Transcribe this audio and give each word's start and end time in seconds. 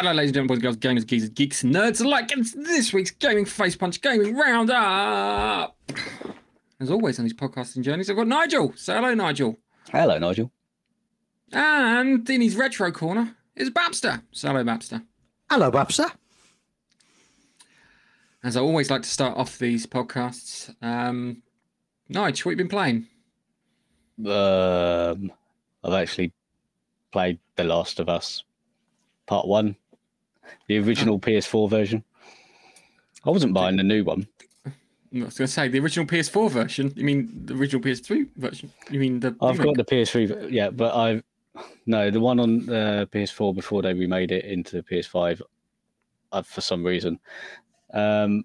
Hello, 0.00 0.10
ladies 0.10 0.30
and 0.30 0.34
gentlemen, 0.34 0.58
boys, 0.58 0.62
girls, 0.62 0.76
gamers, 0.78 1.06
geezers, 1.06 1.28
geeks, 1.30 1.62
nerds 1.62 2.04
alike. 2.04 2.32
And 2.32 2.40
it's 2.40 2.50
this 2.52 2.92
week's 2.92 3.12
Gaming 3.12 3.44
Face 3.44 3.76
Punch 3.76 4.00
Gaming 4.00 4.34
Roundup. 4.34 5.76
As 6.80 6.90
always 6.90 7.20
on 7.20 7.24
these 7.24 7.32
podcasting 7.32 7.82
journeys, 7.82 8.10
I've 8.10 8.16
got 8.16 8.26
Nigel. 8.26 8.72
Say 8.74 8.92
hello, 8.92 9.14
Nigel. 9.14 9.56
Hello, 9.92 10.18
Nigel. 10.18 10.50
And 11.52 12.28
in 12.28 12.40
his 12.40 12.56
retro 12.56 12.90
corner 12.90 13.36
is 13.54 13.70
Babster. 13.70 14.20
Say 14.32 14.48
hello, 14.48 14.64
Babster. 14.64 15.00
Hello, 15.48 15.70
Babster. 15.70 16.10
As 18.42 18.56
I 18.56 18.60
always 18.62 18.90
like 18.90 19.02
to 19.02 19.08
start 19.08 19.38
off 19.38 19.60
these 19.60 19.86
podcasts, 19.86 20.74
um, 20.82 21.40
Nigel, 22.08 22.50
what 22.50 22.50
have 22.50 22.50
you 22.50 22.56
been 22.56 22.68
playing? 22.68 23.06
Um, 24.26 25.30
I've 25.84 25.92
actually 26.02 26.32
played 27.12 27.38
The 27.54 27.62
Last 27.62 28.00
of 28.00 28.08
Us 28.08 28.42
Part 29.26 29.46
One, 29.46 29.76
the 30.68 30.78
original 30.78 31.18
PS4 31.18 31.68
version. 31.68 32.04
I 33.24 33.30
wasn't 33.30 33.54
buying 33.54 33.76
the 33.76 33.82
new 33.82 34.04
one. 34.04 34.26
I 34.66 35.24
was 35.26 35.38
going 35.38 35.46
to 35.46 35.48
say 35.48 35.68
the 35.68 35.78
original 35.78 36.06
PS4 36.06 36.50
version. 36.50 36.92
You 36.96 37.04
mean 37.04 37.30
the 37.44 37.54
original 37.54 37.80
PS3 37.80 38.28
version? 38.36 38.72
You 38.90 38.98
mean 38.98 39.20
the? 39.20 39.36
I've 39.40 39.58
remake? 39.58 39.76
got 39.76 39.86
the 39.86 39.96
PS3, 39.96 40.50
yeah, 40.50 40.70
but 40.70 40.94
I 40.94 41.22
no 41.86 42.10
the 42.10 42.20
one 42.20 42.40
on 42.40 42.66
the 42.66 43.08
PS4 43.12 43.54
before 43.54 43.82
they 43.82 43.94
remade 43.94 44.32
it 44.32 44.44
into 44.44 44.76
the 44.76 44.82
PS5 44.82 45.40
uh, 46.32 46.42
for 46.42 46.60
some 46.60 46.84
reason. 46.84 47.18
Um, 47.92 48.44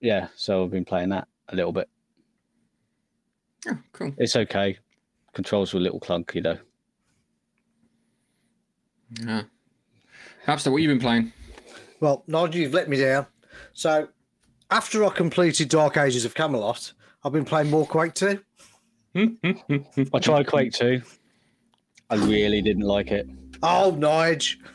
yeah, 0.00 0.28
so 0.36 0.64
I've 0.64 0.70
been 0.70 0.84
playing 0.84 1.08
that 1.10 1.26
a 1.48 1.56
little 1.56 1.72
bit. 1.72 1.88
Oh, 3.68 3.78
cool. 3.92 4.14
It's 4.16 4.36
okay. 4.36 4.78
Controls 5.34 5.74
were 5.74 5.80
a 5.80 5.82
little 5.82 6.00
clunky 6.00 6.42
though. 6.42 6.58
Yeah. 9.20 9.42
Babster, 10.46 10.70
what 10.72 10.80
have 10.80 10.82
you 10.82 10.88
been 10.88 11.00
playing? 11.00 11.32
Well, 12.00 12.24
Nigel, 12.26 12.60
you've 12.62 12.74
let 12.74 12.88
me 12.88 12.98
down. 13.00 13.26
So, 13.72 14.08
after 14.70 15.04
I 15.04 15.10
completed 15.10 15.68
Dark 15.68 15.96
Ages 15.96 16.24
of 16.24 16.34
Camelot, 16.34 16.92
I've 17.24 17.32
been 17.32 17.44
playing 17.44 17.70
more 17.70 17.86
Quake 17.86 18.14
2. 18.14 18.40
I 19.14 20.18
tried 20.20 20.46
Quake 20.46 20.72
2. 20.72 21.02
I 22.08 22.14
really 22.16 22.62
didn't 22.62 22.84
like 22.84 23.10
it. 23.10 23.28
Oh, 23.62 23.94
Nige. 23.96 24.56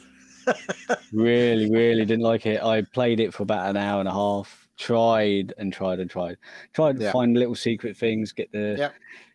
Really, 1.12 1.72
really 1.72 2.06
didn't 2.06 2.22
like 2.24 2.46
it. 2.46 2.62
I 2.62 2.84
played 2.84 3.20
it 3.20 3.34
for 3.34 3.42
about 3.42 3.68
an 3.68 3.78
hour 3.78 4.00
and 4.00 4.08
a 4.08 4.12
half. 4.12 4.68
Tried 4.78 5.54
and 5.58 5.74
tried 5.74 6.00
and 6.00 6.08
tried. 6.08 6.38
Tried 6.74 6.98
to 6.98 7.06
Yeah. 7.06 7.12
find 7.12 7.36
little 7.36 7.56
secret 7.56 7.98
things, 7.98 8.32
get 8.32 8.52
the 8.52 8.92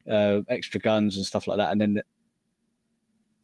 uh, 0.09 0.43
extra 0.49 0.79
guns 0.79 1.17
and 1.17 1.27
stuff 1.27 1.49
like 1.49 1.57
that, 1.59 1.73
and 1.73 1.81
then 1.81 2.01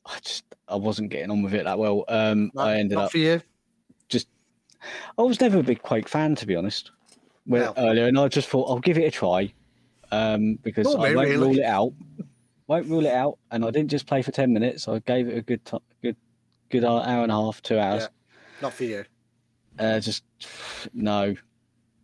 I 0.07 0.19
just 0.23 0.45
I 0.69 0.77
wasn't 0.77 1.11
getting 1.11 1.31
on 1.31 1.43
with 1.43 1.55
it 1.55 1.65
that 1.65 1.79
well. 1.79 2.05
Um, 2.09 2.51
No, 2.55 2.63
I 2.63 2.77
ended 2.79 2.97
not 2.97 3.05
up 3.07 3.11
for 3.13 3.19
you. 3.19 3.41
Just 4.09 4.29
I 5.19 5.23
was 5.23 5.41
never 5.41 5.59
a 5.59 5.63
big 5.63 5.83
Quake 5.83 6.09
fan, 6.09 6.35
to 6.37 6.47
be 6.47 6.55
honest. 6.57 6.91
Well, 7.47 7.75
Well- 7.77 7.87
earlier, 7.91 8.07
and 8.07 8.19
I 8.19 8.29
just 8.29 8.49
thought 8.49 8.69
I'll 8.71 8.79
give 8.81 8.99
it 8.99 9.05
a 9.05 9.11
try 9.11 9.53
um, 10.13 10.55
because 10.63 10.87
Nor 10.87 10.97
I 11.07 11.15
won't 11.15 11.29
really. 11.29 11.37
rule 11.49 11.59
it 11.59 11.65
out. 11.65 11.93
Won't 12.69 12.87
rule 12.87 13.07
it 13.07 13.13
out, 13.13 13.39
and 13.53 13.65
I 13.65 13.71
didn't 13.71 13.91
just 13.91 14.07
play 14.07 14.23
for 14.23 14.33
ten 14.33 14.53
minutes. 14.53 14.89
I 14.89 14.99
gave 15.01 15.29
it 15.29 15.37
a 15.39 15.43
good, 15.43 15.65
t- 15.65 15.79
good, 16.03 16.17
good 16.71 16.85
hour 16.85 17.23
and 17.23 17.31
a 17.31 17.35
half, 17.35 17.63
two 17.63 17.79
hours. 17.79 18.03
Yeah. 18.03 18.09
Not 18.63 18.73
for 18.73 18.85
you. 18.85 19.05
Uh, 19.79 20.01
just 20.01 20.25
no, 20.95 21.35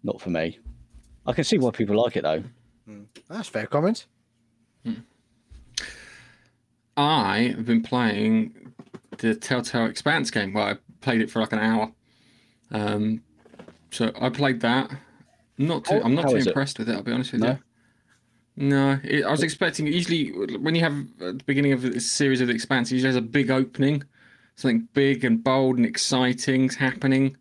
not 0.04 0.20
for 0.20 0.30
me. 0.30 0.58
I 1.26 1.32
can 1.32 1.44
see 1.44 1.58
why 1.58 1.70
people 1.70 1.96
like 2.00 2.16
it 2.16 2.22
though. 2.22 2.42
That's 3.28 3.48
fair 3.48 3.66
comment. 3.66 4.06
I 6.96 7.54
have 7.56 7.64
been 7.66 7.82
playing 7.82 8.72
the 9.18 9.34
Telltale 9.34 9.86
Expanse 9.86 10.30
game. 10.30 10.52
Well, 10.52 10.66
I 10.66 10.76
played 11.00 11.20
it 11.20 11.30
for 11.30 11.40
like 11.40 11.52
an 11.52 11.58
hour. 11.58 11.92
Um, 12.70 13.22
so 13.90 14.12
I 14.20 14.28
played 14.30 14.60
that. 14.60 14.90
Not 15.58 15.84
too. 15.84 16.00
I'm 16.02 16.14
not 16.14 16.28
too 16.28 16.36
is 16.36 16.46
it? 16.46 16.50
impressed 16.50 16.78
with 16.78 16.88
it. 16.88 16.94
I'll 16.94 17.02
be 17.02 17.12
honest 17.12 17.32
with 17.32 17.42
No? 17.42 17.50
you. 17.50 17.58
No, 18.54 19.00
it, 19.02 19.24
I 19.24 19.30
was 19.30 19.42
expecting. 19.42 19.86
Usually, 19.86 20.28
when 20.58 20.74
you 20.74 20.82
have 20.82 20.92
at 21.22 21.38
the 21.38 21.44
beginning 21.46 21.72
of 21.72 21.84
a 21.84 22.00
series 22.00 22.40
of 22.42 22.48
the 22.48 22.54
Expanse, 22.54 22.90
it 22.90 22.94
usually 22.96 23.08
has 23.08 23.16
a 23.16 23.22
big 23.22 23.50
opening, 23.50 24.02
something 24.56 24.88
big 24.92 25.24
and 25.24 25.42
bold 25.42 25.76
and 25.78 25.86
exciting's 25.86 26.74
happening. 26.76 27.36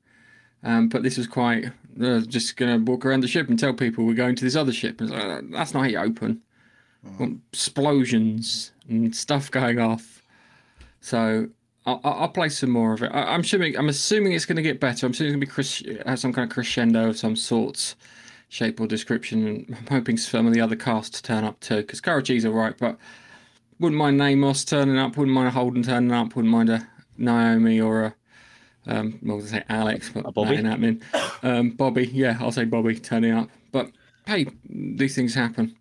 Um, 0.63 0.87
but 0.87 1.03
this 1.03 1.17
was 1.17 1.27
quite 1.27 1.65
uh, 2.01 2.21
just 2.21 2.55
gonna 2.55 2.77
walk 2.77 3.05
around 3.05 3.21
the 3.21 3.27
ship 3.27 3.49
and 3.49 3.59
tell 3.59 3.73
people 3.73 4.05
we're 4.05 4.13
going 4.13 4.35
to 4.35 4.43
this 4.45 4.55
other 4.55 4.71
ship. 4.71 5.01
And 5.01 5.09
like, 5.09 5.23
"Uh, 5.23 5.41
that's 5.51 5.73
not 5.73 5.81
how 5.81 5.89
you 5.89 5.97
open. 5.97 6.41
Want 7.19 7.41
Explosions 7.51 8.71
and 8.89 9.15
stuff 9.15 9.49
going 9.51 9.79
off. 9.79 10.21
So 10.99 11.47
I'll, 11.85 11.99
I'll 12.03 12.13
I'll 12.13 12.29
play 12.29 12.49
some 12.49 12.69
more 12.69 12.93
of 12.93 13.01
it. 13.03 13.11
I, 13.13 13.23
I'm 13.33 13.41
assuming 13.41 13.77
I'm 13.77 13.89
assuming 13.89 14.33
it's 14.33 14.45
going 14.45 14.57
to 14.57 14.61
get 14.61 14.79
better. 14.79 15.05
I'm 15.05 15.11
assuming 15.11 15.33
it's 15.33 15.35
going 15.35 15.41
to 15.41 15.47
be 15.47 15.51
cres- 15.51 16.05
have 16.05 16.19
some 16.19 16.33
kind 16.33 16.49
of 16.49 16.53
crescendo 16.53 17.09
of 17.09 17.17
some 17.17 17.35
sorts, 17.35 17.95
shape 18.49 18.79
or 18.79 18.87
description. 18.87 19.47
And 19.47 19.75
I'm 19.77 19.87
hoping 19.87 20.17
some 20.17 20.47
of 20.47 20.53
the 20.53 20.61
other 20.61 20.75
cast 20.75 21.15
to 21.15 21.23
turn 21.23 21.43
up 21.43 21.59
too, 21.59 21.77
because 21.77 22.01
Karachi's 22.01 22.45
all 22.45 22.51
right, 22.53 22.75
but 22.77 22.97
wouldn't 23.79 23.97
mind 23.97 24.19
Namos 24.19 24.63
turning 24.67 24.97
up. 24.97 25.17
Wouldn't 25.17 25.33
mind 25.33 25.47
a 25.47 25.51
Holden 25.51 25.81
turning 25.83 26.11
up. 26.11 26.35
Wouldn't 26.35 26.51
mind 26.51 26.69
a 26.69 26.87
Naomi 27.17 27.81
or 27.81 28.03
a 28.05 28.15
um, 28.87 29.19
well, 29.21 29.33
I 29.33 29.41
was 29.41 29.51
gonna 29.51 29.61
say 29.61 29.65
Alex, 29.69 30.09
but 30.11 30.25
A 30.25 30.31
Bobby? 30.31 30.57
that 30.57 30.83
ain't. 30.83 31.03
Um, 31.43 31.69
Bobby, 31.71 32.07
yeah, 32.07 32.37
I'll 32.39 32.51
say 32.51 32.65
Bobby 32.65 32.99
turning 32.99 33.31
up. 33.31 33.49
But 33.71 33.91
hey, 34.25 34.47
these 34.67 35.13
things 35.15 35.35
happen. 35.35 35.75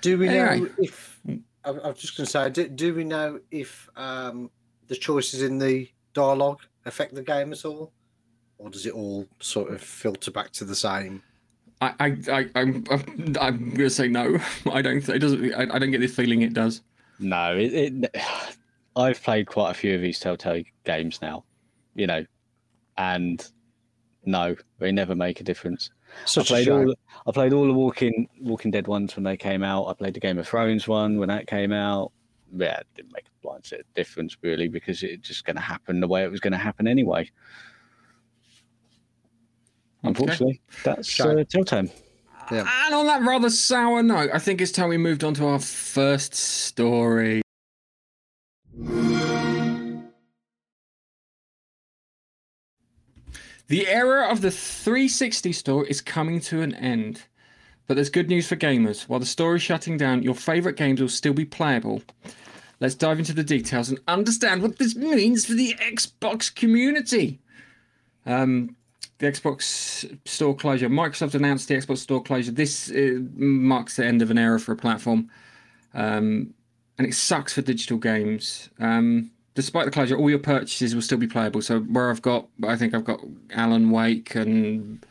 Do 0.00 0.18
we 0.18 0.26
know 0.26 0.46
Anyway. 0.46 0.70
if. 0.78 1.09
I, 1.64 1.70
I 1.70 1.88
was 1.88 1.98
just 1.98 2.16
going 2.16 2.26
to 2.26 2.30
say, 2.30 2.50
do, 2.50 2.68
do 2.68 2.94
we 2.94 3.04
know 3.04 3.40
if 3.50 3.88
um, 3.96 4.50
the 4.88 4.96
choices 4.96 5.42
in 5.42 5.58
the 5.58 5.88
dialogue 6.14 6.60
affect 6.84 7.14
the 7.14 7.22
game 7.22 7.52
at 7.52 7.64
all? 7.64 7.92
Or 8.58 8.70
does 8.70 8.86
it 8.86 8.92
all 8.92 9.26
sort 9.40 9.72
of 9.72 9.80
filter 9.80 10.30
back 10.30 10.50
to 10.52 10.64
the 10.64 10.74
same? 10.74 11.22
I, 11.80 11.94
I, 11.98 12.16
I, 12.30 12.50
I'm, 12.54 12.84
I'm, 12.90 13.36
I'm 13.40 13.70
gonna 13.70 13.88
say 13.88 14.08
no. 14.08 14.38
I 14.70 14.82
don't. 14.82 15.08
It 15.08 15.18
doesn't. 15.18 15.54
I, 15.54 15.74
I 15.74 15.78
don't 15.78 15.90
get 15.90 16.00
the 16.00 16.08
feeling 16.08 16.42
it 16.42 16.52
does. 16.52 16.82
No, 17.18 17.56
it, 17.56 17.72
it. 17.72 18.16
I've 18.96 19.22
played 19.22 19.46
quite 19.46 19.70
a 19.70 19.74
few 19.74 19.94
of 19.94 20.02
these 20.02 20.18
Telltale 20.18 20.64
games 20.84 21.22
now, 21.22 21.44
you 21.94 22.06
know, 22.06 22.26
and 22.98 23.46
no, 24.24 24.56
they 24.78 24.92
never 24.92 25.14
make 25.14 25.40
a 25.40 25.44
difference. 25.44 25.90
I 26.10 26.26
Such 26.26 26.50
a 26.50 26.54
played 26.54 26.64
shame. 26.66 26.88
all. 26.88 26.94
I 27.26 27.32
played 27.32 27.52
all 27.52 27.66
the 27.66 27.72
Walking 27.74 28.28
Walking 28.40 28.70
Dead 28.70 28.86
ones 28.86 29.14
when 29.16 29.24
they 29.24 29.36
came 29.36 29.62
out. 29.62 29.86
I 29.86 29.94
played 29.94 30.14
the 30.14 30.20
Game 30.20 30.38
of 30.38 30.48
Thrones 30.48 30.86
one 30.88 31.18
when 31.18 31.28
that 31.28 31.46
came 31.46 31.72
out. 31.72 32.12
Yeah, 32.56 32.78
it 32.78 32.86
didn't 32.96 33.12
make 33.14 33.26
a 33.26 33.42
blind 33.46 33.64
set 33.64 33.80
of 33.80 33.94
difference 33.94 34.36
really 34.42 34.68
because 34.68 35.02
it's 35.02 35.26
just 35.28 35.44
going 35.44 35.56
to 35.56 35.62
happen 35.62 36.00
the 36.00 36.08
way 36.08 36.24
it 36.24 36.30
was 36.30 36.40
going 36.40 36.52
to 36.52 36.58
happen 36.58 36.88
anyway. 36.88 37.30
Unfortunately, 40.02 40.60
that's 40.82 41.08
Shame. 41.08 41.38
uh, 41.38 41.44
Telltale. 41.44 41.88
Yeah. 42.50 42.66
And 42.86 42.94
on 42.94 43.06
that 43.06 43.22
rather 43.22 43.50
sour 43.50 44.02
note, 44.02 44.30
I 44.32 44.38
think 44.38 44.60
it's 44.60 44.72
time 44.72 44.88
we 44.88 44.96
moved 44.96 45.22
on 45.22 45.34
to 45.34 45.46
our 45.46 45.60
first 45.60 46.34
story. 46.34 47.42
The 53.70 53.86
era 53.86 54.28
of 54.28 54.40
the 54.40 54.50
360 54.50 55.52
store 55.52 55.86
is 55.86 56.00
coming 56.00 56.40
to 56.40 56.60
an 56.60 56.74
end. 56.74 57.22
But 57.86 57.94
there's 57.94 58.10
good 58.10 58.28
news 58.28 58.48
for 58.48 58.56
gamers. 58.56 59.02
While 59.02 59.20
the 59.20 59.26
store 59.26 59.54
is 59.54 59.62
shutting 59.62 59.96
down, 59.96 60.24
your 60.24 60.34
favourite 60.34 60.76
games 60.76 61.00
will 61.00 61.08
still 61.08 61.32
be 61.32 61.44
playable. 61.44 62.02
Let's 62.80 62.96
dive 62.96 63.20
into 63.20 63.32
the 63.32 63.44
details 63.44 63.88
and 63.88 64.00
understand 64.08 64.62
what 64.62 64.78
this 64.78 64.96
means 64.96 65.46
for 65.46 65.52
the 65.52 65.76
Xbox 65.80 66.52
community. 66.52 67.38
Um, 68.26 68.74
the 69.18 69.30
Xbox 69.30 70.18
store 70.26 70.56
closure. 70.56 70.88
Microsoft 70.88 71.36
announced 71.36 71.68
the 71.68 71.76
Xbox 71.76 71.98
store 71.98 72.24
closure. 72.24 72.50
This 72.50 72.90
uh, 72.90 73.20
marks 73.36 73.94
the 73.94 74.04
end 74.04 74.20
of 74.20 74.32
an 74.32 74.38
era 74.38 74.58
for 74.58 74.72
a 74.72 74.76
platform, 74.76 75.30
um, 75.94 76.52
and 76.98 77.06
it 77.06 77.14
sucks 77.14 77.52
for 77.52 77.62
digital 77.62 77.98
games. 77.98 78.68
Um, 78.80 79.30
despite 79.60 79.84
the 79.84 79.90
closure, 79.90 80.16
all 80.16 80.30
your 80.30 80.38
purchases 80.38 80.94
will 80.94 81.02
still 81.02 81.18
be 81.18 81.26
playable. 81.26 81.60
So 81.60 81.80
where 81.80 82.10
I've 82.10 82.22
got, 82.22 82.48
I 82.66 82.76
think 82.76 82.94
I've 82.94 83.04
got 83.04 83.20
Alan 83.52 83.90
Wake 83.90 84.34
and 84.34 85.04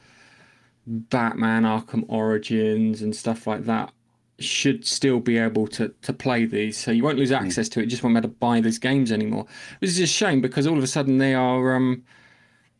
Batman 0.87 1.63
Arkham 1.63 2.03
Origins 2.07 3.03
and 3.03 3.15
stuff 3.15 3.45
like 3.45 3.65
that. 3.65 3.93
Should 4.39 4.87
still 4.87 5.19
be 5.19 5.37
able 5.37 5.67
to 5.67 5.93
to 6.01 6.13
play 6.13 6.45
these, 6.45 6.77
so 6.77 6.91
you 6.91 7.03
won't 7.03 7.17
lose 7.17 7.31
access 7.31 7.67
to 7.69 7.79
it. 7.79 7.83
You 7.83 7.89
just 7.89 8.03
won't 8.03 8.15
be 8.15 8.19
able 8.19 8.29
to 8.29 8.35
buy 8.35 8.61
these 8.61 8.79
games 8.79 9.11
anymore. 9.11 9.45
Which 9.79 9.89
is 9.89 9.99
a 9.99 10.07
shame 10.07 10.39
because 10.39 10.65
all 10.65 10.77
of 10.77 10.83
a 10.83 10.87
sudden 10.87 11.17
they 11.17 11.35
are 11.35 11.75
um, 11.75 12.05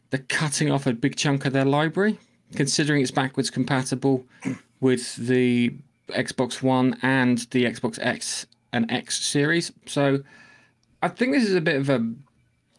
they're 0.09 0.25
cutting 0.29 0.71
off 0.71 0.87
a 0.87 0.93
big 0.93 1.17
chunk 1.17 1.45
of 1.45 1.51
their 1.51 1.65
library, 1.65 2.17
considering 2.55 3.01
it's 3.01 3.11
backwards 3.11 3.49
compatible 3.49 4.23
with 4.79 5.17
the 5.17 5.73
Xbox 6.07 6.63
One 6.63 6.97
and 7.01 7.39
the 7.51 7.65
Xbox 7.65 7.99
X 8.01 8.47
and 8.71 8.89
X 8.89 9.21
series. 9.21 9.73
So 9.85 10.23
I 11.01 11.07
think 11.07 11.33
this 11.33 11.43
is 11.43 11.55
a 11.55 11.61
bit 11.61 11.77
of 11.77 11.89
a 11.89 12.13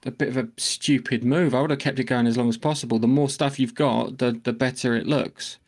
a 0.07 0.11
bit 0.11 0.29
of 0.29 0.37
a 0.37 0.49
stupid 0.57 1.25
move. 1.25 1.55
I 1.55 1.61
would 1.61 1.71
have 1.71 1.79
kept 1.79 1.99
it 1.99 2.05
going 2.05 2.27
as 2.27 2.37
long 2.37 2.49
as 2.49 2.57
possible. 2.57 2.99
The 2.99 3.07
more 3.07 3.29
stuff 3.29 3.59
you've 3.59 3.75
got, 3.75 4.19
the 4.19 4.41
the 4.43 4.53
better 4.53 4.95
it 4.97 5.07
looks. 5.07 5.59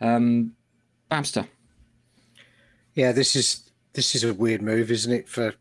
Um, 0.00 0.54
Babster. 1.10 1.46
Yeah, 2.94 3.12
this 3.12 3.36
is 3.36 3.70
this 3.92 4.14
is 4.14 4.24
a 4.24 4.34
weird 4.34 4.62
move, 4.62 4.90
isn't 4.90 5.12
it, 5.12 5.28
for 5.28 5.54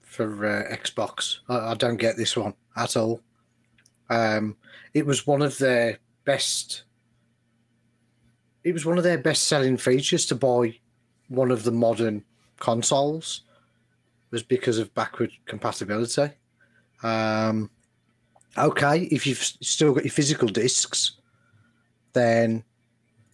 for 0.00 0.46
uh, 0.46 0.74
Xbox? 0.74 1.38
I, 1.48 1.72
I 1.72 1.74
don't 1.74 1.96
get 1.96 2.16
this 2.16 2.36
one 2.36 2.54
at 2.76 2.96
all. 2.96 3.20
Um, 4.10 4.56
it 4.94 5.06
was 5.06 5.26
one 5.26 5.42
of 5.42 5.58
their 5.58 5.98
best. 6.24 6.84
It 8.64 8.72
was 8.72 8.84
one 8.84 8.98
of 8.98 9.04
their 9.04 9.18
best 9.18 9.44
selling 9.44 9.76
features 9.76 10.26
to 10.26 10.34
buy 10.34 10.78
one 11.28 11.50
of 11.50 11.64
the 11.64 11.72
modern 11.72 12.24
consoles, 12.60 13.42
was 14.32 14.42
because 14.42 14.78
of 14.78 14.92
backward 14.94 15.30
compatibility. 15.46 16.30
Um, 17.02 17.70
okay, 18.58 19.02
if 19.04 19.26
you've 19.26 19.38
still 19.38 19.92
got 19.92 20.04
your 20.04 20.12
physical 20.12 20.48
discs, 20.48 21.12
then 22.14 22.64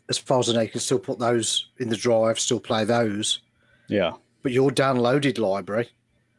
as 0.08 0.18
far 0.18 0.40
as 0.40 0.50
I 0.50 0.54
know, 0.54 0.60
you 0.62 0.68
can 0.68 0.80
still 0.80 0.98
put 0.98 1.18
those 1.18 1.68
in 1.78 1.88
the 1.88 1.96
drive, 1.96 2.38
still 2.40 2.60
play 2.60 2.84
those. 2.84 3.40
Yeah. 3.86 4.12
But 4.42 4.52
your 4.52 4.70
downloaded 4.70 5.38
library, 5.38 5.88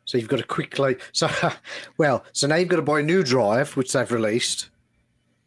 so 0.06 0.17
you've 0.17 0.27
got 0.27 0.38
to 0.38 0.44
quickly. 0.44 0.97
So, 1.13 1.29
well, 1.97 2.25
so 2.33 2.47
now 2.47 2.55
you've 2.55 2.69
got 2.69 2.77
to 2.77 2.81
buy 2.81 3.00
a 3.00 3.03
new 3.03 3.23
drive, 3.23 3.75
which 3.77 3.94
they've 3.94 4.12
released, 4.12 4.69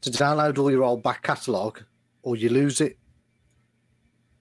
to 0.02 0.10
download 0.10 0.58
all 0.58 0.70
your 0.70 0.84
old 0.84 1.02
back 1.02 1.22
catalogue, 1.22 1.82
or 2.22 2.36
you 2.36 2.48
lose 2.48 2.80
it. 2.80 2.96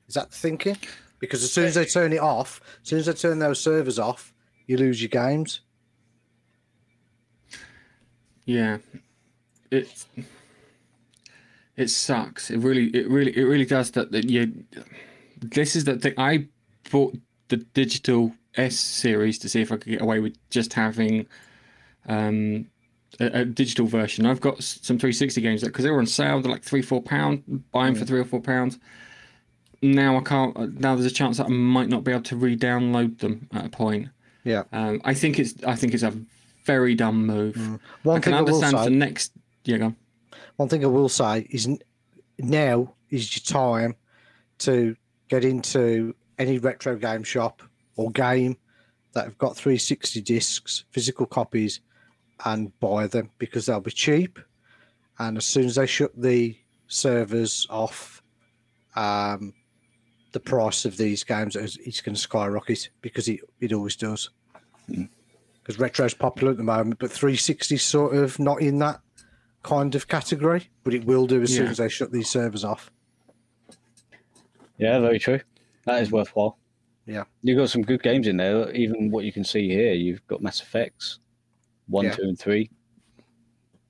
Is 0.07 0.15
that 0.15 0.31
the 0.31 0.37
thinking? 0.37 0.77
Because 1.19 1.43
as 1.43 1.51
soon 1.51 1.65
as 1.65 1.75
they 1.75 1.85
turn 1.85 2.13
it 2.13 2.19
off, 2.19 2.61
as 2.81 2.89
soon 2.89 2.99
as 2.99 3.05
they 3.05 3.13
turn 3.13 3.39
those 3.39 3.59
servers 3.59 3.99
off, 3.99 4.30
you 4.71 4.77
lose 4.77 5.01
your 5.01 5.09
games. 5.09 5.61
Yeah, 8.45 8.77
it 9.69 10.05
it 11.75 11.89
sucks. 11.89 12.49
It 12.49 12.57
really, 12.59 12.85
it 12.87 13.09
really, 13.09 13.37
it 13.37 13.43
really 13.43 13.65
does. 13.65 13.91
That 13.91 14.11
that 14.11 14.29
you. 14.29 14.63
This 15.39 15.75
is 15.75 15.83
the 15.85 15.97
thing. 15.99 16.13
I 16.17 16.47
bought 16.89 17.15
the 17.49 17.57
digital 17.57 18.33
S 18.55 18.77
series 18.79 19.37
to 19.39 19.49
see 19.49 19.61
if 19.61 19.71
I 19.71 19.77
could 19.77 19.91
get 19.91 20.01
away 20.01 20.19
with 20.19 20.35
just 20.49 20.73
having 20.73 21.25
um, 22.07 22.67
a, 23.19 23.41
a 23.41 23.45
digital 23.45 23.87
version. 23.87 24.25
I've 24.25 24.41
got 24.41 24.61
some 24.63 24.97
360 24.97 25.41
games 25.41 25.61
that 25.61 25.67
because 25.67 25.83
they 25.85 25.91
were 25.91 25.99
on 25.99 26.05
sale. 26.05 26.41
They're 26.41 26.51
like 26.51 26.63
three, 26.63 26.81
four 26.81 27.01
pound. 27.01 27.63
Buy 27.71 27.85
them 27.85 27.95
for 27.95 28.05
three 28.05 28.19
or 28.19 28.25
four 28.25 28.41
pounds. 28.41 28.79
Now 29.81 30.17
I 30.17 30.21
can't. 30.21 30.55
uh, 30.57 30.67
Now 30.71 30.95
there's 30.95 31.11
a 31.11 31.15
chance 31.15 31.37
that 31.37 31.45
I 31.47 31.49
might 31.49 31.89
not 31.89 32.03
be 32.03 32.11
able 32.11 32.23
to 32.23 32.35
re-download 32.35 33.19
them 33.19 33.47
at 33.53 33.65
a 33.65 33.69
point. 33.69 34.09
Yeah. 34.43 34.63
Um, 34.71 35.01
I 35.03 35.13
think 35.13 35.39
it's. 35.39 35.63
I 35.63 35.75
think 35.75 35.93
it's 35.93 36.03
a 36.03 36.13
very 36.65 36.95
dumb 36.95 37.25
move. 37.25 37.55
One 38.03 38.17
I 38.17 38.19
can 38.19 38.31
thing 38.31 38.39
I 38.39 38.41
will 38.41 38.61
say, 38.61 38.83
the 38.83 38.89
next. 38.89 39.33
Yeah, 39.63 39.77
go 39.77 39.85
on. 39.85 39.95
one 40.55 40.69
thing 40.69 40.83
I 40.83 40.87
will 40.87 41.09
say 41.09 41.47
is 41.49 41.67
now 42.39 42.93
is 43.09 43.35
your 43.35 43.43
time 43.43 43.95
to 44.59 44.95
get 45.29 45.43
into 45.45 46.15
any 46.39 46.57
retro 46.57 46.95
game 46.95 47.23
shop 47.23 47.61
or 47.95 48.11
game 48.11 48.57
that 49.13 49.25
have 49.25 49.37
got 49.37 49.55
360 49.55 50.21
discs, 50.21 50.85
physical 50.91 51.25
copies, 51.25 51.81
and 52.45 52.77
buy 52.79 53.07
them 53.07 53.29
because 53.37 53.65
they'll 53.65 53.79
be 53.79 53.91
cheap. 53.91 54.39
And 55.19 55.37
as 55.37 55.45
soon 55.45 55.65
as 55.65 55.75
they 55.75 55.85
shut 55.85 56.11
the 56.19 56.57
servers 56.87 57.67
off, 57.69 58.23
um, 58.95 59.53
the 60.31 60.39
price 60.39 60.85
of 60.85 60.97
these 60.97 61.23
games 61.23 61.55
is 61.55 61.77
it's 61.85 62.01
going 62.01 62.15
to 62.15 62.21
skyrocket 62.21 62.89
because 63.01 63.27
it, 63.27 63.41
it 63.59 63.73
always 63.73 63.95
does. 63.95 64.29
Hmm. 64.87 65.03
Because 65.61 65.79
retro's 65.79 66.13
popular 66.13 66.51
at 66.51 66.57
the 66.57 66.63
moment, 66.63 66.97
but 66.99 67.11
360 67.11 67.75
is 67.75 67.83
sort 67.83 68.15
of 68.15 68.39
not 68.39 68.61
in 68.61 68.79
that 68.79 68.99
kind 69.61 69.93
of 69.93 70.07
category, 70.07 70.69
but 70.83 70.93
it 70.93 71.05
will 71.05 71.27
do 71.27 71.41
as 71.41 71.53
soon 71.53 71.67
as 71.67 71.77
they 71.77 71.87
shut 71.87 72.11
these 72.11 72.29
servers 72.29 72.63
off. 72.63 72.89
Yeah, 74.77 74.99
very 74.99 75.19
true. 75.19 75.39
That 75.85 76.01
is 76.01 76.11
worthwhile. 76.11 76.57
Yeah. 77.05 77.25
You've 77.43 77.57
got 77.57 77.69
some 77.69 77.83
good 77.83 78.01
games 78.01 78.27
in 78.27 78.37
there. 78.37 78.71
Even 78.71 79.11
what 79.11 79.23
you 79.25 79.31
can 79.31 79.43
see 79.43 79.69
here, 79.69 79.93
you've 79.93 80.25
got 80.27 80.41
Mass 80.41 80.61
Effects, 80.61 81.19
one, 81.87 82.05
Yeah. 82.05 82.15
two, 82.15 82.23
and 82.23 82.39
three. 82.39 82.69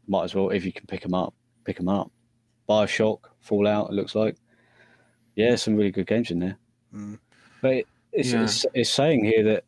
Might 0.08 0.26
as 0.26 0.36
well, 0.36 0.50
if 0.50 0.66
you 0.66 0.74
can 0.74 0.86
pick 0.88 1.02
them 1.02 1.14
up, 1.14 1.34
pick 1.64 1.78
them 1.78 1.88
up. 1.88 2.12
Bioshock, 2.68 3.20
Fallout, 3.40 3.90
it 3.92 3.94
looks 3.94 4.16
like. 4.16 4.36
Yeah, 5.36 5.56
some 5.56 5.76
really 5.76 5.92
good 5.92 6.08
games 6.08 6.32
in 6.32 6.40
there. 6.40 6.58
Mm. 6.94 7.20
But 7.62 7.72
it- 7.74 7.88
it's, 8.12 8.32
Yeah. 8.34 8.44
it's, 8.44 8.66
it's 8.74 8.90
saying 8.90 9.24
here 9.24 9.44
that 9.44 9.64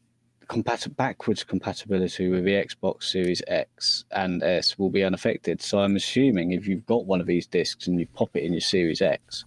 compat- 0.49 0.93
backwards 0.97 1.43
compatibility 1.43 2.27
with 2.27 2.43
the 2.43 2.51
Xbox 2.51 3.03
Series 3.03 3.41
X 3.47 4.03
and 4.11 4.43
S 4.43 4.77
will 4.77 4.89
be 4.89 5.03
unaffected. 5.03 5.61
So 5.61 5.79
I'm 5.79 5.95
assuming 5.95 6.51
if 6.51 6.67
you've 6.67 6.85
got 6.85 7.05
one 7.05 7.21
of 7.21 7.27
these 7.27 7.47
discs 7.47 7.87
and 7.87 7.97
you 7.99 8.05
pop 8.07 8.35
it 8.35 8.43
in 8.43 8.51
your 8.51 8.59
Series 8.61 9.01
X, 9.01 9.45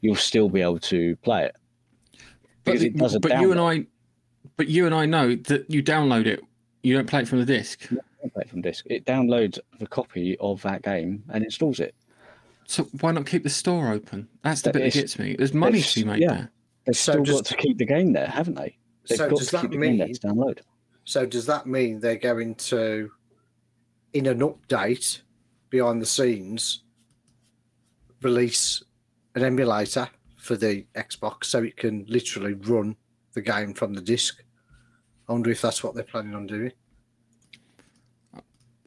you'll 0.00 0.16
still 0.16 0.48
be 0.48 0.62
able 0.62 0.78
to 0.80 1.16
play 1.16 1.44
it. 1.44 1.56
But, 2.64 2.72
Because 2.72 2.82
it 2.84 2.96
does 2.96 3.14
a 3.14 3.20
but 3.20 3.38
you 3.40 3.50
and. 3.50 3.60
I, 3.60 3.86
but 4.56 4.68
you 4.68 4.86
and 4.86 4.94
I 4.94 5.04
know 5.04 5.34
that 5.34 5.68
you 5.70 5.82
download 5.82 6.24
it. 6.26 6.40
You 6.82 6.94
don't 6.94 7.06
play 7.08 7.20
it 7.20 7.28
from 7.28 7.40
the 7.40 7.44
disc. 7.46 7.86
Don't 7.90 8.32
play 8.32 8.42
it 8.42 8.48
from 8.48 8.62
disc. 8.62 8.86
It 8.88 9.04
downloads 9.04 9.58
the 9.78 9.86
copy 9.86 10.38
of 10.38 10.62
that 10.62 10.80
game 10.82 11.22
and 11.28 11.44
installs 11.44 11.78
it. 11.80 11.94
So 12.66 12.84
why 13.00 13.12
not 13.12 13.26
keep 13.26 13.42
the 13.42 13.50
store 13.50 13.92
open? 13.92 14.28
That's 14.42 14.62
the 14.62 14.68
That 14.72 14.78
bit 14.78 14.92
that 14.92 14.98
gets 15.00 15.18
me. 15.18 15.34
There's 15.36 15.52
money 15.54 15.80
to 15.82 15.94
be 16.00 16.04
made 16.04 16.20
yeah. 16.22 16.28
there. 16.34 16.50
They've 16.86 16.96
So 16.96 17.12
still 17.12 17.24
just- 17.24 17.44
got 17.44 17.46
to 17.46 17.56
keep 17.62 17.78
the 17.78 17.84
game 17.86 18.12
there, 18.12 18.26
haven't 18.26 18.54
they? 18.54 18.76
They've 19.08 19.18
So 19.18 19.28
got 19.30 19.38
does 19.38 19.46
to 19.48 19.52
that 19.52 19.60
keep 19.62 19.70
the 19.72 19.76
game 19.78 19.98
there 19.98 20.06
mean- 20.06 20.14
to 20.14 20.20
download. 20.28 20.58
So 21.04 21.26
does 21.26 21.44
that 21.46 21.66
mean 21.66 22.00
they're 22.00 22.16
going 22.16 22.54
to, 22.54 23.10
in 24.14 24.26
an 24.26 24.38
update 24.40 25.20
behind 25.68 26.00
the 26.00 26.06
scenes, 26.06 26.82
release 28.22 28.82
an 29.34 29.42
emulator 29.42 30.08
for 30.38 30.56
the 30.56 30.86
Xbox 30.94 31.44
so 31.44 31.62
it 31.62 31.76
can 31.76 32.04
literally 32.08 32.54
run 32.54 32.96
the 33.34 33.42
game 33.42 33.74
from 33.74 33.92
the 33.92 34.00
disc? 34.00 34.42
I 35.28 35.32
wonder 35.32 35.50
if 35.50 35.60
that's 35.60 35.82
what 35.82 35.94
they're 35.94 36.04
planning 36.04 36.34
on 36.34 36.46
doing. 36.46 36.72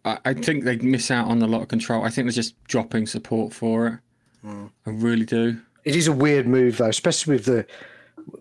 I, 0.06 0.18
I 0.26 0.34
think 0.34 0.64
they 0.64 0.78
miss 0.78 1.12
out 1.12 1.28
on 1.28 1.42
a 1.42 1.48
lot 1.48 1.62
of 1.62 1.68
control. 1.68 2.04
I 2.04 2.10
think 2.10 2.26
they're 2.28 2.32
just 2.34 2.62
dropping 2.66 3.08
support 3.08 3.54
for 3.54 3.88
it. 3.88 3.94
Hmm. 4.42 4.66
I 4.86 4.90
really 4.92 5.26
do. 5.26 5.60
It 5.84 5.96
is 5.96 6.08
a 6.08 6.12
weird 6.14 6.48
move 6.48 6.78
though, 6.78 6.88
especially 6.90 7.36
with 7.36 7.46
the 7.46 7.66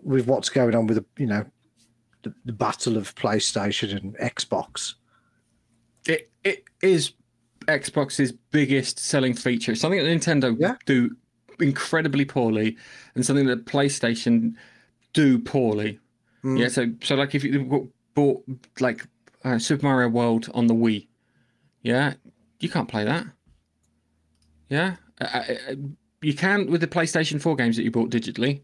with 0.03 0.27
what's 0.27 0.49
going 0.49 0.75
on 0.75 0.87
with 0.87 0.97
the 0.97 1.05
you 1.17 1.27
know 1.27 1.45
the, 2.23 2.33
the 2.45 2.51
battle 2.53 2.97
of 2.97 3.15
PlayStation 3.15 3.95
and 3.95 4.17
Xbox. 4.17 4.95
It 6.05 6.29
it 6.43 6.63
is 6.81 7.13
Xbox's 7.67 8.31
biggest 8.31 8.99
selling 8.99 9.33
feature. 9.33 9.71
It's 9.73 9.81
something 9.81 9.99
that 10.03 10.05
Nintendo 10.09 10.55
Yeah. 10.59 10.75
do 10.85 11.15
incredibly 11.59 12.23
poorly, 12.25 12.77
and 13.15 13.25
something 13.25 13.47
that 13.47 13.65
PlayStation 13.65 14.53
do 15.13 15.39
poorly. 15.39 15.99
Mm. 16.43 16.59
Yeah, 16.59 16.67
so 16.67 16.87
so 17.01 17.15
like 17.15 17.33
if 17.33 17.43
you 17.43 17.91
bought 18.13 18.43
like 18.79 19.05
uh, 19.43 19.57
Super 19.59 19.85
Mario 19.85 20.09
World 20.09 20.49
on 20.53 20.67
the 20.67 20.73
Wii, 20.75 21.06
yeah, 21.87 22.15
you 22.59 22.67
can't 22.67 22.89
play 22.89 23.05
that. 23.05 23.25
Yeah, 24.67 24.97
uh, 25.21 25.23
uh, 25.23 25.53
uh, 25.69 25.75
you 26.21 26.33
can 26.33 26.69
with 26.69 26.81
the 26.81 26.87
PlayStation 26.87 27.41
Four 27.41 27.55
games 27.55 27.77
that 27.77 27.83
you 27.83 27.91
bought 27.91 28.09
digitally, 28.09 28.61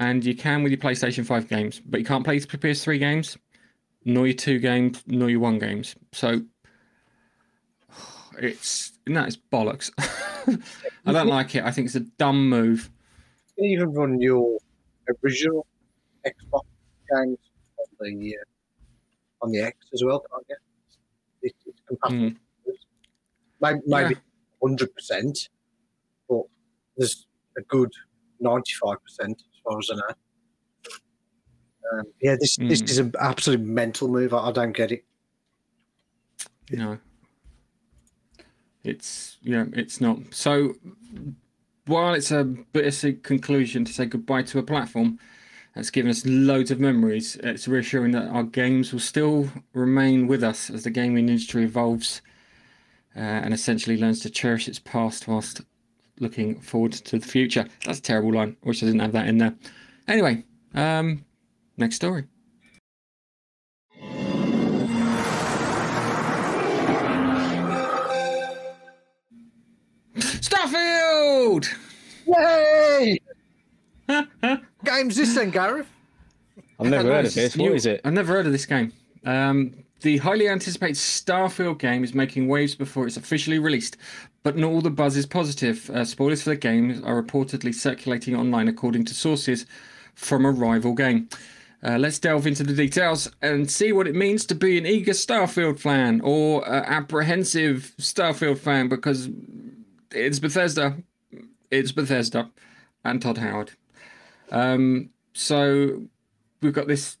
and 0.00 0.24
you 0.24 0.34
can 0.34 0.64
with 0.64 0.72
your 0.72 0.80
PlayStation 0.80 1.24
Five 1.24 1.48
games, 1.48 1.80
but 1.86 2.00
you 2.00 2.06
can't 2.06 2.24
play 2.24 2.36
the 2.36 2.46
PS3 2.48 2.98
games, 2.98 3.38
nor 4.04 4.26
your 4.26 4.34
two 4.34 4.58
games, 4.58 5.04
nor 5.06 5.30
your 5.30 5.38
one 5.38 5.60
games. 5.60 5.94
So 6.10 6.40
it's 8.38 8.98
no, 9.06 9.22
it's 9.22 9.36
bollocks. 9.36 9.92
I 11.06 11.12
don't 11.12 11.28
like 11.28 11.54
it. 11.54 11.62
I 11.62 11.70
think 11.70 11.86
it's 11.86 11.94
a 11.94 12.00
dumb 12.00 12.48
move. 12.48 12.90
You 13.56 13.62
can 13.62 13.64
even 13.66 13.92
run 13.92 14.20
your 14.20 14.58
original 15.22 15.64
Xbox 16.26 16.64
games 17.14 17.38
on 17.78 18.18
the 18.18 18.36
uh, 18.36 19.44
on 19.44 19.52
the 19.52 19.60
X 19.60 19.76
as 19.94 20.02
well, 20.04 20.24
can't 20.28 20.44
you? 20.48 20.56
It, 21.42 21.54
it's 21.66 21.80
compatible. 21.86 22.36
Maybe 23.60 23.80
maybe 23.86 24.16
hundred 24.62 24.94
percent, 24.94 25.48
but 26.28 26.42
there's 26.96 27.26
a 27.56 27.62
good 27.62 27.92
ninety-five 28.40 29.02
percent 29.02 29.40
as 29.40 29.60
far 29.64 29.78
as 29.78 29.90
I 29.90 29.94
know. 29.96 30.14
Um, 31.92 32.04
yeah, 32.20 32.36
this 32.38 32.56
this 32.56 32.82
Mm. 32.82 32.90
is 32.90 32.98
an 32.98 33.12
absolute 33.18 33.60
mental 33.60 34.08
move. 34.08 34.34
I, 34.34 34.48
I 34.48 34.52
don't 34.52 34.76
get 34.76 34.92
it. 34.92 35.04
No. 36.70 36.98
It's 38.84 39.38
yeah, 39.42 39.64
it's 39.72 40.00
not. 40.00 40.18
So 40.30 40.74
while 41.86 42.14
it's 42.14 42.30
a 42.30 42.44
bittersweet 42.44 43.22
conclusion 43.22 43.84
to 43.84 43.92
say 43.92 44.06
goodbye 44.06 44.42
to 44.42 44.58
a 44.58 44.62
platform 44.62 45.18
that's 45.74 45.90
given 45.90 46.10
us 46.10 46.24
loads 46.26 46.70
of 46.70 46.78
memories, 46.78 47.36
it's 47.36 47.66
reassuring 47.66 48.12
that 48.12 48.28
our 48.28 48.44
games 48.44 48.92
will 48.92 49.00
still 49.00 49.48
remain 49.72 50.26
with 50.26 50.44
us 50.44 50.70
as 50.70 50.84
the 50.84 50.90
gaming 50.90 51.28
industry 51.28 51.64
evolves 51.64 52.20
uh, 53.18 53.20
and 53.20 53.52
essentially 53.52 53.96
learns 53.96 54.20
to 54.20 54.30
cherish 54.30 54.68
its 54.68 54.78
past 54.78 55.26
whilst 55.26 55.62
looking 56.20 56.60
forward 56.60 56.92
to 56.92 57.18
the 57.18 57.26
future. 57.26 57.66
That's 57.84 57.98
a 57.98 58.02
terrible 58.02 58.32
line. 58.32 58.56
Wish 58.62 58.82
I 58.82 58.86
didn't 58.86 59.00
have 59.00 59.12
that 59.12 59.26
in 59.26 59.38
there. 59.38 59.54
Anyway, 60.06 60.44
um, 60.74 61.24
next 61.76 61.96
story. 61.96 62.24
Starfield! 70.16 71.66
Yay! 72.26 73.18
Game's 74.84 75.16
this 75.16 75.34
then, 75.34 75.50
Gareth? 75.50 75.88
I've 76.78 76.86
never 76.88 77.08
heard 77.08 77.20
of 77.20 77.24
it's 77.26 77.34
this. 77.34 77.56
new. 77.56 77.64
What 77.70 77.76
is 77.76 77.86
it? 77.86 78.00
I've 78.04 78.12
never 78.12 78.32
heard 78.32 78.46
of 78.46 78.52
this 78.52 78.66
game. 78.66 78.92
Um, 79.24 79.74
the 80.00 80.18
highly 80.18 80.48
anticipated 80.48 80.96
Starfield 80.96 81.78
game 81.78 82.04
is 82.04 82.14
making 82.14 82.48
waves 82.48 82.74
before 82.74 83.06
it's 83.06 83.16
officially 83.16 83.58
released, 83.58 83.96
but 84.42 84.56
not 84.56 84.70
all 84.70 84.80
the 84.80 84.90
buzz 84.90 85.16
is 85.16 85.26
positive. 85.26 85.90
Uh, 85.90 86.04
spoilers 86.04 86.42
for 86.42 86.50
the 86.50 86.56
game 86.56 87.02
are 87.04 87.20
reportedly 87.20 87.74
circulating 87.74 88.36
online, 88.36 88.68
according 88.68 89.04
to 89.06 89.14
sources 89.14 89.66
from 90.14 90.44
a 90.44 90.50
rival 90.50 90.94
game. 90.94 91.28
Uh, 91.82 91.96
let's 91.96 92.18
delve 92.18 92.46
into 92.46 92.64
the 92.64 92.74
details 92.74 93.30
and 93.40 93.70
see 93.70 93.92
what 93.92 94.08
it 94.08 94.14
means 94.14 94.44
to 94.44 94.54
be 94.54 94.78
an 94.78 94.86
eager 94.86 95.12
Starfield 95.12 95.78
fan 95.78 96.20
or 96.22 96.68
uh, 96.68 96.82
apprehensive 96.86 97.94
Starfield 97.98 98.58
fan 98.58 98.88
because 98.88 99.28
it's 100.10 100.40
Bethesda. 100.40 100.96
It's 101.70 101.92
Bethesda 101.92 102.50
and 103.04 103.22
Todd 103.22 103.38
Howard. 103.38 103.72
Um, 104.50 105.10
so 105.34 106.02
we've 106.60 106.72
got 106.72 106.88
this 106.88 107.16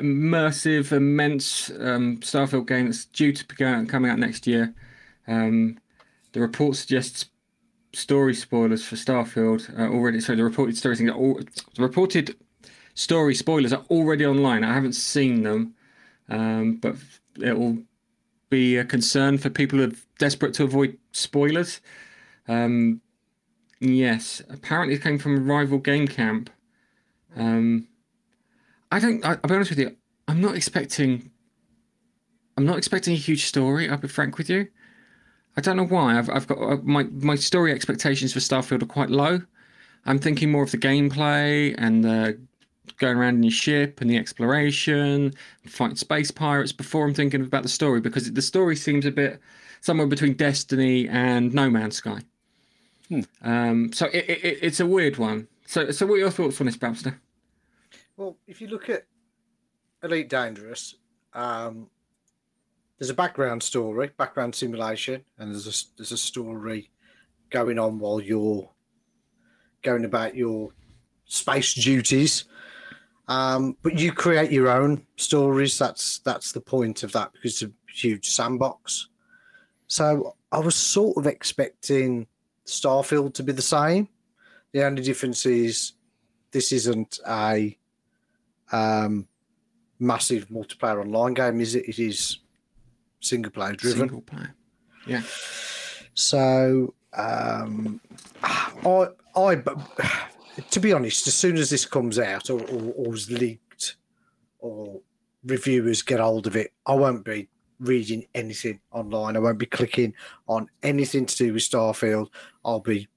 immersive, 0.00 0.92
immense 0.92 1.70
um, 1.70 2.18
Starfield 2.18 2.66
game 2.66 2.86
that's 2.86 3.04
due 3.06 3.32
to 3.32 3.44
be 3.46 3.54
coming 3.54 4.10
out 4.10 4.18
next 4.18 4.46
year. 4.46 4.74
Um, 5.26 5.78
the 6.32 6.40
report 6.40 6.76
suggests 6.76 7.26
story 7.92 8.34
spoilers 8.34 8.84
for 8.84 8.96
Starfield 8.96 9.78
uh, 9.78 9.90
already. 9.90 10.20
So 10.20 10.36
the 10.36 10.44
reported 10.44 10.76
story 10.76 10.96
things 10.96 11.10
all, 11.10 11.40
the 11.74 11.82
reported 11.82 12.36
story 12.94 13.34
spoilers 13.34 13.72
are 13.72 13.84
already 13.90 14.26
online. 14.26 14.64
I 14.64 14.74
haven't 14.74 14.94
seen 14.94 15.42
them, 15.42 15.74
um, 16.28 16.76
but 16.76 16.96
it 17.40 17.58
will 17.58 17.78
be 18.50 18.76
a 18.76 18.84
concern 18.84 19.38
for 19.38 19.50
people 19.50 19.78
who 19.78 19.86
are 19.86 19.92
desperate 20.18 20.54
to 20.54 20.64
avoid 20.64 20.98
spoilers. 21.12 21.80
Um, 22.48 23.00
yes, 23.80 24.42
apparently 24.48 24.94
it 24.94 25.02
came 25.02 25.18
from 25.18 25.36
a 25.36 25.40
rival 25.40 25.78
game 25.78 26.06
camp. 26.06 26.50
Um, 27.34 27.88
I 28.90 28.98
don't. 28.98 29.24
I, 29.24 29.30
will 29.30 29.48
be 29.48 29.54
honest 29.54 29.70
with 29.70 29.78
you. 29.78 29.96
I'm 30.28 30.40
not 30.40 30.56
expecting. 30.56 31.30
I'm 32.56 32.66
not 32.66 32.78
expecting 32.78 33.14
a 33.14 33.18
huge 33.18 33.44
story. 33.44 33.88
I'll 33.88 33.98
be 33.98 34.08
frank 34.08 34.38
with 34.38 34.48
you. 34.48 34.68
I 35.56 35.60
don't 35.60 35.76
know 35.76 35.86
why. 35.86 36.18
I've 36.18 36.30
I've 36.30 36.46
got 36.46 36.58
uh, 36.58 36.76
my 36.82 37.04
my 37.04 37.34
story 37.36 37.72
expectations 37.72 38.32
for 38.32 38.40
Starfield 38.40 38.82
are 38.82 38.86
quite 38.86 39.10
low. 39.10 39.40
I'm 40.04 40.18
thinking 40.18 40.50
more 40.50 40.62
of 40.62 40.70
the 40.70 40.78
gameplay 40.78 41.74
and 41.78 42.04
the 42.04 42.38
going 42.98 43.16
around 43.16 43.36
in 43.36 43.42
your 43.42 43.52
ship 43.52 44.00
and 44.00 44.08
the 44.08 44.16
exploration, 44.16 45.34
fighting 45.66 45.96
space 45.96 46.30
pirates 46.30 46.72
before 46.72 47.04
I'm 47.04 47.14
thinking 47.14 47.42
about 47.42 47.62
the 47.62 47.68
story 47.68 48.00
because 48.00 48.32
the 48.32 48.42
story 48.42 48.76
seems 48.76 49.04
a 49.04 49.10
bit 49.10 49.40
somewhere 49.80 50.06
between 50.06 50.34
Destiny 50.34 51.08
and 51.08 51.52
No 51.52 51.68
Man's 51.68 51.96
Sky. 51.96 52.20
Hmm. 53.08 53.20
Um, 53.42 53.92
so 53.92 54.06
it, 54.06 54.28
it, 54.28 54.58
it's 54.62 54.80
a 54.80 54.86
weird 54.86 55.16
one. 55.16 55.48
So, 55.66 55.90
so 55.90 56.06
what 56.06 56.14
are 56.14 56.18
your 56.18 56.30
thoughts 56.30 56.60
on 56.60 56.66
this, 56.66 56.76
Babster? 56.76 57.16
Well, 58.16 58.38
if 58.46 58.62
you 58.62 58.68
look 58.68 58.88
at 58.88 59.04
Elite 60.02 60.30
Dangerous, 60.30 60.94
um, 61.34 61.90
there's 62.98 63.10
a 63.10 63.14
background 63.14 63.62
story, 63.62 64.10
background 64.16 64.54
simulation, 64.54 65.22
and 65.38 65.52
there's 65.52 65.66
a 65.66 65.96
there's 65.98 66.12
a 66.12 66.16
story 66.16 66.90
going 67.50 67.78
on 67.78 67.98
while 67.98 68.20
you're 68.20 68.70
going 69.82 70.06
about 70.06 70.34
your 70.34 70.70
space 71.26 71.74
duties. 71.74 72.44
Um, 73.28 73.76
but 73.82 73.98
you 73.98 74.12
create 74.12 74.50
your 74.50 74.70
own 74.70 75.06
stories. 75.16 75.78
That's 75.78 76.20
that's 76.20 76.52
the 76.52 76.60
point 76.60 77.02
of 77.02 77.12
that 77.12 77.32
because 77.34 77.62
it's 77.62 77.70
a 77.70 77.92
huge 77.92 78.30
sandbox. 78.30 79.08
So 79.88 80.36
I 80.50 80.58
was 80.60 80.74
sort 80.74 81.18
of 81.18 81.26
expecting 81.26 82.26
Starfield 82.64 83.34
to 83.34 83.42
be 83.42 83.52
the 83.52 83.62
same. 83.62 84.08
The 84.72 84.84
only 84.84 85.02
difference 85.02 85.44
is 85.44 85.92
this 86.50 86.72
isn't 86.72 87.20
a 87.28 87.76
um, 88.72 89.26
massive 89.98 90.48
multiplayer 90.48 91.00
online 91.00 91.34
game, 91.34 91.60
is 91.60 91.74
it? 91.74 91.88
It 91.88 91.98
is 91.98 92.38
single 93.20 93.52
player 93.52 93.72
driven. 93.72 94.00
Single 94.00 94.22
player. 94.22 94.54
Yeah. 95.06 95.22
So 96.14 96.94
um, 97.12 98.00
I, 98.42 99.08
I, 99.36 99.62
to 100.70 100.80
be 100.80 100.92
honest, 100.92 101.26
as 101.26 101.34
soon 101.34 101.56
as 101.56 101.70
this 101.70 101.84
comes 101.84 102.18
out 102.18 102.50
or, 102.50 102.60
or, 102.60 102.92
or 102.96 103.14
is 103.14 103.30
leaked 103.30 103.96
or 104.58 105.00
reviewers 105.44 106.02
get 106.02 106.20
hold 106.20 106.46
of 106.46 106.56
it, 106.56 106.72
I 106.86 106.94
won't 106.94 107.24
be 107.24 107.48
reading 107.78 108.26
anything 108.34 108.80
online. 108.90 109.36
I 109.36 109.40
won't 109.40 109.58
be 109.58 109.66
clicking 109.66 110.14
on 110.48 110.68
anything 110.82 111.26
to 111.26 111.36
do 111.36 111.52
with 111.52 111.62
Starfield. 111.62 112.28
I'll 112.64 112.80
be 112.80 113.08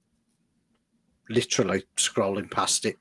literally 1.30 1.84
scrolling 1.96 2.52
past 2.52 2.86
it. 2.86 2.98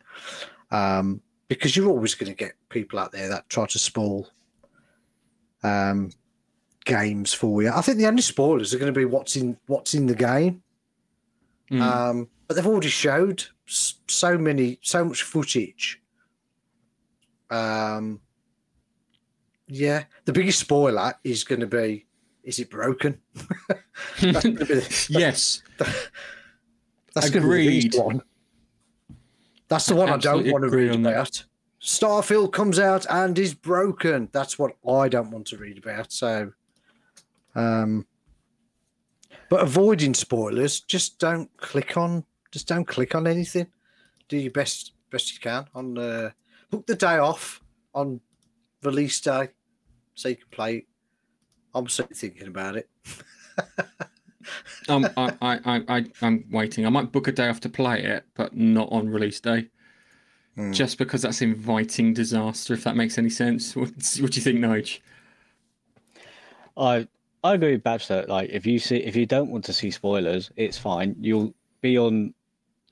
Um, 0.71 1.21
because 1.49 1.77
you're 1.77 1.89
always 1.89 2.15
going 2.15 2.31
to 2.31 2.37
get 2.37 2.53
people 2.69 2.99
out 2.99 3.13
there 3.13 3.29
that 3.29 3.49
try 3.49 3.67
to 3.67 3.79
spoil 3.79 4.29
um, 5.63 6.11
games 6.85 7.33
for 7.33 7.63
you. 7.63 7.71
I 7.71 7.81
think 7.81 7.99
the 7.99 8.07
only 8.07 8.23
spoilers 8.23 8.75
are 8.75 8.79
going 8.79 8.93
to 8.93 8.99
be 8.99 9.05
what's 9.05 9.37
in 9.37 9.57
what's 9.67 9.95
in 9.95 10.07
the 10.07 10.15
game. 10.15 10.63
Mm. 11.71 11.81
Um, 11.81 12.29
but 12.47 12.55
they've 12.55 12.67
already 12.67 12.89
showed 12.89 13.45
so 13.67 14.39
many, 14.39 14.79
so 14.83 15.05
much 15.05 15.23
footage. 15.23 16.01
Um, 17.51 18.21
yeah, 19.67 20.05
the 20.25 20.33
biggest 20.33 20.61
spoiler 20.61 21.15
is 21.25 21.45
going 21.45 21.61
to 21.61 21.67
be: 21.67 22.07
is 22.43 22.59
it 22.59 22.71
broken? 22.71 23.21
be, 24.21 24.83
yes, 25.09 25.63
that's 27.15 27.29
Agreed. 27.29 27.33
Going 27.33 27.43
to 27.43 27.49
be 27.49 27.89
the 27.89 28.03
one. 28.03 28.23
That's 29.69 29.87
the 29.87 29.95
one 29.95 30.09
I 30.09 30.17
don't 30.17 30.51
want 30.51 30.65
to 30.65 30.71
read 30.71 30.95
about. 30.95 31.45
Starfield 31.81 32.53
comes 32.53 32.79
out 32.79 33.07
and 33.09 33.39
is 33.39 33.55
broken. 33.55 34.29
That's 34.33 34.59
what 34.59 34.73
I 34.89 35.09
don't 35.09 35.31
want 35.31 35.47
to 35.49 35.59
read 35.59 35.79
about. 35.79 36.11
So, 36.13 36.53
um, 37.55 38.07
but 39.49 39.63
avoiding 39.63 40.15
spoilers, 40.15 40.81
just 40.81 41.19
don't 41.19 41.55
click 41.57 41.97
on, 41.97 42.25
just 42.51 42.67
don't 42.67 42.87
click 42.87 43.15
on 43.15 43.27
anything. 43.27 43.67
Do 44.29 44.37
your 44.37 44.51
best, 44.51 44.93
best 45.11 45.33
you 45.33 45.41
can 45.41 45.67
on. 45.75 45.97
Uh, 45.97 46.31
book 46.71 46.87
the 46.87 46.97
day 46.97 47.19
off 47.19 47.63
on 47.95 48.21
release 48.83 49.21
day, 49.21 49.51
so 50.15 50.29
you 50.31 50.37
can 50.37 50.49
play. 50.51 50.87
I'm 51.75 51.89
certainly 51.89 52.17
thinking 52.17 52.49
about 52.49 52.77
it. 52.77 52.89
um, 54.89 55.09
I, 55.17 55.33
I, 55.43 55.83
I, 55.89 56.05
I'm 56.23 56.45
waiting. 56.51 56.87
I 56.87 56.91
might 56.91 57.13
book 57.13 57.29
a 57.29 57.33
day 57.33 57.49
off 57.49 57.61
to 57.61 57.69
play 57.69 58.03
it, 58.03 58.25
but 58.35 58.57
not 58.57 58.91
on 58.91 59.09
release 59.09 59.41
day. 59.41 59.69
Mm. 60.57 60.75
Just 60.75 60.99
because 60.99 61.23
that's 61.23 61.43
inviting 61.43 62.13
disaster, 62.13 62.75
if 62.75 62.85
that 62.85 62.97
makes 62.97 63.19
any 63.19 63.31
sense. 63.31 63.77
What, 63.77 63.91
what 63.91 64.33
do 64.33 64.41
you 64.41 64.43
think, 64.43 64.59
Nige? 64.59 65.01
I 66.77 67.07
I 67.45 67.55
agree 67.55 67.73
with 67.73 67.85
Babster. 67.85 68.27
Like, 68.27 68.51
if 68.51 68.67
you 68.67 68.79
see, 68.79 68.97
if 68.97 69.15
you 69.15 69.27
don't 69.27 69.51
want 69.51 69.65
to 69.67 69.73
see 69.73 69.91
spoilers, 69.91 70.51
it's 70.57 70.77
fine. 70.77 71.15
You'll 71.21 71.55
be 71.81 71.97
on 71.97 72.35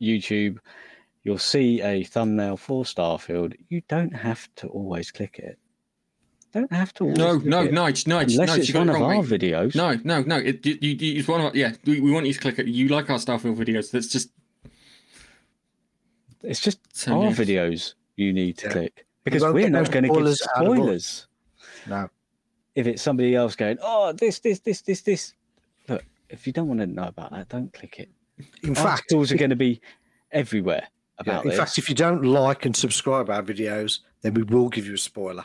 YouTube. 0.00 0.58
You'll 1.24 1.38
see 1.38 1.82
a 1.82 2.04
thumbnail 2.04 2.56
for 2.56 2.84
Starfield. 2.84 3.54
You 3.68 3.82
don't 3.88 4.14
have 4.14 4.48
to 4.56 4.68
always 4.68 5.10
click 5.10 5.40
it 5.40 5.58
don't 6.60 6.72
have 6.72 6.92
to. 6.94 7.04
No, 7.04 7.38
no, 7.38 7.62
it. 7.62 7.72
Nige, 7.72 8.04
Nige, 8.04 8.32
Unless 8.32 8.50
Nige, 8.50 8.58
it's 8.58 8.74
one 8.74 8.88
of 8.88 8.96
our 8.96 9.22
videos. 9.22 9.74
No, 9.74 9.98
no, 10.04 10.22
no. 10.22 10.36
It, 10.36 10.64
you, 10.64 10.78
you, 10.80 11.18
it's 11.18 11.28
one 11.28 11.40
of 11.40 11.46
our, 11.46 11.52
yeah. 11.54 11.72
We, 11.84 12.00
we 12.00 12.10
want 12.10 12.26
you 12.26 12.32
to 12.32 12.40
click 12.40 12.58
it. 12.58 12.66
You 12.66 12.88
like 12.88 13.10
our 13.10 13.18
Starfield 13.18 13.56
videos. 13.56 13.90
That's 13.90 14.08
just. 14.08 14.30
It's 16.42 16.60
just 16.60 16.78
so 16.96 17.20
our 17.22 17.28
yes. 17.28 17.38
videos 17.38 17.94
you 18.16 18.32
need 18.32 18.58
to 18.58 18.66
yeah. 18.66 18.72
click 18.72 19.06
because 19.24 19.42
we're 19.42 19.68
not 19.68 19.90
going 19.90 20.04
to 20.04 20.10
give 20.10 20.36
spoilers. 20.36 21.26
No. 21.86 22.08
If 22.74 22.86
it's 22.86 23.02
somebody 23.02 23.34
else 23.34 23.56
going, 23.56 23.78
oh, 23.82 24.12
this, 24.12 24.38
this, 24.40 24.60
this, 24.60 24.82
this, 24.82 25.00
this. 25.00 25.32
Look, 25.88 26.04
if 26.28 26.46
you 26.46 26.52
don't 26.52 26.68
want 26.68 26.80
to 26.80 26.86
know 26.86 27.04
about 27.04 27.32
that, 27.32 27.48
don't 27.48 27.72
click 27.72 27.98
it. 27.98 28.10
In 28.62 28.70
Articles 28.70 28.78
fact, 28.78 29.10
tools 29.10 29.32
are 29.32 29.36
going 29.36 29.50
to 29.50 29.56
be 29.56 29.80
everywhere 30.30 30.86
about 31.18 31.36
yeah, 31.36 31.42
in 31.42 31.48
this. 31.48 31.58
fact, 31.58 31.78
if 31.78 31.88
you 31.88 31.94
don't 31.94 32.22
like 32.22 32.66
and 32.66 32.76
subscribe 32.76 33.30
our 33.30 33.42
videos, 33.42 34.00
then 34.20 34.34
we 34.34 34.42
will 34.42 34.68
give 34.68 34.86
you 34.86 34.94
a 34.94 34.98
spoiler. 34.98 35.44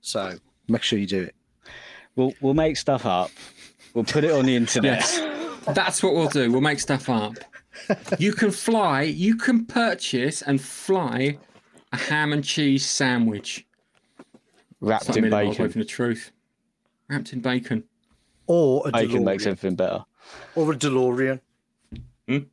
So 0.00 0.38
make 0.68 0.82
sure 0.82 0.98
you 0.98 1.06
do 1.06 1.22
it. 1.22 1.34
We'll 2.16 2.34
we'll 2.40 2.54
make 2.54 2.76
stuff 2.76 3.06
up. 3.06 3.30
We'll 3.94 4.04
put 4.04 4.24
it 4.24 4.30
on 4.30 4.46
the 4.46 4.56
internet. 4.56 5.00
yes. 5.00 5.20
That's 5.74 6.02
what 6.02 6.14
we'll 6.14 6.28
do. 6.28 6.50
We'll 6.50 6.60
make 6.60 6.80
stuff 6.80 7.08
up. 7.08 7.34
You 8.18 8.32
can 8.32 8.50
fly. 8.50 9.02
You 9.02 9.36
can 9.36 9.64
purchase 9.64 10.42
and 10.42 10.60
fly 10.60 11.38
a 11.92 11.96
ham 11.96 12.32
and 12.32 12.44
cheese 12.44 12.84
sandwich 12.84 13.66
wrapped 14.80 15.16
in 15.16 15.30
bacon. 15.30 15.70
From 15.70 15.80
the 15.80 15.86
truth, 15.86 16.32
wrapped 17.08 17.32
in 17.32 17.40
bacon. 17.40 17.84
Or 18.46 18.82
a 18.86 18.92
bacon 18.92 19.20
DeLorean. 19.20 19.24
makes 19.24 19.46
everything 19.46 19.76
better. 19.76 20.04
Or 20.54 20.72
a 20.72 20.76
DeLorean. 20.76 21.40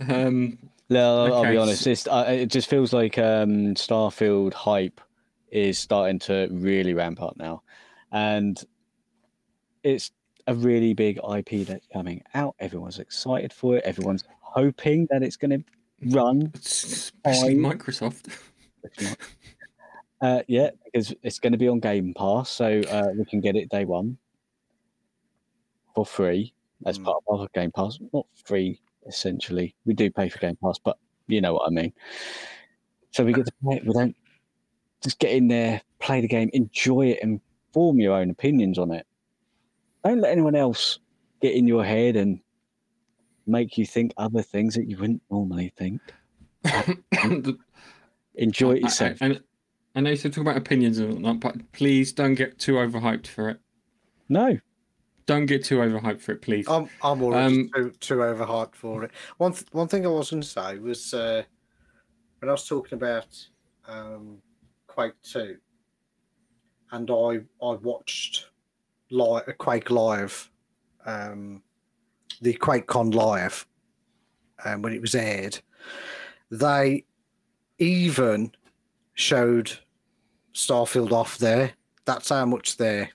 um, 0.00 0.58
no, 0.88 1.24
I'll, 1.24 1.34
okay. 1.34 1.52
be 1.52 1.56
honest. 1.56 2.08
Uh, 2.08 2.24
it 2.28 2.46
just 2.46 2.68
feels 2.68 2.92
like 2.92 3.18
um, 3.18 3.74
Starfield 3.74 4.52
hype 4.52 5.00
is 5.50 5.78
starting 5.78 6.18
to 6.20 6.48
really 6.50 6.94
ramp 6.94 7.22
up 7.22 7.36
now, 7.36 7.62
and 8.12 8.62
it's 9.82 10.10
a 10.46 10.54
really 10.54 10.94
big 10.94 11.18
IP 11.18 11.66
that's 11.66 11.86
coming 11.92 12.22
out. 12.34 12.54
Everyone's 12.60 12.98
excited 12.98 13.52
for 13.52 13.76
it. 13.76 13.84
Everyone's 13.84 14.24
hoping 14.40 15.06
that 15.10 15.22
it's 15.22 15.36
going 15.36 15.50
to 15.50 15.64
run. 16.16 16.52
Especially 16.54 17.54
Microsoft. 17.56 18.32
Uh, 20.20 20.40
yeah, 20.48 20.70
because 20.84 21.12
it's 21.22 21.38
going 21.38 21.52
to 21.52 21.58
be 21.58 21.68
on 21.68 21.78
Game 21.78 22.14
Pass, 22.14 22.48
so 22.50 22.80
uh, 22.90 23.08
we 23.18 23.24
can 23.26 23.40
get 23.40 23.54
it 23.54 23.68
day 23.68 23.84
one 23.84 24.16
for 25.94 26.06
free 26.06 26.54
as 26.86 26.98
Mm. 26.98 27.04
part 27.04 27.22
of 27.28 27.40
our 27.40 27.48
Game 27.54 27.70
Pass. 27.70 27.98
Not 28.14 28.26
free, 28.44 28.80
essentially. 29.06 29.74
We 29.84 29.92
do 29.94 30.10
pay 30.10 30.28
for 30.30 30.38
Game 30.38 30.56
Pass, 30.62 30.78
but 30.78 30.96
you 31.26 31.40
know 31.42 31.52
what 31.54 31.66
I 31.66 31.70
mean. 31.70 31.92
So 33.10 33.24
we 33.24 33.32
get 33.34 33.46
to 33.46 33.52
play 33.62 33.76
it. 33.76 33.86
We 33.86 33.92
don't 33.92 34.16
just 35.02 35.18
get 35.18 35.32
in 35.32 35.48
there, 35.48 35.80
play 36.00 36.20
the 36.20 36.28
game, 36.28 36.50
enjoy 36.52 37.06
it, 37.08 37.18
and 37.22 37.40
form 37.72 37.98
your 38.00 38.14
own 38.14 38.30
opinions 38.30 38.78
on 38.78 38.90
it. 38.92 39.06
Don't 40.04 40.20
let 40.20 40.32
anyone 40.32 40.54
else 40.54 40.98
get 41.42 41.54
in 41.54 41.66
your 41.66 41.84
head 41.84 42.16
and 42.16 42.40
make 43.46 43.76
you 43.78 43.86
think 43.86 44.12
other 44.16 44.42
things 44.42 44.74
that 44.74 44.88
you 44.88 44.96
wouldn't 44.98 45.22
normally 45.30 45.72
think. 45.76 46.00
Enjoy 48.34 48.72
it 48.72 48.82
yourself. 48.82 49.18
I, 49.22 49.26
I, 49.26 49.38
I 49.94 50.00
know 50.00 50.10
you 50.10 50.16
said 50.16 50.32
talk 50.32 50.42
about 50.42 50.56
opinions 50.56 50.98
and 50.98 51.12
whatnot, 51.12 51.40
but 51.40 51.72
please 51.72 52.12
don't 52.12 52.34
get 52.34 52.58
too 52.58 52.74
overhyped 52.74 53.26
for 53.26 53.48
it. 53.50 53.60
no, 54.28 54.58
Don't 55.26 55.46
get 55.46 55.64
too 55.64 55.76
overhyped 55.78 56.20
for 56.20 56.32
it, 56.32 56.42
please. 56.42 56.66
I'm 56.68 56.88
I'm 57.02 57.22
already 57.22 57.62
Um, 57.62 57.70
too 57.74 57.90
too 58.00 58.14
overhyped 58.16 58.74
for 58.74 59.04
it. 59.04 59.10
One 59.38 59.52
th- 59.52 59.66
one 59.72 59.88
thing 59.88 60.04
I 60.04 60.10
was 60.10 60.30
going 60.30 60.42
to 60.42 60.48
say 60.48 60.78
was 60.78 61.14
uh, 61.14 61.42
when 62.40 62.48
I 62.48 62.52
was 62.52 62.66
talking 62.68 62.96
about 62.96 63.26
um, 63.88 64.38
Quake 64.96 65.20
Two, 65.22 65.58
and 66.90 67.10
I 67.10 67.40
I 67.62 67.72
watched 67.82 68.46
live 69.10 69.44
Quake 69.58 69.90
live, 69.90 70.50
um, 71.04 71.62
the 72.40 72.54
QuakeCon 72.54 73.14
live, 73.14 73.66
um, 74.64 74.80
when 74.80 74.94
it 74.94 75.02
was 75.02 75.14
aired. 75.14 75.60
They 76.50 77.04
even 77.78 78.52
showed 79.12 79.70
Starfield 80.54 81.12
off 81.12 81.36
there. 81.36 81.72
That's 82.06 82.30
how 82.30 82.46
much 82.46 82.78
they're 82.78 83.10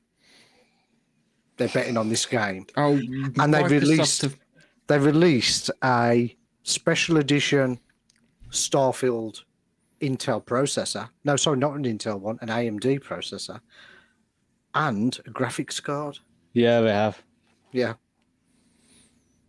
they're 1.58 1.68
betting 1.70 1.98
on 1.98 2.10
this 2.10 2.26
game 2.26 2.66
oh, 2.78 2.94
and 3.40 3.54
they 3.54 3.64
released- 3.64 4.22
have- 4.22 4.40
they 4.88 4.98
released 5.00 5.70
a 5.84 6.36
special 6.64 7.18
edition 7.18 7.80
Starfield 8.52 9.44
Intel 10.02 10.44
processor. 10.44 11.10
No, 11.24 11.36
sorry, 11.36 11.58
not 11.58 11.76
an 11.76 11.84
Intel 11.84 12.20
one, 12.20 12.38
an 12.42 12.50
AMD 12.50 13.00
processor, 13.02 13.60
and 14.74 15.20
a 15.26 15.30
graphics 15.32 15.82
card. 15.82 16.20
yeah, 16.54 16.82
they 16.82 16.92
have. 16.92 17.22
Yeah, 17.72 17.94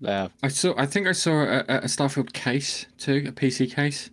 They 0.01 0.11
have. 0.13 0.33
I 0.43 0.49
saw. 0.49 0.75
I 0.77 0.87
think 0.87 1.07
I 1.09 1.13
saw 1.13 1.33
a, 1.43 1.59
a 1.69 1.77
a 1.79 1.89
Starfield 1.89 2.33
case 2.33 2.87
too, 2.99 3.25
a 3.27 3.33
PC 3.33 3.73
case. 3.75 4.11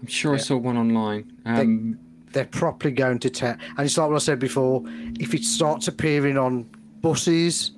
I'm 0.00 0.06
sure 0.06 0.34
I 0.34 0.38
saw 0.38 0.56
one 0.56 0.78
online. 0.78 1.30
Um, 1.44 1.98
they're 2.32 2.46
properly 2.46 2.94
going 2.94 3.18
to 3.18 3.28
tell. 3.28 3.56
And 3.76 3.80
it's 3.80 3.98
like 3.98 4.08
what 4.08 4.16
I 4.16 4.18
said 4.20 4.38
before: 4.38 4.82
if 5.18 5.34
it 5.34 5.44
starts 5.44 5.88
appearing 5.88 6.38
on 6.38 6.64
buses 7.02 7.72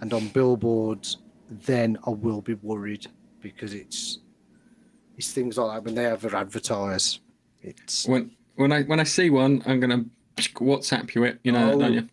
and 0.00 0.12
on 0.12 0.28
billboards, 0.28 1.18
then 1.48 1.96
I 2.06 2.10
will 2.10 2.42
be 2.42 2.54
worried 2.54 3.06
because 3.40 3.72
it's 3.72 4.18
it's 5.16 5.32
things 5.32 5.58
like 5.58 5.74
that 5.76 5.84
when 5.84 5.94
they 5.94 6.06
ever 6.06 6.34
advertise. 6.34 7.20
It's 7.62 8.06
when 8.06 8.30
when 8.56 8.72
I 8.72 8.82
when 8.82 9.00
I 9.00 9.04
see 9.04 9.30
one, 9.30 9.62
I'm 9.66 9.80
gonna 9.80 10.04
WhatsApp 10.36 11.14
you 11.14 11.24
it. 11.24 11.38
You 11.44 11.52
know, 11.52 11.72
Oh. 11.72 11.78
don't 11.78 11.92
you? 11.94 12.08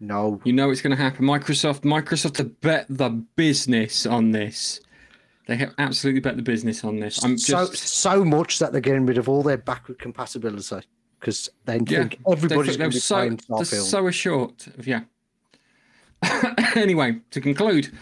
no. 0.00 0.40
You 0.44 0.52
know 0.52 0.70
it's 0.70 0.82
going 0.82 0.96
to 0.96 1.02
happen. 1.02 1.24
Microsoft, 1.24 1.80
Microsoft 1.80 2.36
have 2.38 2.60
bet 2.60 2.86
the 2.88 3.08
business 3.36 4.06
on 4.06 4.32
this. 4.32 4.80
They 5.46 5.56
have 5.56 5.74
absolutely 5.78 6.20
bet 6.20 6.36
the 6.36 6.42
business 6.42 6.84
on 6.84 7.00
this. 7.00 7.22
I'm 7.24 7.36
just 7.36 7.76
so 7.76 8.24
much 8.24 8.58
that 8.58 8.72
they're 8.72 8.80
getting 8.80 9.06
rid 9.06 9.18
of 9.18 9.28
all 9.28 9.42
their 9.42 9.58
backward 9.58 9.98
compatibility 9.98 10.86
because 11.20 11.48
they 11.64 11.80
yeah. 11.86 12.00
think 12.00 12.18
everybody's 12.30 12.76
going 12.76 12.90
to 12.90 12.96
be 12.96 13.00
so 13.00 13.16
playing 13.16 13.40
they're 13.48 13.58
Starfield. 13.58 13.82
so 13.82 14.06
assured 14.06 14.54
of 14.78 14.86
yeah. 14.86 15.02
anyway, 16.76 17.20
to 17.30 17.40
conclude, 17.40 17.92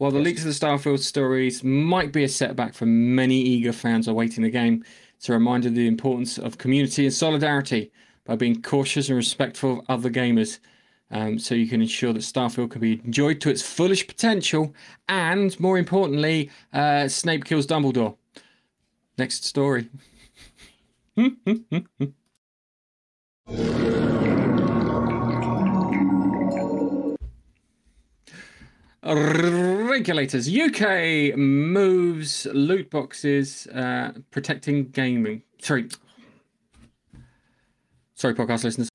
while 0.00 0.10
the 0.10 0.18
leaks 0.18 0.40
of 0.40 0.46
the 0.46 0.66
Starfield 0.66 1.00
stories 1.00 1.62
might 1.62 2.10
be 2.10 2.24
a 2.24 2.28
setback 2.28 2.72
for 2.72 2.86
many 2.86 3.38
eager 3.38 3.70
fans 3.70 4.08
awaiting 4.08 4.42
the 4.42 4.48
game, 4.48 4.82
it's 5.14 5.28
a 5.28 5.32
reminder 5.34 5.68
of 5.68 5.74
the 5.74 5.86
importance 5.86 6.38
of 6.38 6.56
community 6.56 7.04
and 7.04 7.12
solidarity 7.12 7.92
by 8.24 8.34
being 8.34 8.62
cautious 8.62 9.10
and 9.10 9.16
respectful 9.18 9.80
of 9.80 9.84
other 9.90 10.08
gamers. 10.08 10.58
Um, 11.10 11.38
so 11.38 11.54
you 11.54 11.68
can 11.68 11.82
ensure 11.82 12.14
that 12.14 12.20
Starfield 12.20 12.70
can 12.70 12.80
be 12.80 13.02
enjoyed 13.04 13.42
to 13.42 13.50
its 13.50 13.60
fullest 13.60 14.06
potential, 14.06 14.74
and 15.06 15.60
more 15.60 15.76
importantly, 15.76 16.50
uh, 16.72 17.06
Snape 17.06 17.44
kills 17.44 17.66
Dumbledore. 17.66 18.16
Next 19.18 19.44
story. 19.44 19.90
Regulators. 29.02 30.46
UK 30.46 31.36
moves 31.36 32.46
loot 32.52 32.90
boxes, 32.90 33.66
uh, 33.68 34.12
protecting 34.30 34.88
gaming. 34.90 35.42
Sorry. 35.60 35.88
Sorry, 38.14 38.34
podcast 38.34 38.64
listeners. 38.64 38.90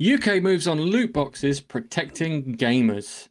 UK 0.00 0.40
moves 0.40 0.68
on 0.68 0.80
loot 0.80 1.12
boxes, 1.12 1.60
protecting 1.60 2.56
gamers. 2.56 3.28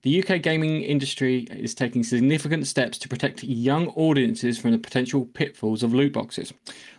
The 0.00 0.22
UK 0.22 0.40
gaming 0.40 0.80
industry 0.80 1.46
is 1.50 1.74
taking 1.74 2.04
significant 2.04 2.66
steps 2.66 2.96
to 2.98 3.08
protect 3.08 3.44
young 3.44 3.88
audiences 3.88 4.56
from 4.56 4.70
the 4.70 4.78
potential 4.78 5.26
pitfalls 5.26 5.82
of 5.82 5.92
loot 5.92 6.14
boxes. 6.14 6.54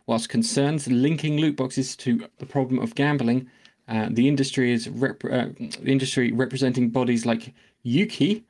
Whilst 0.05 0.29
concerns 0.29 0.87
linking 0.87 1.37
loot 1.37 1.55
boxes 1.55 1.95
to 1.95 2.27
the 2.37 2.45
problem 2.45 2.79
of 2.79 2.93
gambling, 2.93 3.49
uh, 3.87 4.07
the 4.11 4.27
industry 4.27 4.71
is 4.71 4.89
rep- 4.89 5.23
uh, 5.23 5.47
industry 5.85 6.31
representing 6.31 6.89
bodies 6.89 7.25
like 7.25 7.53
Ukie 7.85 8.43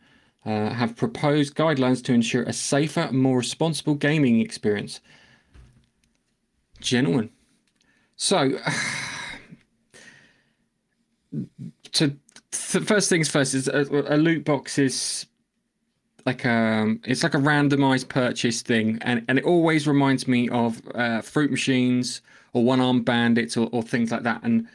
uh, 0.45 0.69
have 0.69 0.95
proposed 0.95 1.55
guidelines 1.55 2.03
to 2.05 2.13
ensure 2.13 2.43
a 2.43 2.53
safer, 2.53 3.11
more 3.11 3.37
responsible 3.37 3.95
gaming 3.95 4.39
experience. 4.39 5.01
Gentlemen, 6.79 7.29
so 8.15 8.51
to 11.91 12.15
th- 12.51 12.85
first 12.85 13.09
things 13.09 13.29
first 13.29 13.53
is 13.53 13.67
a, 13.67 13.81
a 14.07 14.17
loot 14.17 14.45
box 14.45 14.77
is 14.79 15.25
like 16.25 16.45
um 16.45 16.99
it's 17.05 17.23
like 17.23 17.33
a 17.33 17.39
randomized 17.39 18.09
purchase 18.09 18.61
thing 18.61 18.99
and 19.01 19.23
and 19.27 19.39
it 19.39 19.45
always 19.45 19.87
reminds 19.87 20.27
me 20.27 20.49
of 20.49 20.81
uh, 20.93 21.21
fruit 21.21 21.49
machines 21.49 22.21
or 22.53 22.63
one 22.63 22.79
armed 22.79 23.05
bandits 23.05 23.57
or, 23.57 23.69
or 23.71 23.81
things 23.81 24.11
like 24.11 24.23
that 24.23 24.41
and 24.43 24.67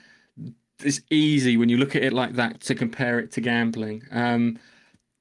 it's 0.85 1.01
easy 1.11 1.57
when 1.57 1.68
you 1.68 1.77
look 1.77 1.97
at 1.97 2.03
it 2.03 2.12
like 2.12 2.35
that 2.35 2.61
to 2.61 2.75
compare 2.75 3.18
it 3.18 3.31
to 3.33 3.40
gambling 3.40 4.03
um 4.11 4.59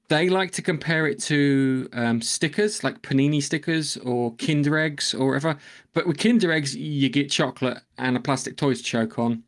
they 0.08 0.28
like 0.28 0.50
to 0.50 0.60
compare 0.60 1.06
it 1.06 1.18
to 1.18 1.88
um, 1.94 2.20
stickers 2.20 2.84
like 2.84 3.00
panini 3.00 3.42
stickers 3.42 3.96
or 3.98 4.34
kinder 4.36 4.78
eggs 4.78 5.14
or 5.14 5.28
whatever 5.28 5.56
but 5.94 6.06
with 6.06 6.18
kinder 6.18 6.52
eggs 6.52 6.76
you 6.76 7.08
get 7.08 7.30
chocolate 7.30 7.78
and 7.96 8.16
a 8.16 8.20
plastic 8.20 8.56
toy 8.56 8.74
to 8.74 8.82
choke 8.82 9.18
on 9.18 9.42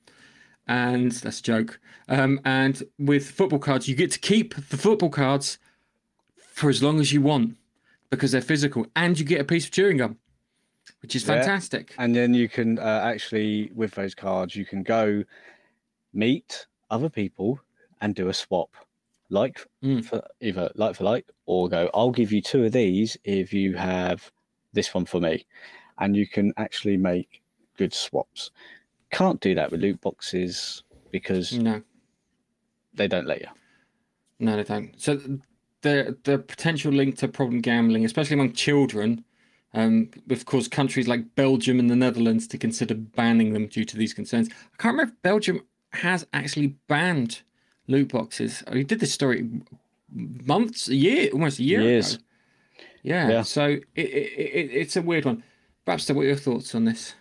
and 0.66 1.12
that's 1.12 1.40
a 1.40 1.42
joke. 1.42 1.80
Um, 2.08 2.40
and 2.44 2.82
with 2.98 3.30
football 3.30 3.58
cards, 3.58 3.88
you 3.88 3.94
get 3.94 4.10
to 4.12 4.18
keep 4.18 4.54
the 4.54 4.76
football 4.76 5.10
cards 5.10 5.58
for 6.36 6.70
as 6.70 6.82
long 6.82 7.00
as 7.00 7.12
you 7.12 7.20
want 7.20 7.56
because 8.10 8.32
they're 8.32 8.40
physical, 8.40 8.86
and 8.94 9.18
you 9.18 9.24
get 9.24 9.40
a 9.40 9.44
piece 9.44 9.64
of 9.64 9.72
chewing 9.72 9.96
gum, 9.96 10.18
which 11.02 11.16
is 11.16 11.24
Yeah. 11.24 11.36
fantastic. 11.36 11.94
And 11.98 12.14
then 12.14 12.32
you 12.32 12.48
can 12.48 12.78
uh, 12.78 13.02
actually, 13.04 13.70
with 13.74 13.92
those 13.94 14.14
cards, 14.14 14.54
you 14.54 14.64
can 14.64 14.82
go 14.82 15.24
meet 16.14 16.66
other 16.90 17.08
people 17.08 17.60
and 18.00 18.14
do 18.14 18.28
a 18.28 18.34
swap, 18.34 18.70
like 19.30 19.66
Mm. 19.82 20.04
for 20.04 20.22
either 20.40 20.70
like 20.74 20.96
for 20.96 21.04
like, 21.04 21.26
or 21.46 21.68
go. 21.68 21.90
I'll 21.94 22.10
give 22.10 22.32
you 22.32 22.40
two 22.40 22.64
of 22.64 22.72
these 22.72 23.16
if 23.24 23.52
you 23.52 23.74
have 23.76 24.30
this 24.72 24.92
one 24.94 25.04
for 25.04 25.20
me, 25.20 25.44
and 25.98 26.16
you 26.16 26.26
can 26.26 26.52
actually 26.56 26.96
make 26.96 27.42
good 27.76 27.92
swaps. 27.92 28.50
Can't 29.10 29.40
do 29.40 29.54
that 29.54 29.70
with 29.70 29.80
loot 29.80 30.00
boxes 30.00 30.82
because 31.10 31.52
No, 31.52 31.82
they 32.94 33.08
don't 33.08 33.26
let 33.26 33.40
you. 33.40 33.48
no, 34.38 34.56
they 34.56 34.64
don't. 34.64 35.00
So 35.00 35.16
the 35.82 36.16
the 36.24 36.38
potential 36.38 36.92
link 36.92 37.18
to 37.18 37.28
problem 37.28 37.60
gambling, 37.60 38.04
especially 38.04 38.34
among 38.34 38.52
children. 38.52 39.24
Um, 39.76 40.10
of 40.30 40.44
course, 40.46 40.68
countries 40.68 41.08
like 41.08 41.34
Belgium 41.34 41.80
and 41.80 41.90
the 41.90 41.96
Netherlands 41.96 42.46
to 42.48 42.58
consider 42.58 42.94
banning 42.94 43.52
them 43.52 43.66
due 43.66 43.84
to 43.84 43.96
these 43.96 44.14
concerns. 44.14 44.48
I 44.48 44.76
can't 44.82 44.92
remember 44.94 45.12
if 45.12 45.22
Belgium 45.22 45.62
has 45.94 46.26
actually 46.32 46.76
banned 46.88 47.42
loot 47.86 48.12
boxes. 48.12 48.62
We 48.72 48.84
did 48.84 49.00
this 49.00 49.12
story 49.12 49.48
months, 50.12 50.88
a 50.88 50.94
year, 50.94 51.30
almost 51.32 51.58
a 51.58 51.62
year 51.64 51.80
Years. 51.82 52.14
ago. 52.14 52.22
Yeah, 53.02 53.28
Yeah. 53.28 53.42
so 53.42 53.64
it, 53.66 53.82
it, 53.96 54.32
it, 54.38 54.70
it's 54.72 54.96
a 54.96 55.02
weird 55.02 55.24
one. 55.24 55.42
Babster, 55.86 56.14
what 56.14 56.22
are 56.22 56.28
your 56.28 56.36
thoughts 56.36 56.74
on 56.74 56.84
this? 56.86 57.14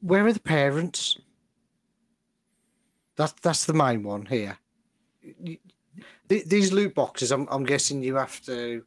Where 0.00 0.26
are 0.26 0.32
the 0.32 0.40
parents? 0.40 1.18
That's 3.16 3.32
that's 3.42 3.64
the 3.64 3.72
main 3.72 4.02
one 4.04 4.26
here. 4.26 4.58
These 6.28 6.72
loot 6.72 6.94
boxes, 6.94 7.30
I'm, 7.32 7.46
I'm 7.50 7.64
guessing 7.64 8.02
you 8.02 8.16
have 8.16 8.40
to 8.42 8.84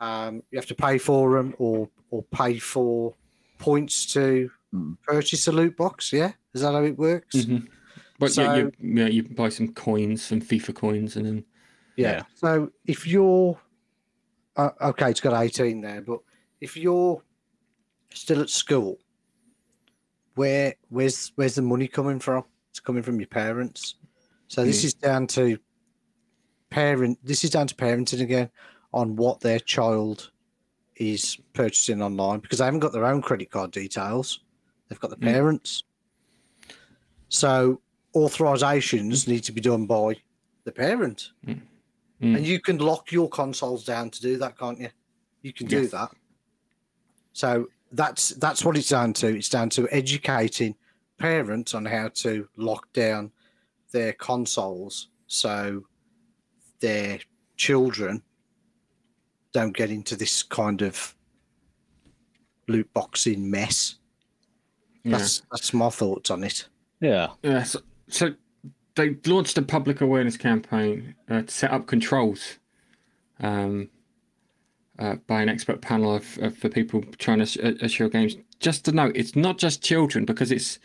Um, 0.00 0.42
you 0.50 0.58
have 0.58 0.66
to 0.66 0.74
pay 0.74 0.98
for 0.98 1.36
them 1.36 1.54
or 1.58 1.88
or 2.10 2.22
pay 2.24 2.58
for 2.58 3.14
points 3.58 4.06
to 4.14 4.50
Mm. 4.74 4.96
purchase 5.06 5.46
a 5.46 5.52
loot 5.52 5.76
box. 5.76 6.12
Yeah, 6.12 6.32
is 6.56 6.62
that 6.62 6.72
how 6.72 6.82
it 6.82 6.98
works? 6.98 7.36
Mhm. 7.36 7.68
But 8.18 8.32
So- 8.32 8.42
yeah, 8.42 8.56
you, 8.56 8.72
yeah, 8.80 9.06
you 9.06 9.22
buy 9.22 9.50
some 9.50 9.68
coins, 9.74 10.22
some 10.22 10.40
FIFA 10.40 10.74
coins, 10.74 11.16
and 11.16 11.26
then 11.26 11.44
Yeah. 11.96 12.10
Yeah. 12.12 12.22
So 12.34 12.72
if 12.86 13.06
you're 13.06 13.58
uh, 14.56 14.70
okay, 14.80 15.10
it's 15.10 15.20
got 15.20 15.38
18 15.40 15.82
there, 15.82 16.00
but 16.00 16.20
if 16.62 16.76
you're 16.78 17.22
still 18.10 18.40
at 18.40 18.48
school, 18.48 18.98
where 20.34 20.74
where's 20.88 21.32
where's 21.36 21.54
the 21.56 21.62
money 21.62 21.88
coming 21.88 22.18
from? 22.18 22.44
It's 22.70 22.80
coming 22.80 23.02
from 23.02 23.20
your 23.20 23.28
parents. 23.28 23.96
So 24.48 24.64
this 24.64 24.84
is 24.84 24.94
down 24.94 25.26
to 25.28 25.58
parent. 26.70 27.18
This 27.22 27.44
is 27.44 27.50
down 27.50 27.66
to 27.66 27.74
parenting 27.74 28.20
again 28.22 28.50
on 28.94 29.16
what 29.16 29.40
their 29.40 29.58
child 29.58 30.30
is 30.96 31.36
purchasing 31.52 32.00
online 32.00 32.40
because 32.40 32.58
they 32.60 32.64
haven't 32.64 32.80
got 32.80 32.92
their 32.92 33.04
own 33.04 33.20
credit 33.20 33.50
card 33.50 33.70
details. 33.72 34.40
They've 34.88 35.00
got 35.00 35.10
the 35.10 35.16
Mm. 35.16 35.24
Parents. 37.30 37.38
So 37.38 37.80
authorizations 38.14 39.28
need 39.28 39.44
to 39.44 39.52
be 39.52 39.60
done 39.60 39.86
by 39.86 40.16
the 40.64 40.72
parent. 40.72 41.30
Mm. 41.46 41.60
And 42.20 42.46
you 42.46 42.60
can 42.60 42.78
lock 42.78 43.12
your 43.12 43.28
consoles 43.28 43.84
down 43.84 44.10
to 44.10 44.20
do 44.22 44.38
that, 44.38 44.58
can't 44.58 44.80
you? 44.80 44.88
You 45.42 45.52
can 45.52 45.66
do 45.66 45.82
Yes. 45.82 45.90
that. 45.90 46.10
So 47.32 47.68
that's 47.92 48.30
that's 48.30 48.64
what 48.64 48.76
it's 48.76 48.88
down 48.88 49.12
to. 49.14 49.26
It's 49.36 49.50
down 49.50 49.68
to 49.70 49.86
educating 49.90 50.74
parents 51.18 51.74
on 51.74 51.84
how 51.84 52.08
to 52.08 52.48
lock 52.56 52.90
down 52.94 53.32
their 53.92 54.12
consoles 54.14 55.08
so 55.26 55.84
their 56.80 57.20
children 57.56 58.22
don't 59.52 59.76
get 59.76 59.90
into 59.90 60.16
this 60.16 60.42
kind 60.42 60.82
of 60.82 61.14
loot 62.68 62.92
boxing 62.94 63.50
mess. 63.50 63.96
yeah. 65.04 65.18
That's 65.18 65.42
that's 65.50 65.74
my 65.74 65.90
thoughts 65.90 66.30
on 66.30 66.44
it. 66.44 66.66
Yeah. 67.00 67.28
Yeah, 67.42 67.62
so, 67.62 67.80
so 68.08 68.34
they 68.94 69.16
launched 69.26 69.58
a 69.58 69.62
public 69.62 70.00
awareness 70.00 70.36
campaign 70.36 71.14
uh, 71.28 71.42
to 71.42 71.50
set 71.52 71.70
up 71.70 71.86
controls 71.86 72.58
um, 73.40 73.90
uh, 74.98 75.16
by 75.26 75.42
an 75.42 75.48
expert 75.48 75.80
panel 75.80 76.14
of, 76.14 76.38
of 76.38 76.56
for 76.56 76.68
people 76.68 77.02
trying 77.18 77.44
to 77.44 77.62
uh, 77.62 77.74
assure 77.80 78.08
games. 78.08 78.36
Just 78.60 78.84
to 78.86 78.92
note, 78.92 79.12
it's 79.14 79.36
not 79.36 79.58
just 79.58 79.82
children 79.82 80.24
because 80.24 80.50
it's 80.50 80.78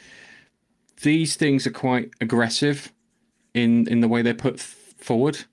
these 1.02 1.36
things 1.36 1.65
are 1.65 1.71
quite 1.71 2.12
aggressive 2.19 2.91
in 3.54 3.88
in 3.88 4.02
the 4.02 4.08
way 4.08 4.21
they're 4.21 4.34
put 4.34 4.60
forward. 4.60 5.45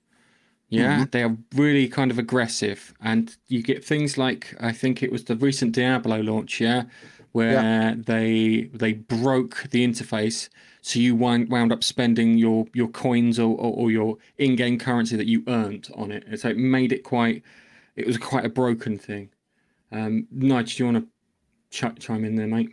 Yeah, 0.70 1.06
they 1.10 1.22
are 1.22 1.34
really 1.54 1.88
kind 1.88 2.10
of 2.10 2.18
aggressive, 2.18 2.92
and 3.00 3.34
you 3.46 3.62
get 3.62 3.82
things 3.84 4.18
like 4.18 4.54
I 4.60 4.72
think 4.72 5.02
it 5.02 5.10
was 5.10 5.24
the 5.24 5.36
recent 5.36 5.72
Diablo 5.72 6.20
launch. 6.20 6.60
Yeah, 6.60 6.82
where 7.32 7.94
they 7.94 8.70
they 8.72 8.92
broke 8.94 9.66
the 9.70 9.86
interface, 9.86 10.48
so 10.80 10.98
you 10.98 11.14
wound, 11.14 11.50
wound 11.50 11.72
up 11.72 11.84
spending 11.84 12.38
your 12.38 12.66
your 12.74 12.88
coins 12.88 13.38
or, 13.38 13.56
or, 13.56 13.72
or 13.74 13.90
your 13.90 14.16
in-game 14.38 14.78
currency 14.78 15.16
that 15.16 15.26
you 15.26 15.42
earned 15.46 15.88
on 15.94 16.10
it. 16.10 16.24
And 16.26 16.38
so 16.40 16.48
it 16.48 16.56
made 16.56 16.92
it 16.92 17.04
quite. 17.04 17.42
It 17.96 18.06
was 18.06 18.16
quite 18.18 18.44
a 18.44 18.48
broken 18.48 18.98
thing. 18.98 19.30
Um, 19.90 20.26
Nigel, 20.30 20.76
do 20.76 20.84
you 20.84 20.92
want 20.92 21.10
to 21.70 21.96
ch- 21.96 21.98
chime 22.00 22.24
in 22.24 22.36
there, 22.36 22.46
mate? 22.46 22.70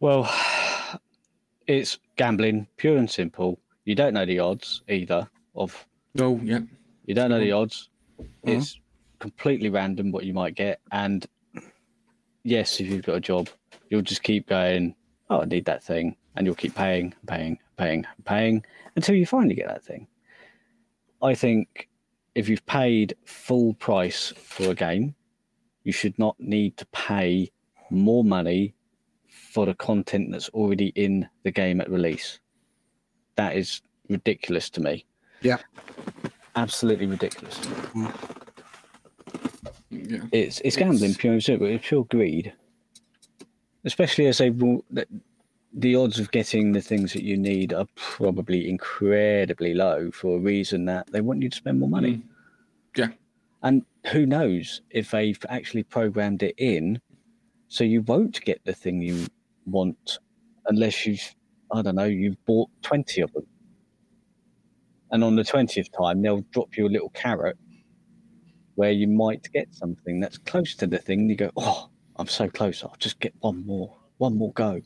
Well, 0.00 0.30
it's 1.66 1.98
gambling, 2.16 2.66
pure 2.76 2.96
and 2.96 3.10
simple. 3.10 3.58
You 3.84 3.94
don't 3.94 4.14
know 4.14 4.26
the 4.26 4.38
odds 4.38 4.82
either 4.88 5.28
of 5.54 5.86
Oh, 6.18 6.40
yeah. 6.42 6.60
you 7.06 7.14
don't 7.14 7.30
know 7.30 7.40
the 7.40 7.52
odds. 7.52 7.88
Mhm. 8.20 8.28
It's 8.44 8.78
completely 9.18 9.70
random 9.70 10.12
what 10.12 10.24
you 10.24 10.34
might 10.34 10.54
get. 10.54 10.80
And 10.92 11.26
yes, 12.46 12.80
if 12.80 12.86
you've 12.86 13.04
got 13.04 13.16
a 13.16 13.20
job, 13.20 13.48
you'll 13.90 14.02
just 14.02 14.22
keep 14.22 14.48
going, 14.48 14.94
Oh, 15.28 15.40
I 15.40 15.44
need 15.44 15.64
that 15.64 15.82
thing. 15.82 16.16
And 16.36 16.46
you'll 16.46 16.54
keep 16.54 16.74
paying, 16.74 17.12
paying, 17.26 17.58
paying, 17.76 18.06
paying 18.24 18.64
until 18.94 19.16
you 19.16 19.26
finally 19.26 19.54
get 19.54 19.66
that 19.66 19.84
thing. 19.84 20.06
I 21.22 21.34
think 21.34 21.88
if 22.34 22.48
you've 22.48 22.64
paid 22.66 23.16
full 23.24 23.74
price 23.74 24.32
for 24.36 24.70
a 24.70 24.74
game, 24.74 25.14
you 25.82 25.92
should 25.92 26.18
not 26.18 26.36
need 26.38 26.76
to 26.76 26.86
pay 26.86 27.50
more 27.90 28.22
money 28.22 28.74
for 29.28 29.66
the 29.66 29.74
content 29.74 30.30
that's 30.30 30.48
already 30.50 30.88
in 30.88 31.28
the 31.42 31.50
game 31.50 31.80
at 31.80 31.90
release. 31.90 32.38
That 33.36 33.56
is 33.56 33.80
ridiculous 34.08 34.70
to 34.70 34.80
me. 34.80 35.06
Yeah. 35.40 35.58
Absolutely 36.54 37.06
ridiculous. 37.06 37.58
Mm. 37.58 38.45
Yeah. 40.04 40.22
It's 40.32 40.60
it's 40.60 40.76
gambling 40.76 41.14
pure 41.14 41.34
and 41.34 41.42
simple. 41.42 41.66
It's 41.66 41.86
pure 41.86 42.04
greed. 42.04 42.52
Especially 43.84 44.26
as 44.26 44.38
they 44.38 44.50
will, 44.50 44.84
that 44.90 45.08
the 45.72 45.94
odds 45.94 46.18
of 46.18 46.30
getting 46.30 46.72
the 46.72 46.80
things 46.80 47.12
that 47.12 47.22
you 47.22 47.36
need 47.36 47.72
are 47.72 47.86
probably 47.94 48.68
incredibly 48.68 49.74
low 49.74 50.10
for 50.10 50.36
a 50.36 50.40
reason 50.40 50.86
that 50.86 51.06
they 51.12 51.20
want 51.20 51.42
you 51.42 51.50
to 51.50 51.56
spend 51.56 51.78
more 51.78 51.88
money. 51.88 52.14
Mm. 52.14 52.22
Yeah. 52.96 53.08
And 53.62 53.84
who 54.10 54.26
knows 54.26 54.80
if 54.90 55.10
they've 55.10 55.38
actually 55.48 55.82
programmed 55.82 56.42
it 56.42 56.54
in 56.58 57.00
so 57.68 57.84
you 57.84 58.02
won't 58.02 58.40
get 58.42 58.64
the 58.64 58.72
thing 58.72 59.02
you 59.02 59.26
want 59.66 60.18
unless 60.66 61.06
you've, 61.06 61.34
I 61.72 61.82
don't 61.82 61.96
know, 61.96 62.04
you've 62.04 62.42
bought 62.46 62.70
20 62.82 63.20
of 63.20 63.32
them. 63.32 63.46
And 65.10 65.22
on 65.22 65.36
the 65.36 65.42
20th 65.42 65.92
time, 65.96 66.22
they'll 66.22 66.44
drop 66.52 66.76
you 66.76 66.86
a 66.86 66.88
little 66.88 67.10
carrot 67.10 67.58
where 68.76 68.92
you 68.92 69.06
might 69.08 69.48
get 69.52 69.74
something 69.74 70.20
that's 70.20 70.38
close 70.38 70.74
to 70.76 70.86
the 70.86 70.98
thing. 70.98 71.28
You 71.28 71.36
go, 71.36 71.50
oh, 71.56 71.90
I'm 72.16 72.28
so 72.28 72.48
close. 72.48 72.82
I'll 72.82 72.96
just 72.98 73.18
get 73.20 73.34
one 73.40 73.66
more, 73.66 73.94
one 74.18 74.36
more 74.36 74.52
go. 74.52 74.80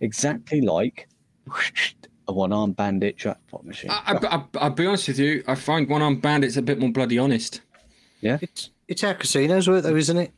Exactly 0.00 0.60
like 0.60 1.08
a 2.28 2.32
one 2.32 2.52
armed 2.52 2.76
bandit 2.76 3.16
jackpot 3.16 3.64
machine. 3.64 3.90
I, 3.90 4.14
I, 4.14 4.36
I, 4.36 4.44
I'll 4.58 4.70
be 4.70 4.86
honest 4.86 5.08
with 5.08 5.18
you. 5.18 5.42
I 5.46 5.54
find 5.54 5.88
one 5.88 6.02
armed 6.02 6.22
bandits 6.22 6.56
a 6.56 6.62
bit 6.62 6.78
more 6.78 6.90
bloody 6.92 7.18
honest. 7.18 7.60
Yeah. 8.20 8.38
It's 8.40 8.70
it's 8.88 9.02
how 9.02 9.12
casinos 9.14 9.68
work, 9.68 9.82
though, 9.82 9.96
isn't 9.96 10.16
it? 10.16 10.32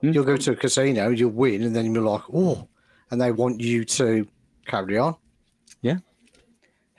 Hmm. 0.00 0.12
You'll 0.12 0.24
go 0.24 0.36
to 0.36 0.52
a 0.52 0.56
casino, 0.56 1.08
you'll 1.10 1.30
win, 1.30 1.62
and 1.62 1.76
then 1.76 1.94
you're 1.94 2.02
like, 2.02 2.22
oh, 2.32 2.68
and 3.10 3.20
they 3.20 3.30
want 3.32 3.60
you 3.60 3.84
to 3.84 4.26
carry 4.66 4.96
on. 4.96 5.16
Yeah. 5.82 5.98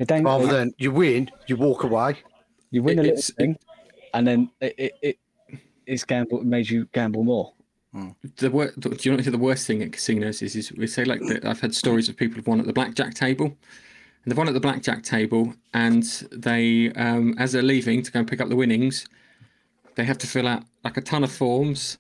don't- 0.06 0.24
Rather 0.24 0.48
than 0.48 0.74
you 0.78 0.92
win, 0.92 1.32
you 1.48 1.56
walk 1.58 1.84
away. 1.84 2.18
you 2.70 2.84
win 2.84 3.00
a 3.00 3.04
little 3.04 3.22
thing, 3.22 3.58
and 4.14 4.28
then 4.28 4.50
it, 4.62 4.76
it, 4.78 4.94
it 5.02 5.20
it's 5.92 6.04
gamble. 6.06 6.44
Made 6.44 6.70
you 6.70 6.88
gamble 6.94 7.24
more. 7.24 7.54
The 8.38 8.50
wor- 8.50 8.72
do 8.80 8.96
you 9.02 9.12
know 9.12 9.18
what 9.18 9.26
the 9.26 9.38
worst 9.38 9.68
thing 9.68 9.84
at 9.84 9.92
casinos 9.92 10.42
is? 10.42 10.56
Is 10.56 10.72
we 10.72 10.88
say 10.88 11.04
like 11.04 11.20
that. 11.28 11.44
I've 11.46 11.60
had 11.60 11.76
stories 11.76 12.08
of 12.08 12.16
people 12.16 12.38
who've 12.38 12.48
won 12.48 12.60
at 12.62 12.66
the 12.66 12.72
blackjack 12.74 13.14
table, 13.14 13.48
and 13.48 14.26
they've 14.32 14.38
won 14.38 14.48
at 14.48 14.54
the 14.54 14.62
blackjack 14.62 15.04
table, 15.04 15.54
and 15.74 16.04
they, 16.32 16.92
um, 16.94 17.36
as 17.38 17.52
they're 17.52 17.62
leaving 17.62 18.02
to 18.02 18.12
go 18.12 18.20
and 18.20 18.28
pick 18.28 18.40
up 18.40 18.48
the 18.48 18.56
winnings, 18.56 19.06
they 19.96 20.06
have 20.06 20.18
to 20.20 20.28
fill 20.28 20.48
out 20.48 20.64
like 20.86 20.96
a 20.96 21.02
ton 21.02 21.24
of 21.26 21.32
forms 21.32 21.98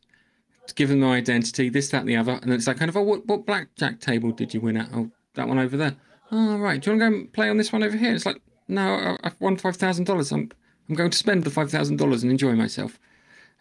to 0.67 0.73
give 0.75 0.87
them 0.87 1.01
their 1.01 1.09
identity, 1.09 1.67
this, 1.67 1.89
that, 1.89 2.01
and 2.01 2.09
the 2.09 2.15
other, 2.15 2.39
and 2.41 2.53
it's 2.53 2.67
like 2.67 2.77
kind 2.77 2.87
of, 2.87 2.95
oh, 2.95 3.01
what, 3.01 3.25
what 3.25 3.45
blackjack 3.45 3.99
table 3.99 4.31
did 4.31 4.53
you 4.53 4.61
win 4.61 4.77
at? 4.77 4.87
Oh, 4.93 5.11
that 5.33 5.47
one 5.49 5.59
over 5.59 5.75
there. 5.75 5.97
Oh, 6.31 6.57
right. 6.57 6.79
Do 6.81 6.91
you 6.91 6.97
want 6.97 7.01
to 7.01 7.09
go 7.11 7.17
and 7.17 7.33
play 7.33 7.49
on 7.49 7.57
this 7.57 7.73
one 7.73 7.83
over 7.83 7.97
here? 7.97 8.13
It's 8.15 8.25
like, 8.25 8.41
no, 8.69 8.93
I- 8.95 9.17
I've 9.25 9.41
won 9.41 9.57
five 9.57 9.75
thousand 9.75 10.05
dollars. 10.05 10.31
I'm 10.31 10.49
I'm 10.87 10.95
going 10.95 11.11
to 11.11 11.17
spend 11.17 11.43
the 11.43 11.49
five 11.49 11.69
thousand 11.69 11.97
dollars 11.97 12.23
and 12.23 12.31
enjoy 12.31 12.53
myself. 12.53 12.97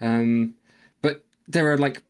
Um, 0.01 0.55
but 1.03 1.25
there 1.49 1.71
are 1.73 1.79
like 1.79 2.03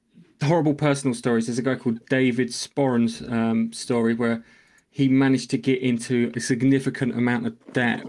horrible 0.42 0.74
personal 0.74 1.14
stories. 1.14 1.46
There's 1.46 1.58
a 1.58 1.62
guy 1.62 1.74
called 1.74 2.04
David 2.08 2.48
Sporran's 2.48 3.22
um, 3.22 3.72
story 3.72 4.14
where 4.14 4.42
he 4.90 5.08
managed 5.08 5.50
to 5.50 5.58
get 5.58 5.80
into 5.82 6.32
a 6.34 6.40
significant 6.40 7.14
amount 7.16 7.46
of 7.46 7.72
debt 7.72 8.04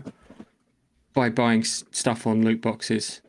by 1.13 1.29
buying 1.29 1.61
s- 1.61 1.83
stuff 1.91 2.25
on 2.25 2.43
loot 2.43 2.61
boxes. 2.61 3.21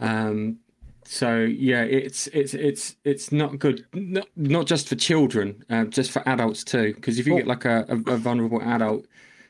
Um, 0.00 0.58
so 1.04 1.40
yeah, 1.40 1.82
it's 1.82 2.26
it's 2.28 2.54
it's 2.54 2.96
it's 3.04 3.32
not 3.32 3.58
good. 3.58 3.84
Not 3.92 4.28
not 4.36 4.66
just 4.66 4.88
for 4.88 4.94
children, 4.96 5.64
uh, 5.68 5.84
just 5.84 6.10
for 6.10 6.26
adults 6.26 6.64
too. 6.64 6.94
Because 6.94 7.18
if 7.18 7.26
you 7.26 7.36
get 7.36 7.46
like 7.46 7.64
a, 7.64 7.84
a, 7.88 8.12
a 8.14 8.16
vulnerable 8.16 8.62
adult, 8.62 9.04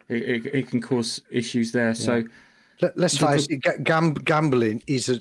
it, 0.09 0.23
it, 0.23 0.47
it 0.55 0.69
can 0.69 0.81
cause 0.81 1.21
issues 1.31 1.71
there. 1.73 1.95
So 1.95 2.25
Let, 2.81 2.99
let's 2.99 3.17
face 3.17 3.47
it, 3.49 3.63
ga- 3.63 3.79
gam- 3.83 4.15
gambling 4.15 4.83
is 4.87 5.09
a 5.09 5.21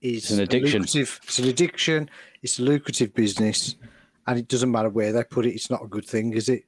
is 0.00 0.30
an 0.30 0.40
addiction. 0.40 0.82
lucrative- 0.82 1.20
it's 1.24 1.38
an 1.38 1.48
addiction. 1.48 2.10
It's 2.42 2.58
a 2.58 2.62
lucrative 2.62 3.14
business, 3.14 3.76
and 4.26 4.38
it 4.38 4.48
doesn't 4.48 4.70
matter 4.70 4.88
where 4.88 5.12
they 5.12 5.24
put 5.24 5.46
it. 5.46 5.54
It's 5.54 5.70
not 5.70 5.82
a 5.84 5.88
good 5.88 6.04
thing, 6.04 6.32
is 6.32 6.48
it? 6.48 6.64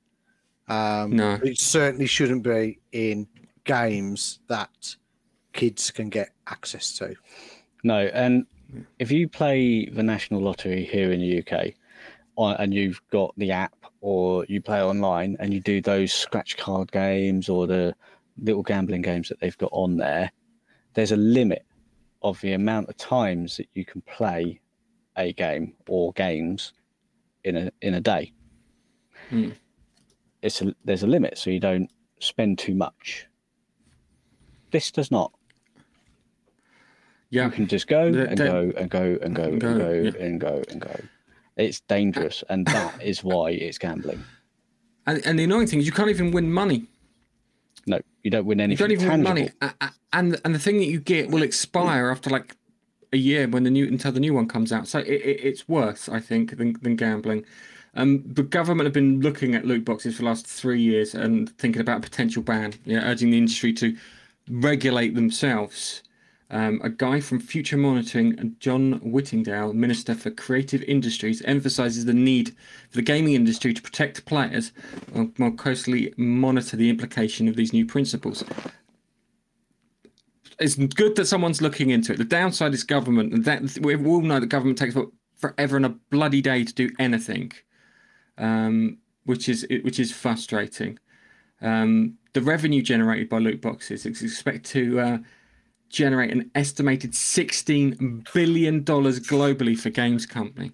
Um, 0.68 1.16
No. 1.16 1.34
It 1.42 1.58
certainly 1.58 2.06
shouldn't 2.06 2.42
be 2.42 2.78
in 2.92 3.26
games 3.64 4.38
that 4.48 4.96
kids 5.52 5.90
can 5.90 6.08
get 6.08 6.30
access 6.46 6.96
to. 6.98 7.14
No, 7.84 8.06
and 8.08 8.46
if 8.98 9.10
you 9.10 9.28
play 9.28 9.86
the 9.86 10.02
national 10.02 10.40
lottery 10.40 10.84
here 10.84 11.12
in 11.12 11.20
the 11.20 11.26
UK, 11.42 11.74
on- 12.36 12.56
and 12.56 12.72
you've 12.72 13.00
got 13.10 13.34
the 13.36 13.50
app, 13.50 13.74
or 14.00 14.46
you 14.48 14.60
play 14.62 14.80
online, 14.82 15.36
and 15.40 15.52
you 15.52 15.60
do 15.60 15.80
those 15.80 16.12
scratch 16.12 16.56
card 16.56 16.90
games 16.92 17.48
or 17.48 17.66
the 17.66 17.94
little 18.42 18.62
gambling 18.62 19.02
games 19.02 19.28
that 19.28 19.38
they've 19.40 19.58
got 19.58 19.70
on 19.72 19.96
there, 19.96 20.30
there's 20.94 21.12
a 21.12 21.16
limit 21.16 21.64
of 22.22 22.40
the 22.40 22.52
amount 22.52 22.88
of 22.88 22.96
times 22.96 23.56
that 23.56 23.68
you 23.74 23.84
can 23.84 24.00
play 24.02 24.60
a 25.16 25.32
game 25.32 25.74
or 25.88 26.12
games 26.12 26.72
in 27.44 27.56
a 27.56 27.70
in 27.82 27.94
a 27.94 28.00
day. 28.00 28.32
Hmm. 29.28 29.50
It's 30.42 30.62
a, 30.62 30.74
there's 30.84 31.02
a 31.02 31.06
limit, 31.06 31.36
so 31.38 31.50
you 31.50 31.60
don't 31.60 31.90
spend 32.20 32.58
too 32.58 32.74
much. 32.74 33.26
This 34.70 34.90
does 34.90 35.10
not. 35.10 35.32
Yeah. 37.30 37.44
You 37.46 37.50
can 37.50 37.66
just 37.66 37.86
go 37.86 38.10
The- 38.10 38.28
and 38.28 38.38
the- 38.38 38.44
go 38.44 38.72
and 38.76 38.90
go 38.90 39.18
and 39.22 39.34
go 39.36 39.42
and 39.44 39.60
Go, 39.60 39.78
go 39.78 39.92
yeah. 39.92 40.10
and 40.24 40.40
go 40.40 40.62
and 40.68 40.80
go. 40.80 41.00
It's 41.56 41.80
dangerous, 41.80 42.42
and 42.48 42.66
that 42.66 43.02
is 43.02 43.22
why 43.22 43.50
it's 43.50 43.76
gambling. 43.78 44.22
And, 45.06 45.24
and 45.26 45.38
the 45.38 45.44
annoying 45.44 45.66
thing 45.66 45.80
is 45.80 45.86
you 45.86 45.92
can't 45.92 46.08
even 46.10 46.30
win 46.30 46.50
money. 46.52 46.86
No, 47.86 48.00
you 48.22 48.30
don't 48.30 48.46
win 48.46 48.60
anything. 48.60 48.90
You 48.90 48.96
don't 48.96 49.02
even 49.02 49.08
tangible. 49.10 49.34
win 49.34 49.60
money. 49.62 49.76
And 50.12 50.40
and 50.44 50.54
the 50.54 50.58
thing 50.58 50.78
that 50.78 50.86
you 50.86 51.00
get 51.00 51.30
will 51.30 51.42
expire 51.42 52.10
after 52.10 52.30
like 52.30 52.56
a 53.12 53.16
year 53.16 53.48
when 53.48 53.64
the 53.64 53.70
new 53.70 53.86
until 53.86 54.12
the 54.12 54.20
new 54.20 54.34
one 54.34 54.48
comes 54.48 54.72
out. 54.72 54.88
So 54.88 55.00
it, 55.00 55.08
it, 55.08 55.40
it's 55.42 55.68
worse, 55.68 56.08
I 56.08 56.20
think, 56.20 56.56
than, 56.56 56.76
than 56.82 56.96
gambling. 56.96 57.44
Um, 57.94 58.22
the 58.24 58.44
government 58.44 58.86
have 58.86 58.92
been 58.92 59.20
looking 59.20 59.54
at 59.54 59.64
loot 59.64 59.84
boxes 59.84 60.16
for 60.16 60.22
the 60.22 60.28
last 60.28 60.46
three 60.46 60.80
years 60.80 61.14
and 61.14 61.50
thinking 61.58 61.80
about 61.80 61.98
a 61.98 62.02
potential 62.02 62.42
ban. 62.42 62.74
Yeah, 62.84 63.00
urging 63.02 63.30
the 63.30 63.38
industry 63.38 63.72
to 63.74 63.96
regulate 64.48 65.14
themselves. 65.14 66.02
Um, 66.52 66.80
a 66.82 66.90
guy 66.90 67.20
from 67.20 67.38
Future 67.38 67.76
Monitoring, 67.76 68.56
John 68.58 68.94
Whittingdale, 69.04 69.72
Minister 69.72 70.16
for 70.16 70.30
Creative 70.32 70.82
Industries, 70.82 71.42
emphasizes 71.42 72.06
the 72.06 72.12
need 72.12 72.48
for 72.88 72.96
the 72.96 73.02
gaming 73.02 73.34
industry 73.34 73.72
to 73.72 73.80
protect 73.80 74.24
players 74.24 74.72
and 75.14 75.36
more 75.38 75.52
closely 75.52 76.12
monitor 76.16 76.76
the 76.76 76.90
implication 76.90 77.46
of 77.46 77.54
these 77.54 77.72
new 77.72 77.86
principles. 77.86 78.42
It's 80.58 80.74
good 80.74 81.14
that 81.16 81.26
someone's 81.26 81.62
looking 81.62 81.90
into 81.90 82.12
it. 82.12 82.18
The 82.18 82.24
downside 82.24 82.74
is 82.74 82.82
government, 82.82 83.32
and 83.32 83.44
that 83.44 83.78
we 83.80 83.94
all 83.94 84.20
know 84.20 84.40
that 84.40 84.46
government 84.46 84.78
takes 84.78 84.96
forever 85.38 85.76
and 85.76 85.86
a 85.86 85.90
bloody 86.10 86.42
day 86.42 86.64
to 86.64 86.74
do 86.74 86.90
anything, 86.98 87.52
um, 88.38 88.98
which 89.24 89.48
is 89.48 89.66
which 89.84 90.00
is 90.00 90.12
frustrating. 90.12 90.98
Um, 91.62 92.18
the 92.32 92.42
revenue 92.42 92.82
generated 92.82 93.28
by 93.28 93.38
loot 93.38 93.60
boxes 93.62 94.04
is 94.04 94.22
expected 94.22 94.64
to 94.66 95.00
uh, 95.00 95.18
generate 95.90 96.30
an 96.30 96.50
estimated 96.54 97.12
$16 97.12 98.32
billion 98.32 98.84
globally 98.84 99.78
for 99.78 99.90
games 99.90 100.24
company. 100.24 100.72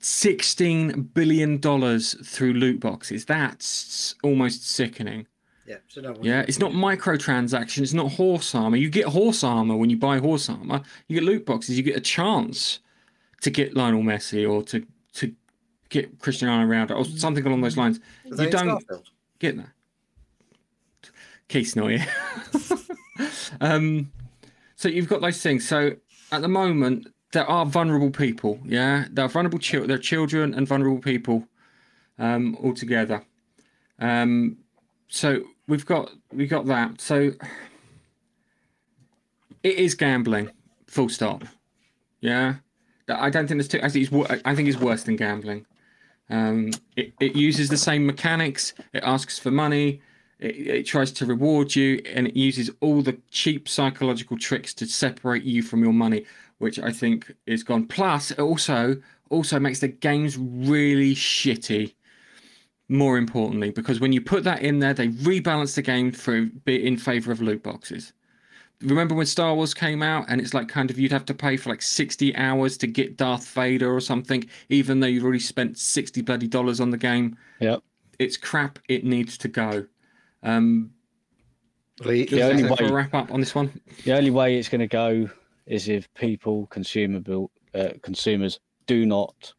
$16 0.00 1.14
billion 1.14 1.58
through 1.60 2.52
loot 2.52 2.80
boxes. 2.80 3.24
That's 3.24 4.14
almost 4.22 4.68
sickening. 4.68 5.26
Yeah. 5.66 5.76
So 5.88 6.02
no 6.02 6.14
Yeah, 6.20 6.44
it's 6.46 6.58
not 6.58 6.72
microtransactions. 6.72 7.82
It's 7.82 7.94
not 7.94 8.12
horse 8.12 8.54
armor. 8.54 8.76
You 8.76 8.90
get 8.90 9.06
horse 9.06 9.42
armor 9.42 9.76
when 9.76 9.90
you 9.90 9.96
buy 9.96 10.18
horse 10.18 10.48
armor. 10.48 10.82
You 11.08 11.18
get 11.18 11.24
loot 11.24 11.46
boxes. 11.46 11.76
You 11.76 11.82
get 11.82 11.96
a 11.96 12.00
chance 12.00 12.80
to 13.40 13.50
get 13.50 13.74
Lionel 13.74 14.02
Messi 14.02 14.48
or 14.48 14.62
to 14.64 14.86
to 15.14 15.34
get 15.88 16.18
Cristiano 16.18 16.70
Ronaldo 16.70 16.96
or 16.96 17.04
something 17.04 17.46
along 17.46 17.62
those 17.62 17.78
lines. 17.78 17.98
You 18.24 18.50
don't 18.50 18.84
Starfield? 18.84 19.04
get 19.38 19.56
that. 19.56 19.70
Keith's 21.48 21.76
not 21.76 21.90
here. 21.90 22.06
um, 23.60 24.10
so 24.76 24.88
you've 24.88 25.08
got 25.08 25.20
those 25.20 25.42
things. 25.42 25.66
So 25.66 25.96
at 26.32 26.42
the 26.42 26.48
moment, 26.48 27.08
there 27.32 27.48
are 27.48 27.66
vulnerable 27.66 28.10
people. 28.10 28.60
Yeah, 28.64 29.06
there 29.10 29.24
are 29.24 29.28
vulnerable 29.28 29.58
children. 29.58 29.88
There 29.88 29.98
are 29.98 30.00
children 30.00 30.54
and 30.54 30.66
vulnerable 30.66 31.00
people 31.00 31.46
um, 32.18 32.56
all 32.62 32.74
together. 32.74 33.22
Um, 33.98 34.58
so 35.08 35.42
we've 35.68 35.86
got 35.86 36.10
we've 36.32 36.50
got 36.50 36.66
that. 36.66 37.00
So 37.00 37.32
it 39.62 39.76
is 39.76 39.94
gambling. 39.94 40.50
Full 40.86 41.08
stop. 41.08 41.44
Yeah, 42.20 42.56
I 43.08 43.30
don't 43.30 43.46
think 43.46 43.58
there's 43.58 43.68
too. 43.68 43.80
I 43.82 43.88
think 43.88 44.10
it's 44.10 44.42
I 44.44 44.54
think 44.54 44.68
it's 44.68 44.78
worse 44.78 45.02
than 45.02 45.16
gambling. 45.16 45.66
Um, 46.30 46.70
it, 46.96 47.12
it 47.20 47.36
uses 47.36 47.68
the 47.68 47.76
same 47.76 48.06
mechanics. 48.06 48.72
It 48.92 49.02
asks 49.04 49.38
for 49.38 49.50
money. 49.50 50.00
It, 50.38 50.56
it 50.56 50.86
tries 50.86 51.12
to 51.12 51.26
reward 51.26 51.74
you, 51.76 52.00
and 52.06 52.26
it 52.26 52.36
uses 52.36 52.70
all 52.80 53.02
the 53.02 53.18
cheap 53.30 53.68
psychological 53.68 54.38
tricks 54.38 54.74
to 54.74 54.86
separate 54.86 55.44
you 55.44 55.62
from 55.62 55.82
your 55.82 55.92
money, 55.92 56.24
which 56.58 56.78
I 56.78 56.92
think 56.92 57.34
is 57.46 57.62
gone. 57.62 57.86
Plus, 57.86 58.30
it 58.30 58.40
also 58.40 58.96
also 59.30 59.58
makes 59.58 59.80
the 59.80 59.88
games 59.88 60.36
really 60.38 61.14
shitty. 61.14 61.94
More 62.88 63.16
importantly, 63.16 63.70
because 63.70 63.98
when 63.98 64.12
you 64.12 64.20
put 64.20 64.44
that 64.44 64.60
in 64.60 64.78
there, 64.78 64.92
they 64.92 65.08
rebalance 65.08 65.74
the 65.74 65.80
game 65.80 66.12
for 66.12 66.50
in 66.66 66.98
favor 66.98 67.32
of 67.32 67.40
loot 67.40 67.62
boxes. 67.62 68.12
Remember 68.82 69.14
when 69.14 69.24
Star 69.24 69.54
Wars 69.54 69.72
came 69.72 70.02
out, 70.02 70.26
and 70.28 70.38
it's 70.38 70.52
like 70.52 70.68
kind 70.68 70.90
of 70.90 70.98
you'd 70.98 71.10
have 71.10 71.24
to 71.24 71.32
pay 71.32 71.56
for 71.56 71.70
like 71.70 71.80
sixty 71.80 72.36
hours 72.36 72.76
to 72.76 72.86
get 72.86 73.16
Darth 73.16 73.48
Vader 73.48 73.90
or 73.90 74.00
something, 74.00 74.44
even 74.68 75.00
though 75.00 75.06
you've 75.06 75.24
already 75.24 75.38
spent 75.38 75.78
sixty 75.78 76.20
bloody 76.20 76.46
dollars 76.46 76.78
on 76.78 76.90
the 76.90 76.98
game. 76.98 77.38
Yep. 77.60 77.82
It's 78.18 78.36
crap. 78.36 78.78
It 78.88 79.04
needs 79.04 79.38
to 79.38 79.48
go. 79.48 79.86
Um, 80.44 80.92
Lee, 82.00 82.26
The 82.26 82.42
only 82.42 82.64
way- 82.64 82.76
a 82.80 82.92
wrap 82.92 83.14
up 83.14 83.32
on 83.32 83.40
this 83.40 83.54
one. 83.54 83.80
The 84.04 84.12
only 84.16 84.30
way 84.30 84.56
it's 84.58 84.68
going 84.68 84.80
to 84.80 84.86
go 84.86 85.28
is 85.66 85.88
if 85.88 86.12
people, 86.14 86.66
consumable 86.66 87.50
uh, 87.74 87.94
consumers, 88.02 88.60
do 88.86 89.06
not 89.06 89.52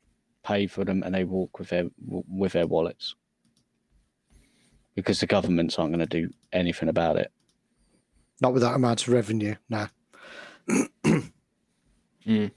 pay 0.43 0.67
for 0.67 0.85
them 0.85 1.01
and 1.03 1.13
they 1.15 1.23
walk 1.23 1.57
with 1.59 1.69
their 1.69 1.85
with 1.97 2.51
their 2.53 2.67
wallets, 2.67 3.15
because 4.95 5.19
the 5.19 5.25
governments 5.25 5.79
aren't 5.79 5.91
going 5.91 6.07
to 6.07 6.21
do 6.21 6.29
anything 6.53 6.89
about 6.89 7.17
it. 7.17 7.31
Not 8.41 8.53
with 8.53 8.61
that 8.61 8.75
amount 8.75 9.01
of 9.07 9.13
revenue. 9.13 9.55
No. 9.69 9.87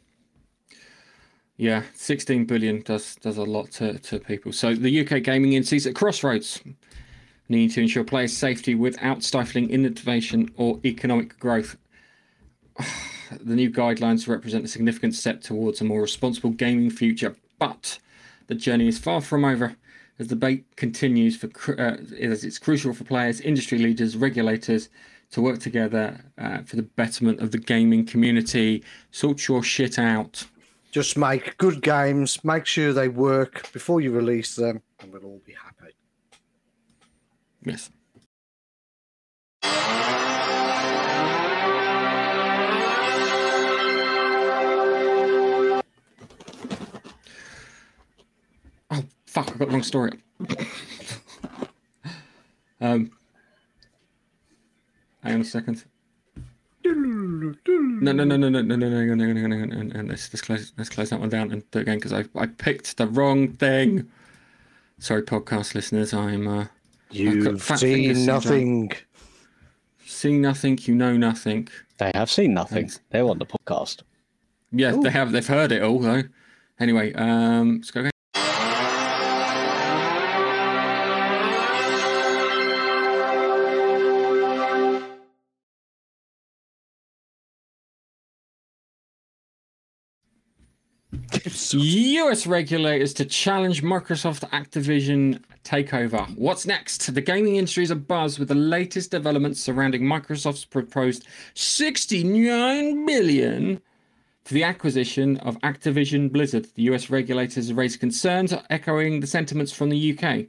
Yeah, 1.60 1.82
16 1.94 2.44
billion 2.44 2.82
does 2.82 3.16
does 3.16 3.36
a 3.36 3.42
lot 3.42 3.72
to, 3.72 3.98
to 3.98 4.20
people. 4.20 4.52
So 4.52 4.74
the 4.74 5.00
UK 5.00 5.22
gaming 5.24 5.54
industry 5.54 5.78
is 5.78 5.86
at 5.88 5.94
crossroads, 5.96 6.60
needing 7.48 7.70
to 7.70 7.82
ensure 7.82 8.04
players' 8.04 8.36
safety 8.36 8.74
without 8.74 9.22
stifling 9.22 9.70
innovation 9.70 10.52
or 10.56 10.80
economic 10.84 11.38
growth. 11.38 11.76
the 13.40 13.54
new 13.54 13.70
guidelines 13.70 14.28
represent 14.28 14.64
a 14.64 14.68
significant 14.68 15.14
step 15.14 15.40
towards 15.40 15.80
a 15.80 15.84
more 15.84 16.02
responsible 16.02 16.50
gaming 16.50 16.90
future, 16.90 17.36
but 17.58 17.98
the 18.46 18.54
journey 18.54 18.88
is 18.88 18.98
far 18.98 19.20
from 19.20 19.44
over. 19.44 19.76
As 20.18 20.26
the 20.26 20.34
debate 20.34 20.64
continues, 20.76 21.36
for 21.36 21.48
uh, 21.80 21.96
as 22.20 22.42
it's 22.42 22.58
crucial 22.58 22.92
for 22.92 23.04
players, 23.04 23.40
industry 23.40 23.78
leaders, 23.78 24.16
regulators 24.16 24.88
to 25.30 25.40
work 25.40 25.60
together 25.60 26.18
uh, 26.38 26.62
for 26.62 26.76
the 26.76 26.82
betterment 26.82 27.40
of 27.40 27.50
the 27.52 27.58
gaming 27.58 28.04
community. 28.04 28.82
Sort 29.10 29.46
your 29.46 29.62
shit 29.62 29.98
out. 29.98 30.44
Just 30.90 31.18
make 31.18 31.56
good 31.58 31.82
games. 31.82 32.42
Make 32.44 32.66
sure 32.66 32.92
they 32.92 33.08
work 33.08 33.70
before 33.72 34.00
you 34.00 34.10
release 34.10 34.56
them, 34.56 34.82
and 35.00 35.12
we'll 35.12 35.24
all 35.24 35.42
be 35.44 35.52
happy. 35.52 35.97
Yes. 37.68 37.90
Oh 48.90 49.04
fuck! 49.26 49.48
I 49.50 49.58
got 49.58 49.58
the 49.58 49.66
wrong 49.66 49.82
story. 49.82 50.12
um, 52.80 53.10
hang 55.22 55.34
on 55.34 55.40
a 55.42 55.44
second. 55.44 55.84
No, 56.84 56.92
no, 58.12 58.24
no, 58.24 58.36
no, 58.36 58.48
no, 58.48 58.48
no, 58.48 58.62
no, 58.62 58.76
no, 58.76 58.88
no, 58.88 59.14
no, 59.14 59.32
no, 59.32 59.46
no, 59.46 59.46
no, 59.46 59.64
no, 59.66 59.82
no. 59.82 60.08
Let's, 60.08 60.32
let's 60.32 60.40
close, 60.40 60.72
let's 60.78 60.88
close 60.88 61.10
that 61.10 61.20
one 61.20 61.28
down 61.28 61.52
and 61.52 61.70
do 61.70 61.80
it 61.80 61.82
again 61.82 61.98
because 61.98 62.14
I, 62.14 62.24
I 62.34 62.46
picked 62.46 62.96
the 62.96 63.06
wrong 63.06 63.48
thing. 63.48 64.10
Sorry, 64.98 65.20
podcast 65.22 65.74
listeners. 65.74 66.14
I'm 66.14 66.48
uh, 66.48 66.66
You've 67.10 67.62
seen 67.62 68.26
nothing. 68.26 68.92
see 70.04 70.38
nothing, 70.38 70.78
you 70.82 70.94
know 70.94 71.16
nothing. 71.16 71.68
They 71.98 72.10
have 72.14 72.30
seen 72.30 72.54
nothing. 72.54 72.84
Thanks. 72.88 73.00
They're 73.10 73.24
on 73.24 73.38
the 73.38 73.46
podcast. 73.46 74.02
Yeah, 74.70 74.96
they 75.02 75.10
have. 75.10 75.32
They've 75.32 75.46
heard 75.46 75.72
it 75.72 75.82
all 75.82 75.98
though. 75.98 76.22
Anyway, 76.78 77.12
um, 77.14 77.76
let's 77.76 77.90
go 77.90 78.08
US 91.74 92.46
regulators 92.46 93.12
to 93.14 93.24
challenge 93.24 93.82
Microsoft 93.82 94.48
Activision 94.50 95.42
takeover. 95.64 96.28
What's 96.36 96.66
next? 96.66 97.12
The 97.12 97.20
gaming 97.20 97.56
industry 97.56 97.84
is 97.84 97.90
abuzz 97.90 98.38
with 98.38 98.48
the 98.48 98.54
latest 98.54 99.10
developments 99.10 99.60
surrounding 99.60 100.02
Microsoft's 100.02 100.64
proposed 100.64 101.26
69 101.54 103.04
billion 103.04 103.80
for 104.44 104.54
the 104.54 104.64
acquisition 104.64 105.36
of 105.38 105.58
Activision 105.60 106.32
Blizzard. 106.32 106.68
The 106.74 106.82
US 106.94 107.10
regulators 107.10 107.68
have 107.68 107.76
raised 107.76 108.00
concerns 108.00 108.54
echoing 108.70 109.20
the 109.20 109.26
sentiments 109.26 109.72
from 109.72 109.90
the 109.90 110.18
UK. 110.18 110.46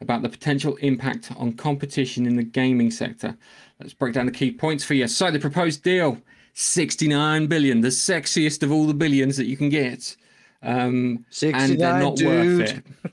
about 0.00 0.22
the 0.22 0.28
potential 0.28 0.76
impact 0.76 1.30
on 1.36 1.52
competition 1.52 2.26
in 2.26 2.36
the 2.36 2.42
gaming 2.42 2.90
sector. 2.90 3.36
Let's 3.80 3.94
break 3.94 4.14
down 4.14 4.26
the 4.26 4.32
key 4.32 4.50
points 4.50 4.84
for 4.84 4.94
you. 4.94 5.08
So, 5.08 5.30
the 5.30 5.38
proposed 5.38 5.82
deal 5.82 6.18
69 6.54 7.46
billion, 7.46 7.80
the 7.80 7.88
sexiest 7.88 8.62
of 8.62 8.70
all 8.70 8.86
the 8.86 8.94
billions 8.94 9.36
that 9.36 9.46
you 9.46 9.56
can 9.56 9.68
get. 9.68 10.16
Um, 10.64 11.24
and 11.42 11.78
they're 11.78 11.98
not 11.98 12.16
dude. 12.16 12.58
worth 12.58 12.70
it. 12.70 13.12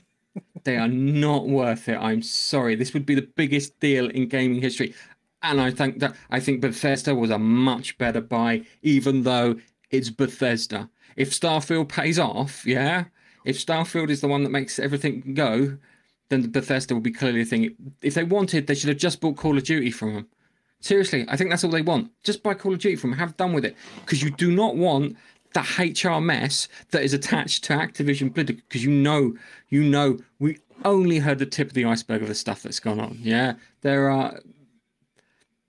They 0.64 0.76
are 0.76 0.88
not 0.88 1.48
worth 1.48 1.88
it. 1.88 1.96
I'm 1.96 2.22
sorry. 2.22 2.74
This 2.74 2.94
would 2.94 3.04
be 3.04 3.14
the 3.14 3.28
biggest 3.36 3.78
deal 3.80 4.08
in 4.08 4.28
gaming 4.28 4.62
history. 4.62 4.94
And 5.42 5.60
I 5.60 5.70
think 5.72 5.98
that 5.98 6.14
I 6.30 6.38
think 6.40 6.60
Bethesda 6.60 7.14
was 7.14 7.30
a 7.30 7.38
much 7.38 7.98
better 7.98 8.20
buy, 8.20 8.62
even 8.82 9.24
though 9.24 9.56
it's 9.90 10.08
Bethesda. 10.08 10.88
If 11.16 11.30
Starfield 11.30 11.88
pays 11.88 12.18
off, 12.18 12.64
yeah, 12.64 13.04
if 13.44 13.58
Starfield 13.58 14.08
is 14.08 14.20
the 14.20 14.28
one 14.28 14.44
that 14.44 14.50
makes 14.50 14.78
everything 14.78 15.34
go, 15.34 15.78
then 16.28 16.50
Bethesda 16.50 16.94
will 16.94 17.00
be 17.00 17.10
clearly 17.10 17.42
a 17.42 17.44
thing. 17.44 17.74
If 18.00 18.14
they 18.14 18.24
wanted, 18.24 18.66
they 18.66 18.74
should 18.74 18.88
have 18.88 18.98
just 18.98 19.20
bought 19.20 19.36
Call 19.36 19.58
of 19.58 19.64
Duty 19.64 19.90
from 19.90 20.14
them. 20.14 20.28
Seriously, 20.80 21.24
I 21.28 21.36
think 21.36 21.50
that's 21.50 21.62
all 21.62 21.70
they 21.70 21.82
want. 21.82 22.10
Just 22.22 22.42
buy 22.42 22.54
Call 22.54 22.72
of 22.72 22.78
Duty 22.78 22.96
from 22.96 23.10
them, 23.10 23.18
have 23.18 23.36
done 23.36 23.52
with 23.52 23.64
it. 23.64 23.76
Because 24.00 24.22
you 24.22 24.30
do 24.30 24.50
not 24.50 24.76
want 24.76 25.16
the 25.54 25.60
HR 25.94 26.20
mess 26.20 26.68
that 26.90 27.02
is 27.02 27.12
attached 27.12 27.64
to 27.64 27.74
Activision 27.74 28.32
Blizzard. 28.32 28.62
Because 28.68 28.84
you 28.84 28.90
know, 28.90 29.34
you 29.68 29.82
know, 29.82 30.18
we 30.38 30.58
only 30.84 31.18
heard 31.18 31.38
the 31.38 31.46
tip 31.46 31.68
of 31.68 31.74
the 31.74 31.84
iceberg 31.84 32.22
of 32.22 32.28
the 32.28 32.34
stuff 32.34 32.62
that's 32.62 32.80
gone 32.80 33.00
on. 33.00 33.18
Yeah, 33.20 33.54
there 33.82 34.10
are. 34.10 34.40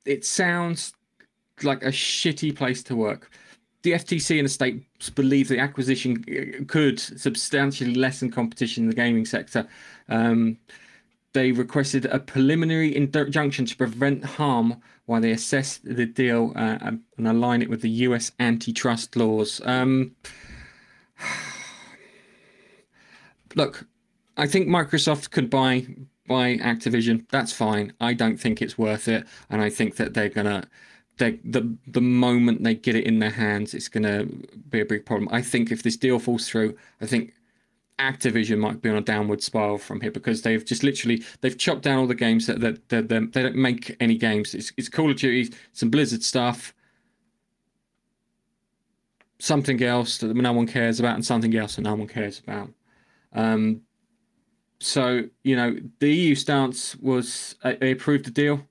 It 0.05 0.25
sounds 0.25 0.93
like 1.61 1.83
a 1.83 1.91
shitty 1.91 2.55
place 2.55 2.83
to 2.83 2.95
work. 2.95 3.31
The 3.83 3.91
FTC 3.91 4.37
and 4.37 4.45
the 4.45 4.49
states 4.49 5.09
believe 5.09 5.49
the 5.49 5.59
acquisition 5.59 6.23
uh, 6.29 6.63
could 6.67 6.99
substantially 6.99 7.95
lessen 7.95 8.31
competition 8.31 8.83
in 8.83 8.89
the 8.89 8.95
gaming 8.95 9.25
sector. 9.25 9.67
Um, 10.07 10.57
they 11.33 11.51
requested 11.51 12.05
a 12.05 12.19
preliminary 12.19 12.95
injunction 12.95 13.65
to 13.65 13.75
prevent 13.75 14.23
harm 14.23 14.81
while 15.05 15.21
they 15.21 15.31
assess 15.31 15.77
the 15.77 16.05
deal 16.05 16.53
uh, 16.55 16.77
and 16.81 17.01
align 17.17 17.61
it 17.61 17.69
with 17.69 17.81
the 17.81 17.89
US 17.89 18.31
antitrust 18.39 19.15
laws. 19.15 19.61
Um, 19.65 20.15
look, 23.55 23.85
I 24.37 24.47
think 24.47 24.67
Microsoft 24.67 25.31
could 25.31 25.49
buy 25.49 25.87
buy 26.27 26.57
Activision. 26.57 27.25
That's 27.29 27.51
fine. 27.51 27.93
I 27.99 28.13
don't 28.13 28.37
think 28.37 28.61
it's 28.61 28.77
worth 28.77 29.07
it, 29.07 29.25
and 29.49 29.61
I 29.61 29.69
think 29.69 29.97
that 29.97 30.13
they're 30.13 30.29
gonna. 30.29 30.67
The 31.17 31.77
the 31.85 32.01
moment 32.01 32.63
they 32.63 32.73
get 32.73 32.95
it 32.95 33.05
in 33.05 33.19
their 33.19 33.29
hands, 33.29 33.73
it's 33.73 33.87
gonna 33.87 34.25
be 34.69 34.81
a 34.81 34.85
big 34.85 35.05
problem. 35.05 35.29
I 35.31 35.41
think 35.41 35.71
if 35.71 35.83
this 35.83 35.97
deal 35.97 36.17
falls 36.17 36.49
through, 36.49 36.75
I 37.01 37.05
think 37.05 37.33
Activision 38.11 38.59
might 38.59 38.81
be 38.81 38.89
on 38.89 38.97
a 38.97 39.01
downward 39.01 39.41
spiral 39.41 39.77
from 39.77 40.01
here 40.01 40.11
because 40.11 40.41
they've 40.41 40.63
just 40.63 40.83
literally 40.83 41.23
they've 41.41 41.57
chopped 41.57 41.81
down 41.81 41.99
all 41.99 42.07
the 42.07 42.15
games 42.15 42.47
that 42.47 42.59
that, 42.59 42.89
that, 42.89 43.09
that 43.09 43.33
they 43.33 43.43
don't 43.43 43.55
make 43.55 43.95
any 43.99 44.17
games. 44.17 44.53
It's, 44.53 44.71
it's 44.77 44.89
Call 44.89 45.09
of 45.09 45.17
Duty, 45.17 45.55
some 45.71 45.89
Blizzard 45.89 46.23
stuff, 46.23 46.73
something 49.39 49.81
else 49.81 50.17
that 50.19 50.35
no 50.35 50.53
one 50.53 50.67
cares 50.67 50.99
about, 50.99 51.15
and 51.15 51.25
something 51.25 51.55
else 51.55 51.75
that 51.75 51.83
no 51.83 51.95
one 51.95 52.07
cares 52.07 52.39
about. 52.39 52.69
Um, 53.33 53.81
so 54.79 55.23
you 55.43 55.55
know 55.55 55.77
the 55.99 56.13
EU 56.13 56.35
stance 56.35 56.95
was 56.97 57.55
uh, 57.63 57.73
they 57.79 57.91
approved 57.91 58.25
the 58.25 58.31
deal, 58.31 58.67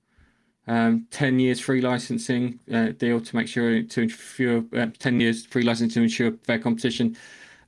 um, 0.67 1.07
ten 1.11 1.41
years 1.41 1.59
free 1.59 1.81
licensing 1.81 2.61
uh, 2.73 2.89
deal 2.89 3.21
to 3.21 3.37
make 3.37 3.49
sure 3.49 3.83
to 3.83 4.03
ensure 4.03 4.65
uh, 4.77 4.87
ten 4.99 5.21
years 5.21 5.47
free 5.47 5.63
licensing 5.63 6.01
to 6.01 6.03
ensure 6.03 6.33
fair 6.45 6.59
competition. 6.59 7.17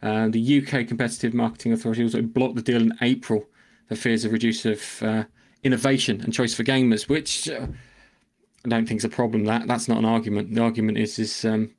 Uh, 0.05 0.29
the 0.29 0.63
UK 0.63 0.87
Competitive 0.87 1.33
Marketing 1.33 1.73
Authority 1.73 2.03
also 2.03 2.21
blocked 2.21 2.57
the 2.57 2.63
deal 2.63 2.83
in 2.83 2.93
April 3.01 3.47
for 3.89 3.97
fears 3.97 4.27
of 4.27 4.33
reduce 4.33 4.67
of 4.67 5.03
uh, 5.03 5.25
innovation 5.63 6.21
and 6.21 6.33
choice 6.33 6.55
for 6.55 6.63
gamers, 6.63 7.09
which 7.09 7.49
uh, 7.49 7.67
I 8.65 8.69
don't 8.69 8.87
think 8.87 8.99
is 8.99 9.05
a 9.05 9.09
problem. 9.09 9.45
That 9.45 9.67
that's 9.67 9.89
not 9.89 9.99
an 9.99 10.05
argument. 10.05 10.55
The 10.55 10.63
argument 10.63 10.99
is 10.99 11.19
is 11.19 11.45
um, 11.47 11.71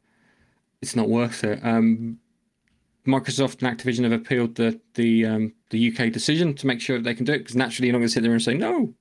it's 0.81 0.95
not 0.95 1.07
worth 1.07 1.43
it. 1.43 1.63
Um, 1.63 2.17
Microsoft 3.05 3.61
and 3.61 3.77
Activision 3.77 4.03
have 4.03 4.11
appealed 4.11 4.55
the 4.55 4.81
the 4.95 5.25
um, 5.27 5.53
the 5.69 5.91
UK 5.91 6.11
decision 6.11 6.55
to 6.55 6.65
make 6.65 6.81
sure 6.81 6.97
that 6.97 7.03
they 7.03 7.13
can 7.13 7.25
do 7.25 7.33
it 7.33 7.39
because 7.39 7.55
naturally 7.55 7.87
you're 7.87 7.93
not 7.93 7.99
going 7.99 8.07
to 8.07 8.13
sit 8.13 8.23
there 8.23 8.31
and 8.31 8.41
say 8.41 8.55
no, 8.55 8.91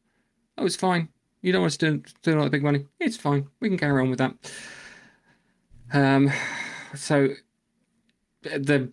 oh 0.59 0.67
it's 0.67 0.77
fine. 0.77 1.09
You 1.41 1.53
don't 1.53 1.63
want 1.63 1.73
us 1.73 1.77
to 1.79 2.03
do 2.23 2.37
all 2.37 2.45
that 2.45 2.51
big 2.51 2.63
money. 2.63 2.87
It's 3.01 3.17
fine. 3.17 3.49
We 3.61 3.69
can 3.69 3.79
carry 3.79 4.03
on 4.03 4.11
with 4.11 4.19
that. 4.19 4.35
Um, 5.95 6.31
so 6.95 7.29
the 8.43 8.91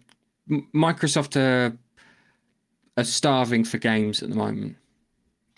Microsoft 0.49 1.36
are, 1.36 1.77
are 2.97 3.04
starving 3.04 3.63
for 3.63 3.77
games 3.77 4.21
at 4.23 4.30
the 4.30 4.36
moment. 4.36 4.75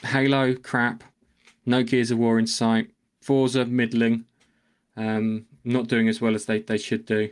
Halo, 0.04 0.56
crap. 0.56 1.04
No 1.65 1.84
Gears 1.84 2.12
of 2.12 2.17
War 2.17 2.39
in 2.39 2.48
sight. 2.48 2.91
Forza, 3.22 3.65
middling. 3.65 4.26
Um, 4.98 5.46
not 5.63 5.88
doing 5.88 6.10
as 6.10 6.19
well 6.19 6.36
as 6.36 6.46
they, 6.46 6.60
they 6.60 6.78
should 6.78 7.06
do. 7.06 7.30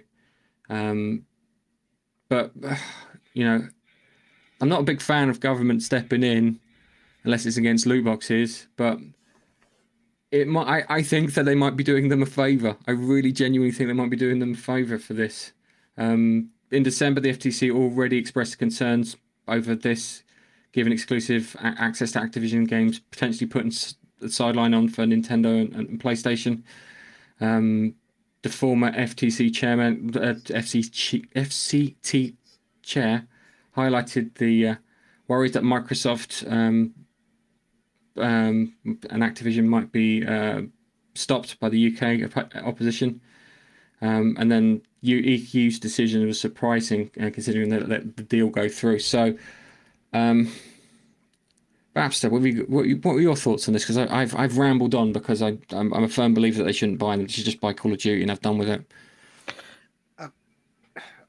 Um, 0.70 1.26
but, 2.30 2.52
you 3.34 3.44
know, 3.44 3.68
I'm 4.62 4.70
not 4.70 4.82
a 4.82 4.84
big 4.84 5.02
fan 5.02 5.30
of 5.30 5.40
government 5.40 5.84
stepping 5.84 6.24
in 6.24 6.60
unless 7.24 7.46
it's 7.46 7.58
against 7.58 7.86
loot 7.86 8.06
boxes, 8.06 8.68
but 8.78 9.00
it 10.32 10.48
might, 10.48 10.68
I, 10.68 10.96
I 10.98 11.04
think 11.04 11.34
that 11.34 11.46
they 11.46 11.56
might 11.56 11.76
be 11.76 11.84
doing 11.84 12.10
them 12.10 12.24
a 12.24 12.26
favour. 12.26 12.78
I 12.88 12.92
really 12.92 13.32
genuinely 13.32 13.72
think 13.72 13.90
they 13.90 13.94
might 13.94 14.10
be 14.10 14.18
doing 14.18 14.40
them 14.40 14.54
a 14.54 14.58
favour 14.58 14.98
for 14.98 15.14
this. 15.14 15.52
Um, 15.98 16.50
in 16.72 16.84
December, 16.84 17.22
the 17.22 17.34
FTC 17.34 17.72
already 17.72 18.18
expressed 18.18 18.58
concerns 18.58 19.18
over 19.48 19.76
this, 19.76 20.24
given 20.72 20.94
exclusive 20.94 21.56
access 21.60 22.14
to 22.14 22.20
Activision 22.20 22.68
games, 22.68 23.00
potentially 23.00 23.48
putting 23.48 23.74
the 24.20 24.30
sideline 24.30 24.74
on 24.74 24.88
for 24.88 25.04
Nintendo 25.04 25.62
and, 25.62 25.74
and 25.76 26.00
PlayStation. 26.00 26.64
Um, 27.40 27.96
the 28.44 28.50
former 28.50 28.92
FTC 28.92 29.54
chairman, 29.54 30.12
uh, 30.16 30.34
FCC, 30.46 31.30
FCT 31.34 32.36
chair, 32.82 33.28
highlighted 33.76 34.36
the 34.36 34.68
uh, 34.68 34.76
worries 35.28 35.52
that 35.52 35.64
Microsoft 35.64 36.50
um, 36.52 36.94
um, 38.18 38.76
and 38.84 39.24
Activision 39.24 39.66
might 39.66 39.92
be 39.92 40.26
uh, 40.26 40.62
stopped 41.14 41.60
by 41.60 41.70
the 41.70 41.96
UK 41.96 42.36
opposition. 42.64 43.22
Um, 44.02 44.36
and 44.40 44.52
then 44.52 44.82
EU's 45.02 45.80
decision 45.80 46.26
was 46.28 46.40
surprising, 46.40 47.10
uh, 47.20 47.30
considering 47.32 47.70
that 47.70 47.90
let 47.90 48.18
the 48.18 48.24
deal 48.24 48.50
go 48.50 48.70
through. 48.70 49.00
So, 49.00 49.36
um, 50.14 50.52
Babster, 51.96 52.30
what, 52.30 52.42
you, 52.44 52.66
what, 52.70 52.88
what, 53.04 53.16
were 53.16 53.22
your 53.22 53.36
thoughts 53.36 53.68
on 53.68 53.74
this? 53.74 53.84
Because 53.84 53.98
I've 53.98 54.36
I've 54.36 54.58
rambled 54.58 54.96
on 54.96 55.12
because 55.12 55.42
I 55.42 55.58
I'm, 55.72 55.94
I'm, 55.94 56.04
a 56.04 56.08
firm 56.08 56.34
believer 56.34 56.60
that 56.60 56.66
they 56.66 56.72
shouldn't 56.72 57.00
buy 57.00 57.18
them. 57.18 57.26
They 57.26 57.32
should 57.32 57.46
just 57.46 57.60
buy 57.60 57.74
Call 57.74 57.92
of 57.92 57.98
Duty 57.98 58.22
and 58.22 58.32
I've 58.32 58.42
done 58.42 58.58
with 58.58 58.70
it. 58.70 58.92
Uh, 60.18 60.30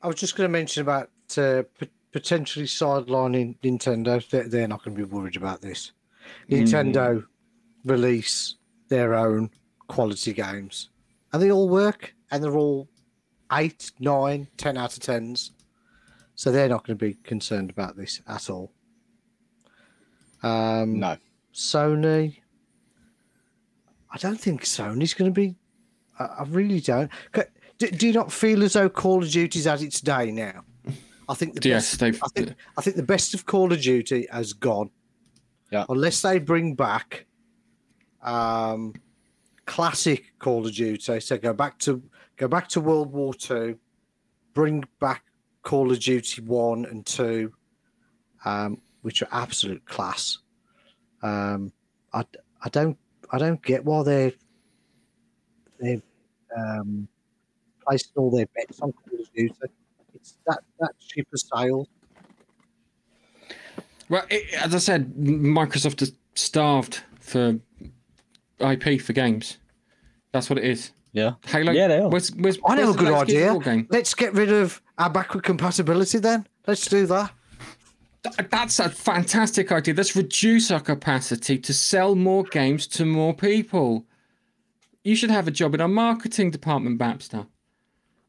I 0.03 0.07
was 0.07 0.17
just 0.17 0.37
going 0.37 0.49
to 0.49 0.53
mention 0.53 0.83
about 0.83 1.11
uh, 1.37 1.65
p- 1.79 1.89
potentially 2.13 2.67
sidelining 2.67 3.59
Nintendo. 3.61 4.29
They're, 4.29 4.49
they're 4.49 4.69
not 4.69 4.85
going 4.85 4.97
to 4.97 5.05
be 5.05 5.13
worried 5.13 5.37
about 5.37 5.63
this. 5.63 5.93
Nintendo 6.49 7.17
mm. 7.17 7.27
release 7.85 8.57
their 8.89 9.15
own 9.15 9.51
quality 9.89 10.33
games, 10.33 10.91
and 11.33 11.43
they 11.43 11.51
all 11.51 11.69
work, 11.69 12.15
and 12.31 12.45
they're 12.45 12.57
all 12.57 12.89
eight, 13.53 13.93
nine, 13.99 14.49
ten 14.57 14.77
out 14.77 14.95
of 14.95 15.01
tens. 15.01 15.53
So 16.35 16.51
they're 16.51 16.69
not 16.69 16.87
going 16.87 16.99
to 16.99 17.05
be 17.05 17.15
concerned 17.15 17.71
about 17.71 17.97
this 17.97 18.21
at 18.27 18.51
all. 18.51 18.73
Um, 20.43 20.99
no. 20.99 21.17
Sony. 21.55 22.39
I 24.11 24.19
don't 24.19 24.41
think 24.41 24.65
Sony's 24.65 25.15
going 25.15 25.33
to 25.33 25.41
be. 25.41 25.55
I, 26.19 26.25
I 26.25 26.45
really 26.49 26.81
don't. 26.81 27.11
Do, 27.79 27.89
do, 27.91 28.07
you 28.07 28.13
not 28.13 28.33
feel 28.33 28.63
as 28.63 28.75
though 28.75 28.89
Call 28.89 29.23
of 29.23 29.31
Duty's 29.31 29.67
at 29.67 29.83
its 29.83 30.01
day 30.01 30.31
now? 30.31 30.65
I 31.29 31.35
think 31.35 31.61
the 31.61 31.69
yes, 31.69 31.97
best, 31.97 32.23
I 32.23 32.27
think, 32.35 32.55
I 32.77 32.83
think 32.83 32.97
the 32.97 33.03
best 33.03 33.35
of 33.35 33.47
Call 33.47 33.73
of 33.73 33.81
Duty 33.81 34.27
has 34.31 34.53
gone. 34.53 34.91
Yeah. 35.71 35.87
Unless 35.89 36.23
they 36.23 36.39
bring 36.39 36.75
back 36.75 37.27
um, 38.23 38.95
classic 39.65 40.33
Call 40.39 40.67
of 40.67 40.75
Duty, 40.75 41.21
so 41.21 41.39
go 41.39 41.53
back 41.53 41.79
to 41.81 42.03
go 42.37 42.49
back 42.49 42.69
to 42.69 42.81
World 42.81 43.13
War 43.13 43.35
Two, 43.35 43.79
bring 44.55 44.85
back 45.01 45.25
Call 45.63 45.91
of 45.91 46.01
Duty 46.01 46.43
One 46.43 46.85
and 46.87 47.05
Two, 47.05 47.53
um, 48.45 48.81
which 49.03 49.23
are 49.23 49.29
absolute 49.33 49.85
class. 49.85 50.39
Um, 51.23 51.73
I, 52.13 52.25
I 52.63 52.69
don't 52.69 52.99
I 53.31 53.39
don't 53.39 53.63
get 53.63 53.85
why 53.85 54.03
they're 54.03 54.33
they're 55.79 56.03
um, 56.57 57.09
all 58.17 58.31
their 58.31 58.47
bets 58.55 58.81
on 58.81 58.93
Call 58.93 59.21
of 59.21 59.33
Duty. 59.33 59.55
It's 60.15 60.37
that 60.47 60.61
that 60.81 60.93
cheaper 61.01 61.37
sales. 61.37 61.89
Well, 64.09 64.25
it, 64.29 64.53
as 64.55 64.75
I 64.75 64.79
said, 64.79 65.15
Microsoft 65.15 66.03
is 66.03 66.13
starved 66.35 67.03
for 67.19 67.59
IP 68.61 69.01
for 69.01 69.13
games. 69.13 69.59
That's 70.33 70.51
what 70.51 70.59
it 70.59 70.65
is. 70.65 70.93
Yeah. 71.13 71.33
Halo. 71.47 71.73
Yeah, 71.73 71.89
they 71.89 71.99
are. 71.99 72.09
Where's, 72.09 72.35
where's, 72.35 72.59
I 72.67 72.77
know 72.77 72.93
a 72.93 72.97
good 72.97 73.13
idea. 73.13 73.55
Let's 73.91 74.15
get 74.15 74.33
rid 74.33 74.51
of 74.51 74.81
our 74.99 75.11
backward 75.11 75.45
compatibility 75.45 76.19
then. 76.19 76.47
Let's 76.67 76.87
do 76.87 77.07
that. 77.07 77.33
Th- 78.25 78.49
That's 78.51 78.79
a 78.79 78.89
fantastic 78.89 79.73
idea. 79.73 79.95
Let's 79.95 80.17
reduce 80.17 80.71
our 80.71 80.81
capacity 80.81 81.59
to 81.59 81.75
sell 81.75 82.15
more 82.15 82.45
games 82.45 82.87
to 82.89 83.05
more 83.05 83.35
people. 83.35 84.07
You 85.05 85.17
should 85.17 85.31
have 85.31 85.49
a 85.49 85.51
job 85.51 85.75
in 85.75 85.81
our 85.81 85.89
marketing 85.89 86.51
department, 86.51 86.99
Babster. 86.99 87.47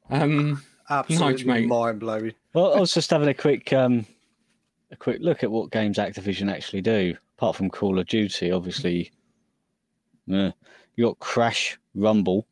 Um, 0.09 0.61
Absolutely 0.89 1.45
mate. 1.45 1.67
mind 1.67 1.99
blowing. 1.99 2.33
Well, 2.53 2.73
I 2.75 2.79
was 2.79 2.93
just 2.93 3.11
having 3.11 3.29
a 3.29 3.33
quick 3.33 3.71
um, 3.71 4.05
a 4.91 4.95
quick 4.95 5.19
look 5.21 5.43
at 5.43 5.51
what 5.51 5.71
games 5.71 5.97
Activision 5.97 6.51
actually 6.51 6.81
do. 6.81 7.15
Apart 7.37 7.55
from 7.55 7.69
Call 7.69 7.99
of 7.99 8.07
Duty, 8.07 8.51
obviously, 8.51 9.11
yeah. 10.25 10.51
you 10.95 11.05
got 11.05 11.19
Crash, 11.19 11.77
Rumble. 11.95 12.45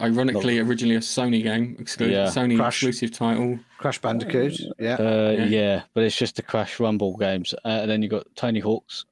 Ironically, 0.00 0.58
originally 0.58 0.96
a 0.96 1.00
Sony 1.00 1.42
game, 1.42 1.76
exclu- 1.80 2.10
Yeah. 2.10 2.26
Sony 2.26 2.56
Crash. 2.56 2.82
exclusive 2.82 3.12
title. 3.12 3.58
Crash 3.78 4.00
Bandicoot. 4.00 4.60
Yeah. 4.78 4.94
Uh, 4.94 5.34
Yeah. 5.38 5.44
yeah. 5.46 5.82
but 5.94 6.04
it's 6.04 6.16
just 6.16 6.36
the 6.36 6.42
Crash 6.42 6.78
Rumble 6.80 7.16
games. 7.16 7.54
Uh, 7.64 7.68
and 7.82 7.90
then 7.90 8.02
you 8.02 8.08
have 8.10 8.24
got 8.24 8.36
Tony 8.36 8.60
Hawk's. 8.60 9.04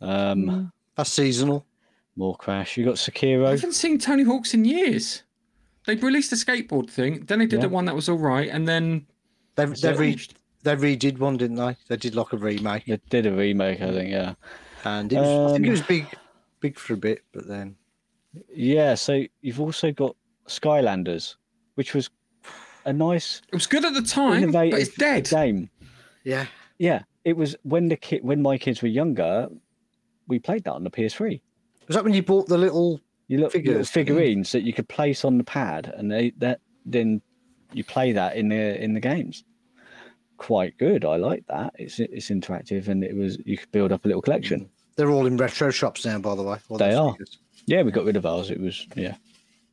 Um, 0.00 0.72
That's 0.96 1.10
seasonal. 1.10 1.66
more 2.16 2.36
Crash. 2.36 2.76
You 2.76 2.84
got 2.84 2.94
Sekiro. 2.96 3.46
I 3.46 3.50
haven't 3.52 3.72
seen 3.72 3.98
Tony 3.98 4.22
Hawk's 4.22 4.54
in 4.54 4.64
years. 4.64 5.22
They 5.86 5.96
released 5.96 6.32
a 6.32 6.36
skateboard 6.36 6.88
thing, 6.88 7.24
then 7.26 7.40
they 7.40 7.46
did 7.46 7.56
Yeah. 7.56 7.62
the 7.66 7.68
one 7.68 7.84
that 7.86 7.94
was 7.94 8.08
all 8.08 8.18
right, 8.18 8.48
and 8.48 8.66
then 8.66 9.06
They 9.56 9.64
it's 9.64 9.82
they, 9.82 9.92
re, 9.92 10.18
they 10.62 10.76
redid 10.76 11.18
one, 11.18 11.36
didn't 11.36 11.56
they? 11.56 11.76
They 11.88 11.96
did 11.96 12.14
like 12.14 12.32
a 12.32 12.38
remake, 12.38 12.86
They 12.86 12.98
did 13.10 13.26
a 13.26 13.32
remake, 13.32 13.82
I 13.82 13.90
think. 13.92 14.10
Yeah, 14.10 14.34
and 14.84 15.12
it 15.12 15.16
was, 15.20 15.50
I 15.50 15.52
think 15.54 15.64
it 15.66 15.68
Um, 15.68 15.72
was 15.72 15.82
big, 15.82 16.06
big 16.60 16.78
for 16.78 16.94
a 16.94 16.96
bit, 16.96 17.22
but 17.32 17.46
then 17.46 17.76
yeah. 18.54 18.94
So 18.94 19.24
you've 19.42 19.60
also 19.60 19.92
got 19.92 20.16
Skylanders, 20.48 21.36
which 21.74 21.94
was 21.94 22.10
a 22.84 22.92
nice 22.92 23.40
it 23.48 23.54
was 23.54 23.66
good 23.66 23.84
at 23.84 23.94
the 23.94 24.02
time, 24.02 24.52
but 24.52 24.68
it's 24.68 24.94
dead. 24.96 25.28
game. 25.28 25.70
yeah, 26.24 26.46
Yeah, 26.78 27.02
it 27.24 27.36
was 27.36 27.56
when 27.62 27.88
the 27.88 27.96
kid 27.96 28.22
when 28.22 28.42
my 28.42 28.58
kids 28.58 28.82
were 28.82 28.88
younger. 28.88 29.48
We 30.26 30.38
played 30.38 30.64
that 30.64 30.72
on 30.72 30.84
the 30.84 30.90
PS3. 30.90 31.40
was 31.86 31.94
that 31.96 32.04
when 32.04 32.14
you 32.14 32.22
bought 32.22 32.48
the 32.48 32.58
little? 32.58 33.00
You 33.28 33.38
look 33.38 33.54
little 33.54 33.60
Figures. 33.60 33.90
figurines 33.90 34.52
that 34.52 34.62
you 34.64 34.72
could 34.74 34.88
place 34.88 35.24
on 35.24 35.38
the 35.38 35.44
pad, 35.44 35.92
and 35.96 36.10
they 36.10 36.32
that 36.38 36.60
then 36.84 37.22
you 37.72 37.82
play 37.84 38.12
that 38.12 38.36
in 38.36 38.48
the 38.48 38.82
in 38.82 38.92
the 38.92 39.00
games. 39.00 39.44
Quite 40.36 40.76
good. 40.76 41.04
I 41.06 41.16
like 41.16 41.46
that. 41.48 41.72
It's 41.78 42.00
it's 42.00 42.28
interactive, 42.28 42.88
and 42.88 43.02
it 43.02 43.16
was 43.16 43.38
you 43.46 43.56
could 43.56 43.72
build 43.72 43.92
up 43.92 44.04
a 44.04 44.08
little 44.08 44.20
collection. 44.22 44.68
They're 44.96 45.10
all 45.10 45.26
in 45.26 45.36
retro 45.38 45.70
shops 45.70 46.04
now, 46.04 46.18
by 46.18 46.34
the 46.34 46.42
way. 46.42 46.58
all 46.68 46.76
They 46.78 46.92
are. 46.94 47.12
figures. 47.12 47.38
Yeah, 47.66 47.82
we 47.82 47.90
got 47.90 48.04
rid 48.04 48.16
of 48.16 48.26
ours. 48.26 48.50
It 48.50 48.60
was 48.60 48.86
yeah, 48.94 49.16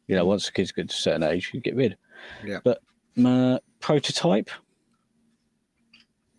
you 0.08 0.16
know, 0.16 0.26
once 0.26 0.46
the 0.46 0.52
kids 0.52 0.72
get 0.72 0.90
to 0.90 0.94
a 0.94 0.98
certain 0.98 1.24
age, 1.24 1.52
you 1.54 1.60
get 1.60 1.76
rid. 1.76 1.98
Yeah. 2.46 2.60
But 2.64 2.82
my 3.16 3.60
prototype 3.80 4.50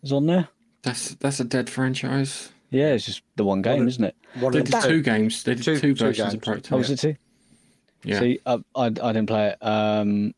is 0.01 0.11
on 0.11 0.25
there. 0.25 0.47
That's 0.81 1.15
that's 1.15 1.39
a 1.39 1.43
dead 1.45 1.69
franchise. 1.69 2.49
Yeah, 2.69 2.93
it's 2.93 3.05
just 3.05 3.21
the 3.35 3.43
one 3.43 3.61
game, 3.61 3.79
Well, 3.79 3.87
isn't 3.87 4.03
it? 4.03 4.15
One 4.39 4.51
They 4.51 4.63
did 4.63 4.73
the 4.73 4.79
two 4.79 5.01
games. 5.01 5.43
They 5.43 5.53
did 5.55 5.63
Two- 5.63 5.75
two, 5.79 5.93
two 5.93 5.95
versions 6.05 6.33
of 6.33 6.41
games. 6.41 6.43
Prototype. 6.45 6.73
Oh, 6.73 6.77
was 6.77 6.89
it 6.89 6.97
two? 6.99 7.15
Yeah. 8.03 8.19
See, 8.19 8.39
I, 8.45 8.53
I, 8.75 8.85
I 8.85 8.89
didn't 8.89 9.27
play 9.27 9.49
it. 9.49 9.57
Um, 9.65 10.33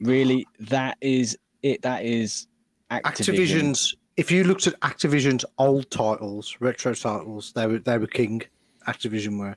really, 0.00 0.46
that 0.60 0.96
is 1.00 1.38
it. 1.62 1.82
That 1.82 2.04
is 2.04 2.46
Activision. 2.90 3.02
Activision's. 3.02 3.94
If 4.16 4.32
you 4.32 4.42
looked 4.44 4.66
at 4.66 4.80
Activision's 4.80 5.44
old 5.58 5.90
titles, 5.90 6.56
retro 6.58 6.94
titles, 6.94 7.52
they 7.52 7.66
were 7.66 7.78
they 7.78 7.98
were 7.98 8.06
king. 8.08 8.42
Activision 8.88 9.38
were. 9.38 9.54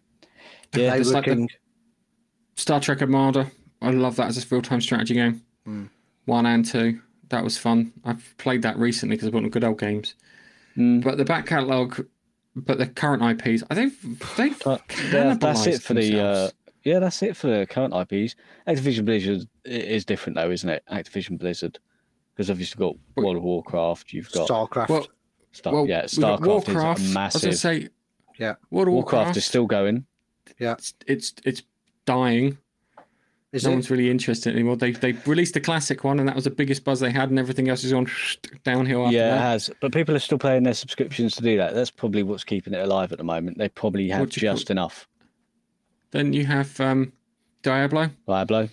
Yeah, 0.76 0.92
they 0.92 1.00
it's 1.00 1.10
were 1.10 1.16
like 1.16 1.26
the- 1.26 1.48
Star 2.56 2.80
Trek 2.80 3.02
Armada. 3.02 3.50
I 3.82 3.92
love 3.92 4.16
that 4.18 4.28
as 4.28 4.44
a 4.44 4.48
real 4.54 4.62
time 4.62 4.82
strategy 4.82 5.16
game. 5.16 5.42
Hmm. 5.66 5.86
One 6.26 6.46
and 6.46 6.64
two. 6.66 7.02
That 7.30 7.44
was 7.44 7.58
fun. 7.58 7.94
I've 8.04 8.36
played 8.38 8.62
that 8.64 8.78
recently 8.78 9.16
because 9.16 9.28
I 9.28 9.32
bought 9.32 9.44
the 9.44 9.50
good 9.50 9.64
old 9.64 9.80
games. 9.80 10.16
Mm. 10.78 11.04
But 11.04 11.18
the 11.18 11.26
back 11.26 11.46
catalogue, 11.48 12.06
but 12.56 12.78
the 12.78 12.88
current 12.88 13.24
IPs, 13.24 13.64
I 13.70 13.76
think 13.76 13.94
they've 14.38 14.68
Uh, 14.68 14.78
yeah, 15.12 15.34
that's 15.34 15.66
it 15.66 15.80
cannibalised 15.80 15.82
for 15.82 15.94
the. 15.94 16.20
Uh, 16.20 16.50
yeah, 16.84 17.00
that's 17.00 17.22
it 17.24 17.36
for 17.38 17.48
the 17.48 17.66
current 17.66 17.94
IPs. 17.94 18.36
Activision 18.68 19.06
Blizzard 19.06 19.48
is 19.66 20.06
different 20.06 20.36
though, 20.36 20.52
isn't 20.52 20.70
it? 20.70 20.84
Activision 20.92 21.38
Blizzard, 21.40 21.80
because 22.34 22.50
obviously 22.50 22.84
you've 22.84 22.96
got 23.16 23.22
World 23.24 23.38
of 23.38 23.44
Warcraft. 23.44 24.14
You've 24.14 24.32
got 24.32 24.50
Starcraft. 24.50 24.90
Well, 24.90 25.08
Star, 25.54 25.74
well, 25.74 25.88
yeah, 25.88 26.04
Starcraft 26.04 26.46
Warcraft. 26.46 27.00
is 27.00 27.06
I 27.06 27.08
was 27.08 27.14
massive. 27.14 27.42
going 27.42 27.52
to 27.54 27.58
say, 27.58 27.90
Yeah. 28.40 28.56
World 28.70 28.88
of 28.90 28.94
Warcraft, 28.94 29.14
Warcraft 29.16 29.38
is 29.38 29.46
still 29.46 29.66
going. 29.68 30.06
It's 30.60 30.94
it's, 31.08 31.34
it's 31.46 31.64
dying. 32.06 32.58
Is 33.52 33.66
no 33.66 33.72
it? 33.72 33.74
one's 33.74 33.92
really 33.92 34.10
interested 34.10 34.54
anymore. 34.54 34.78
They 34.78 34.92
they 34.92 35.12
released 35.26 35.56
the 35.56 35.60
classic 35.60 36.06
one, 36.06 36.20
and 36.20 36.28
that 36.30 36.36
was 36.36 36.46
the 36.46 36.50
biggest 36.52 36.86
buzz 36.86 37.02
they 37.02 37.12
had, 37.12 37.30
and 37.30 37.38
everything 37.38 37.68
else 37.68 37.84
is 37.84 37.92
on 37.92 38.08
downhill 38.64 39.06
after 39.06 39.18
Yeah, 39.18 39.36
it 39.36 39.40
has. 39.40 39.70
But 39.82 39.92
people 39.92 40.16
are 40.16 40.20
still 40.20 40.38
paying 40.38 40.64
their 40.64 40.74
subscriptions 40.74 41.36
to 41.36 41.42
do 41.44 41.58
that. 41.58 41.74
That's 41.74 41.92
probably 41.92 42.24
what's 42.24 42.46
keeping 42.46 42.74
it 42.74 42.80
alive 42.80 43.12
at 43.12 43.18
the 43.18 43.26
moment. 43.26 43.58
They 43.58 43.68
probably 43.68 44.08
have 44.10 44.22
What 44.22 44.30
do 44.30 44.40
you 44.42 44.48
call- 44.48 44.56
just 44.56 44.72
enough. 44.72 45.08
Then 46.12 46.32
you 46.32 46.46
have 46.46 46.80
um, 46.80 47.12
Diablo. 47.62 48.10
Diablo, 48.26 48.70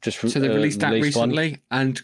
just 0.00 0.20
So 0.20 0.38
they 0.38 0.48
uh, 0.48 0.54
released 0.54 0.78
that 0.80 0.92
released 0.92 1.16
one. 1.16 1.30
recently 1.30 1.60
and 1.72 2.00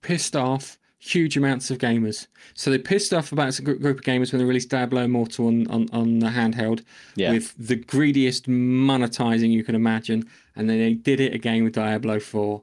pissed 0.00 0.36
off 0.36 0.78
huge 1.00 1.36
amounts 1.36 1.70
of 1.70 1.78
gamers. 1.78 2.26
So 2.54 2.70
they 2.70 2.78
pissed 2.78 3.12
off 3.14 3.32
about 3.32 3.58
a 3.58 3.62
group 3.62 3.82
of 3.82 4.02
gamers 4.04 4.32
when 4.32 4.38
they 4.38 4.44
released 4.44 4.68
Diablo 4.68 5.02
Immortal 5.02 5.46
on, 5.46 5.66
on, 5.68 5.88
on 5.92 6.18
the 6.18 6.28
handheld 6.28 6.84
Yeah. 7.16 7.32
with 7.32 7.54
the 7.58 7.76
greediest 7.76 8.46
monetizing 8.48 9.50
you 9.50 9.64
can 9.64 9.74
imagine. 9.74 10.28
And 10.56 10.68
then 10.68 10.78
they 10.78 10.92
did 10.94 11.20
it 11.20 11.34
again 11.34 11.64
with 11.64 11.72
Diablo 11.72 12.20
4. 12.20 12.62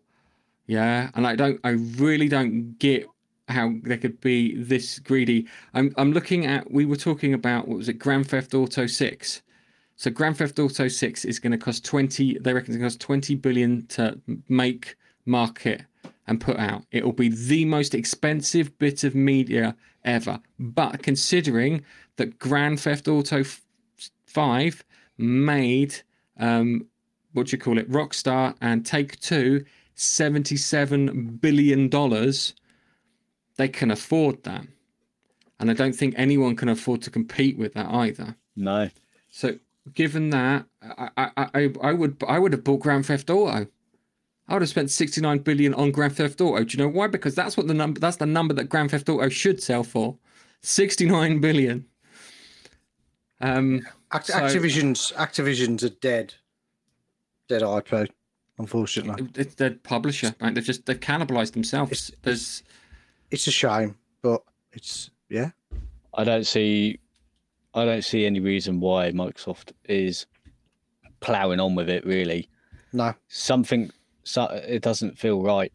Yeah. 0.67 1.09
And 1.15 1.25
I 1.25 1.35
don't, 1.35 1.59
I 1.63 1.69
really 1.71 2.29
don't 2.29 2.77
get 2.77 3.07
how 3.47 3.73
they 3.83 3.97
could 3.97 4.21
be 4.21 4.55
this 4.61 4.99
greedy. 4.99 5.47
I'm, 5.73 5.93
I'm 5.97 6.11
looking 6.11 6.45
at, 6.45 6.69
we 6.71 6.85
were 6.85 6.95
talking 6.97 7.33
about, 7.33 7.67
what 7.67 7.77
was 7.77 7.89
it, 7.89 7.93
Grand 7.93 8.29
Theft 8.29 8.53
Auto 8.53 8.85
6. 8.85 9.41
So 9.95 10.11
Grand 10.11 10.37
Theft 10.37 10.59
Auto 10.59 10.87
6 10.87 11.25
is 11.25 11.39
going 11.39 11.53
to 11.53 11.57
cost 11.57 11.83
20, 11.85 12.37
they 12.39 12.53
reckon 12.53 12.71
it's 12.71 12.77
going 12.77 12.89
to 12.89 12.93
cost 12.93 13.01
20 13.01 13.33
billion 13.35 13.87
to 13.87 14.19
make, 14.47 14.95
market, 15.27 15.83
and 16.27 16.41
put 16.41 16.57
out. 16.57 16.83
It 16.91 17.05
will 17.05 17.13
be 17.13 17.29
the 17.29 17.65
most 17.65 17.93
expensive 17.95 18.77
bit 18.77 19.03
of 19.03 19.15
media 19.15 19.75
ever. 20.03 20.39
But 20.59 21.01
considering 21.03 21.83
that 22.17 22.39
Grand 22.39 22.79
Theft 22.79 23.07
Auto 23.07 23.39
f- 23.39 23.61
5 24.25 24.83
made, 25.17 25.95
um, 26.37 26.87
what 27.33 27.47
do 27.47 27.51
you 27.51 27.57
call 27.57 27.77
it, 27.77 27.89
Rockstar 27.89 28.55
and 28.61 28.85
Take 28.85 29.19
Two, 29.19 29.63
$77 29.95 31.41
billion, 31.41 31.89
they 33.57 33.67
can 33.67 33.91
afford 33.91 34.43
that. 34.43 34.65
And 35.59 35.71
I 35.71 35.73
don't 35.73 35.93
think 35.93 36.13
anyone 36.17 36.55
can 36.55 36.69
afford 36.69 37.01
to 37.03 37.09
compete 37.09 37.57
with 37.57 37.73
that 37.73 37.87
either. 37.87 38.35
No. 38.55 38.89
So 39.31 39.57
given 39.93 40.29
that, 40.29 40.65
I, 40.81 41.09
I, 41.17 41.31
I, 41.37 41.73
I 41.81 41.93
would 41.93 42.23
I 42.27 42.37
would 42.37 42.53
have 42.53 42.63
bought 42.63 42.81
Grand 42.81 43.05
Theft 43.07 43.29
Auto. 43.29 43.67
I 44.47 44.53
would 44.53 44.61
have 44.61 44.69
spent 44.69 44.89
69 44.91 45.39
billion 45.39 45.73
on 45.73 45.91
Grand 45.91 46.15
Theft 46.15 46.39
Auto. 46.39 46.63
Do 46.63 46.77
you 46.77 46.83
know 46.83 46.89
why? 46.89 47.07
Because 47.07 47.35
that's 47.35 47.57
what 47.57 47.67
the 47.67 47.73
number 47.73 47.99
that's 47.99 48.17
the 48.17 48.25
number 48.25 48.53
that 48.53 48.65
Grand 48.69 48.91
Theft 48.91 49.09
Auto 49.09 49.27
should 49.29 49.61
sell 49.61 49.83
for. 49.83 50.17
69 50.61 51.39
billion. 51.41 51.85
Um 53.41 53.81
Act- 54.11 54.27
so- 54.27 54.33
Activision's 54.35 55.11
Activision's 55.17 55.83
a 55.83 55.89
dead, 55.89 56.33
dead 57.49 57.61
IP. 57.61 58.09
Unfortunately, 58.59 59.27
it's 59.35 59.53
their 59.55 59.71
publisher, 59.71 60.33
right? 60.41 60.53
They've 60.55 60.63
just 60.63 60.85
they've 60.85 60.99
cannibalized 60.99 61.51
themselves. 61.53 61.91
It's- 61.91 62.11
There's 62.23 62.63
it's 63.29 63.45
a 63.47 63.51
shame, 63.51 63.95
but 64.21 64.41
it's 64.71 65.11
yeah. 65.29 65.51
I 66.13 66.23
don't 66.23 66.45
see 66.47 66.99
I 67.75 67.85
don't 67.85 68.03
see 68.03 68.25
any 68.25 68.39
reason 68.39 68.79
why 68.79 69.11
Microsoft 69.11 69.73
is 69.87 70.25
ploughing 71.19 71.59
on 71.59 71.75
with 71.75 71.89
it 71.89 72.05
really. 72.05 72.49
No, 72.93 73.13
Something 73.27 73.91
so 74.27 74.43
it 74.45 74.81
doesn't 74.81 75.17
feel 75.17 75.41
right. 75.41 75.71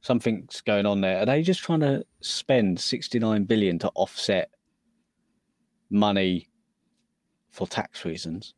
Something's 0.00 0.60
going 0.62 0.86
on 0.86 1.00
there. 1.00 1.18
Are 1.20 1.26
they 1.26 1.42
just 1.42 1.60
trying 1.62 1.80
to 1.80 2.04
spend 2.20 2.80
69 2.80 3.44
billion 3.44 3.78
to 3.80 3.88
offset 3.94 4.50
money 5.90 6.48
for 7.50 7.66
tax 7.66 8.04
reasons? 8.04 8.54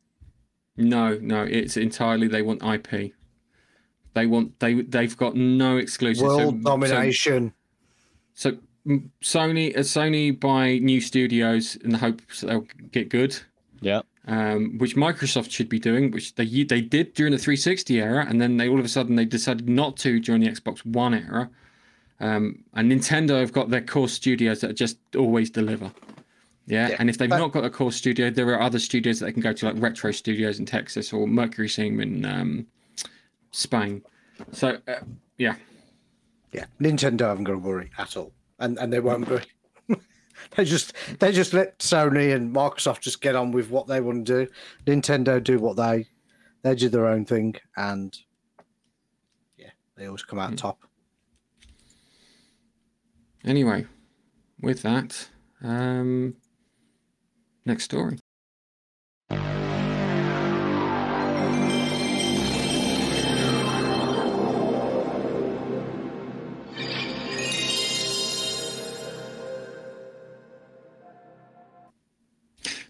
no, 0.77 1.17
no, 1.21 1.43
it's 1.43 1.77
entirely 1.77 2.27
they 2.27 2.41
want 2.41 2.61
IP. 2.61 3.13
They 4.13 4.25
want 4.25 4.59
they 4.59 4.73
they've 4.81 5.15
got 5.15 5.35
no 5.35 5.77
exclusive. 5.77 6.27
So- 6.27 6.37
world 6.37 6.63
so- 6.63 6.69
domination. 6.69 7.53
So 8.33 8.57
mm, 8.85 9.09
Sony, 9.21 9.73
uh, 9.75 9.79
Sony 9.79 10.37
buy 10.37 10.79
new 10.79 10.99
studios 10.99 11.77
in 11.77 11.91
the 11.91 11.97
hopes 11.97 12.41
they'll 12.41 12.67
get 12.91 13.07
good, 13.09 13.37
Yeah. 13.81 14.01
Um, 14.27 14.77
which 14.77 14.95
Microsoft 14.95 15.51
should 15.51 15.69
be 15.69 15.79
doing, 15.79 16.11
which 16.11 16.35
they 16.35 16.45
they 16.63 16.81
did 16.81 17.13
during 17.13 17.31
the 17.31 17.37
360 17.37 17.99
era, 18.01 18.25
and 18.27 18.41
then 18.41 18.57
they 18.57 18.67
all 18.69 18.79
of 18.79 18.85
a 18.85 18.89
sudden 18.89 19.15
they 19.15 19.25
decided 19.25 19.69
not 19.69 19.97
to 19.97 20.19
during 20.19 20.41
the 20.41 20.49
Xbox 20.49 20.85
One 20.85 21.13
era. 21.13 21.49
Um, 22.19 22.63
and 22.73 22.91
Nintendo 22.91 23.39
have 23.41 23.51
got 23.51 23.69
their 23.69 23.81
core 23.81 24.07
studios 24.07 24.61
that 24.61 24.73
just 24.75 24.97
always 25.17 25.49
deliver. 25.49 25.91
Yeah, 26.65 26.89
Yeah, 26.89 26.95
and 26.99 27.09
if 27.09 27.17
they've 27.17 27.29
but- 27.29 27.37
not 27.37 27.51
got 27.51 27.65
a 27.65 27.69
core 27.69 27.91
studio, 27.91 28.29
there 28.31 28.47
are 28.53 28.61
other 28.61 28.79
studios 28.79 29.19
that 29.19 29.25
they 29.27 29.33
can 29.33 29.41
go 29.41 29.53
to, 29.53 29.65
like 29.67 29.75
Retro 29.77 30.11
Studios 30.11 30.57
in 30.57 30.65
Texas 30.65 31.11
or 31.13 31.27
Mercury 31.27 31.67
Steam 31.69 31.99
in 31.99 32.25
um, 32.25 32.65
Spain. 33.51 34.01
So, 34.51 34.79
uh, 34.87 34.95
yeah, 35.37 35.55
Yeah, 36.53 36.65
Nintendo 36.81 37.21
haven't 37.27 37.43
got 37.43 37.51
to 37.53 37.59
worry 37.59 37.91
at 37.97 38.15
all. 38.17 38.31
and 38.59 38.77
and 38.79 38.91
they 38.91 38.99
won't 39.01 39.27
be. 39.29 39.37
They 40.51 40.65
just 40.65 40.93
they 41.19 41.31
just 41.31 41.53
let 41.53 41.79
Sony 41.79 42.33
and 42.35 42.53
Microsoft 42.55 43.01
just 43.01 43.21
get 43.21 43.35
on 43.35 43.51
with 43.51 43.69
what 43.69 43.87
they 43.87 44.01
want 44.01 44.25
to 44.25 44.45
do. 44.45 44.51
Nintendo 44.85 45.43
do 45.43 45.59
what 45.59 45.77
they 45.77 46.07
they 46.63 46.75
do 46.75 46.89
their 46.89 47.07
own 47.07 47.25
thing, 47.25 47.55
and 47.77 48.17
yeah, 49.57 49.69
they 49.95 50.05
always 50.05 50.23
come 50.23 50.39
out 50.39 50.49
Hmm. 50.49 50.55
top. 50.55 50.79
Anyway, 53.43 53.85
with 54.59 54.81
that, 54.81 55.29
um, 55.61 56.35
next 57.65 57.83
story. 57.83 58.17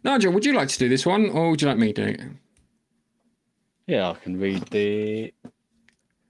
Nigel, 0.06 0.32
would 0.32 0.46
you 0.46 0.54
like 0.54 0.68
to 0.70 0.78
do 0.78 0.88
this 0.88 1.04
one, 1.04 1.32
or 1.32 1.50
would 1.50 1.62
you 1.64 1.68
like 1.68 1.80
me 1.80 1.92
to 1.92 2.06
do 2.06 2.10
it? 2.12 2.22
Yeah, 3.88 4.12
I 4.12 4.14
can 4.14 4.40
read 4.40 4.62
the 4.68 5.34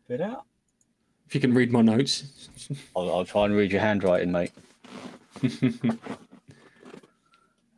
bit 0.08 0.22
out. 0.22 0.46
If 1.28 1.36
you 1.36 1.42
can 1.42 1.54
read 1.54 1.74
my 1.74 1.82
notes. 1.82 2.50
I'll, 2.96 3.14
I'll 3.14 3.26
try 3.26 3.44
and 3.44 3.54
read 3.54 3.74
your 3.74 3.82
handwriting, 3.82 4.32
mate. 4.32 4.54
Have 5.42 5.52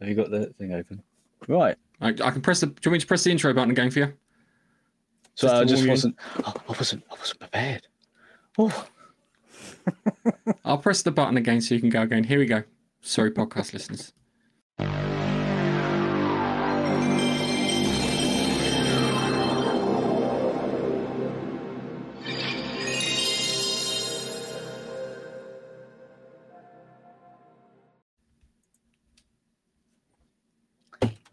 you 0.01 0.13
got 0.13 0.29
the 0.29 0.53
thing 0.59 0.73
open? 0.73 1.01
Right. 1.47 1.75
I, 1.99 2.09
I 2.09 2.29
can 2.29 2.41
press 2.41 2.59
the. 2.59 2.67
Do 2.67 2.73
you 2.83 2.91
want 2.91 2.93
me 2.93 2.99
to 2.99 3.07
press 3.07 3.23
the 3.23 3.31
intro 3.31 3.51
button 3.51 3.71
again 3.71 3.89
for 3.89 3.99
you? 3.99 4.13
So 5.33 5.47
Just 5.47 5.55
I 5.55 5.65
just 5.65 5.87
wasn't. 5.87 6.15
I 6.45 6.53
I 6.69 6.73
wasn't. 6.73 7.03
I 7.09 7.15
wasn't 7.15 7.39
prepared. 7.39 7.87
Oh, 8.59 8.85
I'll 10.63 10.77
press 10.77 11.01
the 11.01 11.11
button 11.11 11.37
again 11.37 11.59
so 11.59 11.73
you 11.73 11.81
can 11.81 11.89
go 11.89 12.03
again. 12.03 12.23
Here 12.23 12.37
we 12.37 12.45
go. 12.45 12.61
Sorry, 13.01 13.31
podcast 13.31 13.73
listeners. 13.73 14.13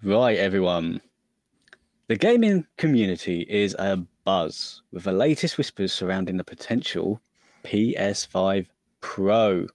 Right, 0.05 0.37
everyone. 0.37 1.01
The 2.09 2.17
gaming 2.17 2.67
community 2.77 3.47
is 3.49 3.75
a 3.79 3.97
buzz 4.25 4.83
with 4.93 5.05
the 5.05 5.13
latest 5.13 5.57
whispers 5.57 5.93
surrounding 5.93 6.37
the 6.37 6.45
potential 6.45 7.21
PS5 7.65 8.67
Pro. 9.01 9.67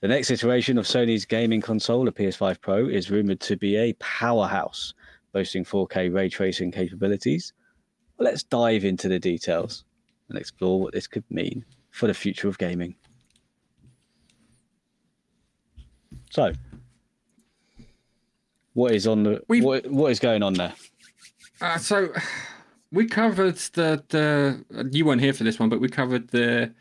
The 0.00 0.08
next 0.08 0.30
iteration 0.30 0.78
of 0.78 0.86
Sony's 0.86 1.26
gaming 1.26 1.60
console, 1.60 2.04
the 2.04 2.12
PS5 2.12 2.60
Pro, 2.60 2.86
is 2.86 3.10
rumored 3.10 3.40
to 3.40 3.56
be 3.56 3.76
a 3.76 3.92
powerhouse, 3.94 4.94
boasting 5.32 5.64
4K 5.64 6.14
ray 6.14 6.28
tracing 6.30 6.72
capabilities. 6.72 7.52
Let's 8.18 8.42
dive 8.42 8.84
into 8.84 9.08
the 9.08 9.18
details 9.18 9.84
and 10.30 10.38
explore 10.38 10.80
what 10.80 10.94
this 10.94 11.06
could 11.06 11.24
mean 11.30 11.64
for 11.90 12.06
the 12.06 12.14
future 12.14 12.48
of 12.48 12.56
gaming. 12.56 12.94
So, 16.30 16.52
what 18.76 18.92
is 18.92 19.06
on 19.06 19.22
the 19.24 19.42
We've- 19.48 19.64
what, 19.64 19.86
what 19.90 20.10
is 20.12 20.20
going 20.20 20.42
on 20.42 20.52
there? 20.54 20.74
Uh, 21.60 21.78
so 21.78 22.12
we 22.92 23.06
covered 23.06 23.56
the 23.72 24.04
the. 24.08 24.88
You 24.92 25.06
weren't 25.06 25.22
here 25.22 25.32
for 25.32 25.44
this 25.44 25.58
one, 25.58 25.68
but 25.70 25.80
we 25.80 25.88
covered 25.88 26.28
the 26.28 26.72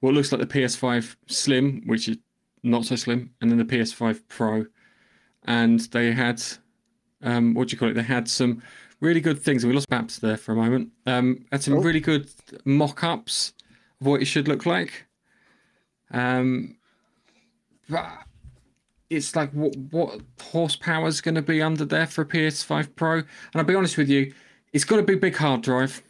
what 0.00 0.12
looks 0.14 0.30
like 0.30 0.40
the 0.40 0.46
PS5 0.46 1.16
Slim, 1.26 1.82
which 1.86 2.08
is 2.08 2.18
not 2.62 2.84
so 2.84 2.94
slim, 2.96 3.30
and 3.40 3.50
then 3.50 3.56
the 3.58 3.64
PS5 3.64 4.20
Pro, 4.28 4.66
and 5.44 5.80
they 5.92 6.12
had 6.12 6.42
um, 7.22 7.54
what 7.54 7.68
do 7.68 7.72
you 7.72 7.78
call 7.78 7.88
it? 7.88 7.94
They 7.94 8.02
had 8.02 8.28
some 8.28 8.62
really 9.00 9.20
good 9.20 9.40
things. 9.40 9.64
We 9.64 9.72
lost 9.72 9.88
Babs 9.88 10.18
there 10.18 10.36
for 10.36 10.52
a 10.52 10.56
moment. 10.56 10.90
Um, 11.06 11.46
had 11.50 11.62
some 11.62 11.74
Oh. 11.74 11.80
really 11.80 12.00
good 12.00 12.28
mock-ups 12.66 13.54
of 14.00 14.06
what 14.06 14.20
it 14.20 14.26
should 14.26 14.46
look 14.48 14.66
like. 14.66 15.06
Um, 16.10 16.76
but 17.88 18.10
it's 19.10 19.34
like 19.34 19.50
what 19.52 19.76
what 19.90 20.20
horsepower 20.40 21.06
is 21.06 21.20
going 21.20 21.34
to 21.34 21.42
be 21.42 21.62
under 21.62 21.84
there 21.84 22.06
for 22.06 22.22
a 22.22 22.26
PS5 22.26 22.94
Pro? 22.94 23.18
And 23.18 23.26
I'll 23.54 23.64
be 23.64 23.74
honest 23.74 23.96
with 23.96 24.08
you, 24.08 24.32
it's 24.72 24.84
got 24.84 24.96
to 24.96 25.02
be 25.02 25.14
a 25.14 25.18
big 25.18 25.36
hard 25.36 25.62
drive. 25.62 26.02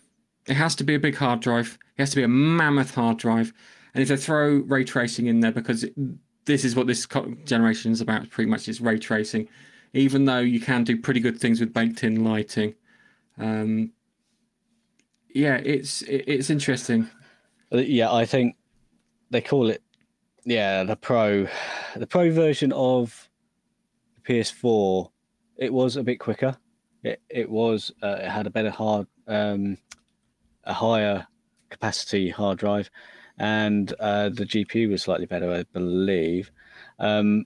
It 0.46 0.54
has 0.54 0.74
to 0.76 0.84
be 0.84 0.94
a 0.94 0.98
big 0.98 1.16
hard 1.16 1.40
drive. 1.40 1.78
It 1.96 2.02
has 2.02 2.10
to 2.10 2.16
be 2.16 2.22
a 2.22 2.28
mammoth 2.28 2.94
hard 2.94 3.18
drive. 3.18 3.52
And 3.94 4.02
if 4.02 4.08
they 4.08 4.16
throw 4.16 4.58
ray 4.58 4.84
tracing 4.84 5.26
in 5.26 5.40
there, 5.40 5.52
because 5.52 5.84
it, 5.84 5.94
this 6.44 6.64
is 6.64 6.74
what 6.74 6.86
this 6.86 7.06
generation 7.44 7.92
is 7.92 8.00
about, 8.00 8.30
pretty 8.30 8.50
much 8.50 8.68
is 8.68 8.80
ray 8.80 8.98
tracing. 8.98 9.48
Even 9.92 10.24
though 10.24 10.40
you 10.40 10.60
can 10.60 10.84
do 10.84 11.00
pretty 11.00 11.20
good 11.20 11.38
things 11.38 11.60
with 11.60 11.72
baked-in 11.72 12.24
lighting, 12.24 12.74
um, 13.38 13.92
yeah, 15.34 15.56
it's 15.56 16.02
it, 16.02 16.24
it's 16.26 16.50
interesting. 16.50 17.08
Uh, 17.72 17.78
Yeah, 17.78 18.12
I 18.12 18.26
think 18.26 18.56
they 19.30 19.40
call 19.40 19.68
it 19.68 19.82
yeah 20.48 20.82
the 20.82 20.96
pro, 20.96 21.46
the 21.96 22.06
pro 22.06 22.30
version 22.30 22.72
of 22.72 23.28
the 24.14 24.32
PS4. 24.32 25.10
It 25.56 25.72
was 25.72 25.96
a 25.96 26.02
bit 26.02 26.16
quicker. 26.16 26.56
It 27.02 27.20
it 27.28 27.48
was 27.48 27.92
uh, 28.02 28.18
it 28.22 28.28
had 28.28 28.46
a 28.46 28.50
better 28.50 28.70
hard 28.70 29.06
um, 29.26 29.76
a 30.64 30.72
higher 30.72 31.26
capacity 31.70 32.30
hard 32.30 32.58
drive, 32.58 32.90
and 33.38 33.92
uh, 34.00 34.30
the 34.30 34.44
GPU 34.44 34.90
was 34.90 35.02
slightly 35.02 35.26
better, 35.26 35.52
I 35.52 35.64
believe. 35.72 36.50
Um, 36.98 37.44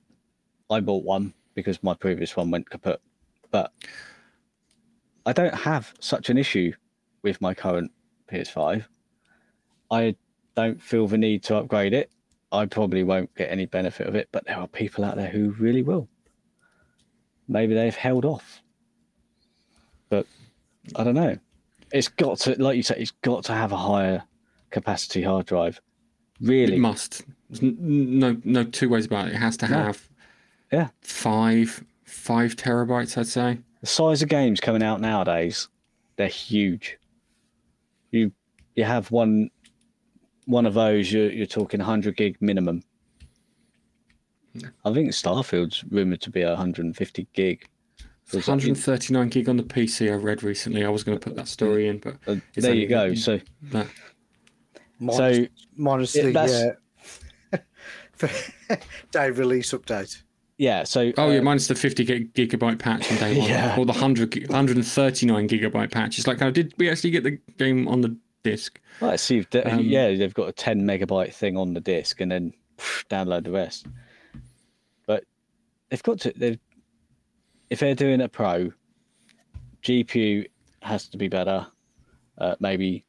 I 0.70 0.80
bought 0.80 1.04
one 1.04 1.34
because 1.54 1.82
my 1.82 1.94
previous 1.94 2.36
one 2.36 2.50
went 2.50 2.70
kaput, 2.70 3.00
but 3.50 3.72
I 5.26 5.32
don't 5.32 5.54
have 5.54 5.92
such 6.00 6.30
an 6.30 6.38
issue 6.38 6.72
with 7.22 7.40
my 7.40 7.52
current 7.52 7.90
PS5. 8.30 8.84
I 9.90 10.16
don't 10.54 10.80
feel 10.80 11.06
the 11.06 11.18
need 11.18 11.42
to 11.44 11.56
upgrade 11.56 11.92
it. 11.92 12.10
I 12.52 12.66
probably 12.66 13.02
won't 13.02 13.34
get 13.34 13.50
any 13.50 13.66
benefit 13.66 14.06
of 14.06 14.14
it, 14.14 14.28
but 14.30 14.44
there 14.46 14.56
are 14.58 14.68
people 14.68 15.04
out 15.04 15.16
there 15.16 15.28
who 15.30 15.50
really 15.52 15.82
will. 15.82 16.08
Maybe 17.48 17.74
they've 17.74 17.94
held 17.96 18.24
off. 18.24 18.62
But 20.10 20.26
I 20.96 21.04
don't 21.04 21.14
know. 21.14 21.38
It's 21.92 22.08
got 22.08 22.38
to, 22.40 22.62
like 22.62 22.76
you 22.76 22.82
said, 22.82 22.98
it's 22.98 23.10
got 23.22 23.44
to 23.44 23.52
have 23.54 23.72
a 23.72 23.76
higher 23.76 24.22
capacity 24.70 25.22
hard 25.22 25.46
drive. 25.46 25.80
Really? 26.40 26.76
It 26.76 26.80
must. 26.80 27.22
There's 27.50 27.62
no 27.62 28.36
no 28.44 28.64
two 28.64 28.88
ways 28.88 29.06
about 29.06 29.28
it. 29.28 29.34
It 29.34 29.38
has 29.38 29.56
to 29.58 29.68
No. 29.68 29.76
have 29.76 30.08
Yeah. 30.72 30.88
five 31.02 31.84
five 32.04 32.56
terabytes, 32.56 33.16
I'd 33.16 33.26
say. 33.26 33.58
The 33.80 33.86
size 33.86 34.22
of 34.22 34.28
games 34.28 34.60
coming 34.60 34.82
out 34.82 35.00
nowadays, 35.00 35.68
they're 36.16 36.28
huge. 36.28 36.98
You 38.10 38.32
you 38.74 38.84
have 38.84 39.10
one 39.10 39.50
one 40.46 40.66
of 40.66 40.74
those, 40.74 41.12
you're, 41.12 41.30
you're 41.30 41.46
talking 41.46 41.78
100 41.80 42.16
gig 42.16 42.36
minimum. 42.40 42.82
I 44.84 44.92
think 44.92 45.10
Starfield's 45.12 45.82
rumored 45.90 46.20
to 46.22 46.30
be 46.30 46.44
150 46.44 47.26
gig. 47.32 47.66
It's 48.32 48.46
139 48.48 49.28
gig 49.28 49.48
on 49.48 49.56
the 49.56 49.62
PC. 49.62 50.10
I 50.10 50.14
read 50.14 50.42
recently. 50.42 50.84
I 50.84 50.88
was 50.88 51.04
going 51.04 51.18
to 51.18 51.24
put 51.24 51.36
that 51.36 51.48
story 51.48 51.88
in, 51.88 51.98
but 51.98 52.16
Uh, 52.26 52.36
there 52.56 52.74
you 52.74 52.86
go. 52.86 53.14
So, 53.14 53.40
that, 53.72 53.86
Minus, 55.00 55.16
so 55.16 55.46
minus 55.76 56.14
yeah, 56.16 56.22
the 56.24 56.32
that's- 56.32 57.62
uh, 58.70 58.76
day 59.10 59.30
release 59.30 59.72
update. 59.72 60.22
yeah. 60.58 60.84
So 60.84 61.12
oh 61.18 61.30
yeah, 61.30 61.40
uh, 61.40 61.42
minus 61.42 61.66
the 61.66 61.74
50 61.74 62.04
gig, 62.04 62.32
gigabyte 62.34 62.78
patch 62.78 63.10
on 63.10 63.18
day 63.18 63.36
one, 63.38 63.48
Yeah. 63.50 63.74
or 63.76 63.84
the 63.84 63.92
100 63.92 64.48
139 64.48 65.48
gigabyte 65.48 65.90
patch. 65.90 66.18
It's 66.18 66.26
like, 66.28 66.38
how 66.38 66.50
did 66.50 66.72
we 66.78 66.88
actually 66.88 67.10
get 67.10 67.24
the 67.24 67.38
game 67.58 67.88
on 67.88 68.00
the 68.02 68.16
disc? 68.42 68.80
Right, 69.00 69.18
so 69.18 69.34
you've 69.34 69.50
de- 69.50 69.70
Um, 69.72 69.80
yeah, 69.80 70.14
they've 70.14 70.34
got 70.34 70.48
a 70.48 70.52
10 70.52 70.82
megabyte 70.82 71.32
thing 71.34 71.56
on 71.56 71.74
the 71.74 71.80
disk 71.80 72.20
and 72.20 72.30
then 72.30 72.52
pff, 72.78 73.04
download 73.08 73.44
the 73.44 73.50
rest. 73.50 73.86
But 75.06 75.24
they've 75.88 76.02
got 76.02 76.20
to, 76.20 76.32
they've, 76.36 76.58
if 77.70 77.80
they're 77.80 77.94
doing 77.94 78.20
a 78.20 78.28
pro, 78.28 78.72
GPU 79.82 80.46
has 80.82 81.08
to 81.08 81.16
be 81.18 81.28
better, 81.28 81.66
uh, 82.38 82.54
maybe 82.60 83.04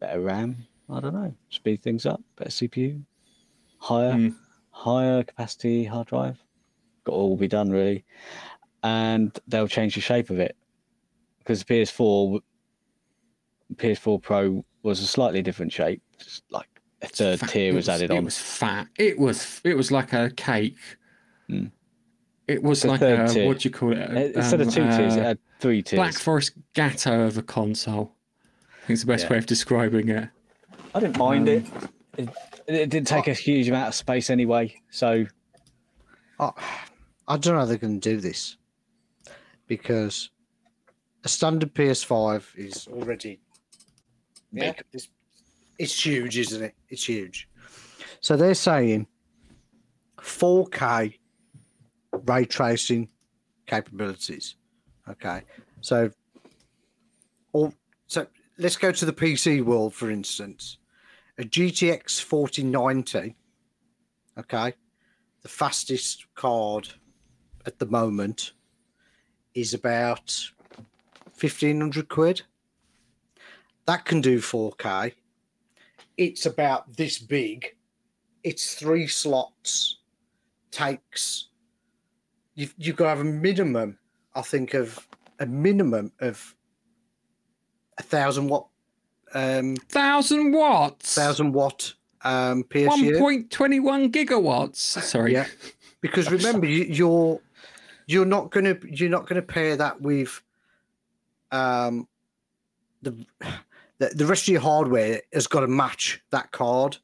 better 0.00 0.20
RAM. 0.20 0.66
I 0.90 1.00
don't 1.00 1.12
know, 1.14 1.34
speed 1.50 1.82
things 1.82 2.06
up, 2.06 2.22
better 2.36 2.50
CPU, 2.50 3.02
higher, 3.78 4.12
Mm. 4.14 4.34
higher 4.70 5.22
capacity 5.22 5.84
hard 5.84 6.06
drive. 6.08 6.38
Got 7.04 7.12
to 7.12 7.18
all 7.18 7.36
be 7.36 7.48
done 7.48 7.70
really, 7.70 8.04
and 8.82 9.38
they'll 9.48 9.68
change 9.68 9.94
the 9.96 10.00
shape 10.00 10.30
of 10.30 10.40
it 10.40 10.56
because 11.40 11.62
the 11.62 11.66
PS4 11.74 12.40
PS4 13.76 14.22
Pro 14.22 14.64
was 14.88 15.00
a 15.00 15.06
slightly 15.06 15.42
different 15.42 15.72
shape. 15.72 16.02
Just 16.18 16.42
like 16.50 16.68
a 17.02 17.06
third 17.08 17.40
Fat- 17.40 17.50
tier 17.50 17.72
it 17.72 17.74
was, 17.74 17.88
added 17.88 18.10
on. 18.10 18.16
it 18.18 18.24
was 18.24 18.38
fat. 18.38 18.88
It 18.98 19.18
was 19.18 19.60
it 19.64 19.74
was 19.74 19.90
like 19.92 20.12
a 20.12 20.30
cake. 20.36 20.76
Mm. 21.50 21.70
It 22.48 22.62
was 22.62 22.82
The 22.82 22.88
like 22.88 23.00
third 23.00 23.20
a 23.20 23.32
tier. 23.32 23.46
what 23.46 23.58
do 23.60 23.68
you 23.68 23.72
call 23.72 23.92
it? 23.92 23.98
Uh, 23.98 24.38
Instead 24.38 24.60
of 24.62 24.68
two 24.72 24.82
tiers, 24.84 25.16
it 25.16 25.20
uh, 25.20 25.24
had 25.24 25.38
three 25.60 25.82
tiers. 25.82 25.98
Black 25.98 26.14
Forest 26.14 26.52
Gateau 26.74 27.22
of 27.22 27.36
a 27.38 27.42
console. 27.42 28.14
I 28.82 28.86
think 28.86 28.90
it's 28.94 29.02
the 29.02 29.06
best 29.06 29.24
Yeah. 29.24 29.30
way 29.32 29.38
of 29.38 29.46
describing 29.46 30.08
it. 30.08 30.28
I 30.94 31.00
didn't 31.00 31.18
mind 31.18 31.48
Um, 31.48 31.54
it. 31.54 31.66
it. 32.16 32.28
it 32.66 32.90
didn't 32.90 33.06
take 33.06 33.28
a 33.28 33.34
huge 33.34 33.68
amount 33.68 33.88
of 33.88 33.94
space 33.94 34.30
anyway. 34.30 34.74
So 34.90 35.26
I, 36.40 36.50
I 37.28 37.36
don't 37.36 37.52
know 37.52 37.60
how 37.60 37.64
they're 37.66 37.76
going 37.76 38.00
to 38.00 38.10
do 38.14 38.18
this 38.20 38.56
because 39.66 40.30
a 41.24 41.28
standard 41.28 41.74
PS5 41.74 42.56
is 42.56 42.88
already 42.88 43.40
yeah, 44.52 44.72
it's, 44.92 45.08
it's 45.78 46.06
huge, 46.06 46.38
isn't 46.38 46.62
it? 46.62 46.74
It's 46.88 47.08
huge. 47.08 47.48
So 48.20 48.36
they're 48.36 48.54
saying 48.54 49.06
4K 50.18 51.14
ray 52.12 52.44
tracing 52.44 53.08
capabilities. 53.66 54.56
Okay, 55.08 55.42
so 55.80 56.10
or 57.52 57.72
so 58.06 58.26
let's 58.58 58.76
go 58.76 58.92
to 58.92 59.04
the 59.04 59.12
PC 59.12 59.62
world 59.62 59.94
for 59.94 60.10
instance. 60.10 60.78
A 61.38 61.44
GTX 61.44 62.20
4090. 62.20 63.36
Okay, 64.38 64.74
the 65.42 65.48
fastest 65.48 66.26
card 66.34 66.88
at 67.64 67.78
the 67.78 67.86
moment 67.86 68.52
is 69.54 69.74
about 69.74 70.50
1500 71.38 72.08
quid. 72.08 72.42
That 73.88 74.04
can 74.04 74.20
do 74.20 74.38
4K. 74.38 75.14
It's 76.18 76.44
about 76.44 76.94
this 76.94 77.18
big. 77.18 77.74
It's 78.44 78.74
three 78.74 79.06
slots. 79.06 80.00
Takes 80.70 81.48
you've 82.54 82.74
you've 82.76 82.96
got 82.96 83.04
to 83.04 83.08
have 83.08 83.20
a 83.20 83.24
minimum, 83.24 83.98
I 84.34 84.42
think, 84.42 84.74
of 84.74 85.08
a 85.40 85.46
minimum 85.46 86.12
of 86.20 86.54
a 87.96 88.02
thousand 88.02 88.48
watt 88.48 88.68
um 89.32 89.76
Thousand 89.76 90.52
watts. 90.52 91.14
thousand 91.14 91.52
watt 91.54 91.94
um 92.22 92.58
One 92.58 92.64
PSU. 93.00 93.18
point 93.18 93.50
twenty 93.50 93.80
one 93.80 94.12
gigawatts. 94.12 94.76
Sorry. 94.76 95.32
Yeah. 95.32 95.46
because 96.02 96.30
remember 96.38 96.66
you, 96.66 96.84
you're 96.84 97.40
you're 98.06 98.26
not 98.26 98.50
gonna 98.50 98.76
you're 98.86 99.08
not 99.08 99.26
gonna 99.26 99.40
pair 99.40 99.76
that 99.76 100.02
with 100.02 100.42
um 101.50 102.06
the 103.00 103.16
the, 103.98 104.08
the 104.14 104.26
rest 104.26 104.44
of 104.44 104.48
your 104.48 104.60
hardware 104.60 105.22
has 105.32 105.46
got 105.46 105.60
to 105.60 105.66
match 105.66 106.20
that 106.30 106.52
card 106.52 106.98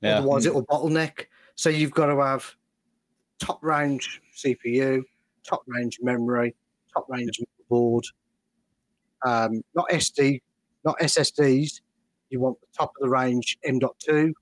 yeah, 0.00 0.18
otherwise 0.18 0.44
it'll 0.44 0.66
bottleneck. 0.66 1.26
So 1.54 1.70
you've 1.70 1.92
got 1.92 2.06
to 2.06 2.20
have 2.20 2.54
top 3.40 3.62
range 3.62 4.20
cpu 4.36 5.02
top 5.46 5.62
range 5.66 5.98
memory 6.00 6.54
top 6.92 7.04
range 7.08 7.40
board 7.68 8.04
um 9.26 9.60
not 9.74 9.88
sd 9.90 10.40
not 10.84 10.96
ssds 11.00 11.80
you 12.30 12.38
want 12.38 12.58
the 12.60 12.66
top 12.78 12.92
of 12.96 13.02
the 13.02 13.10
range 13.10 13.58
m.2 13.64 14.32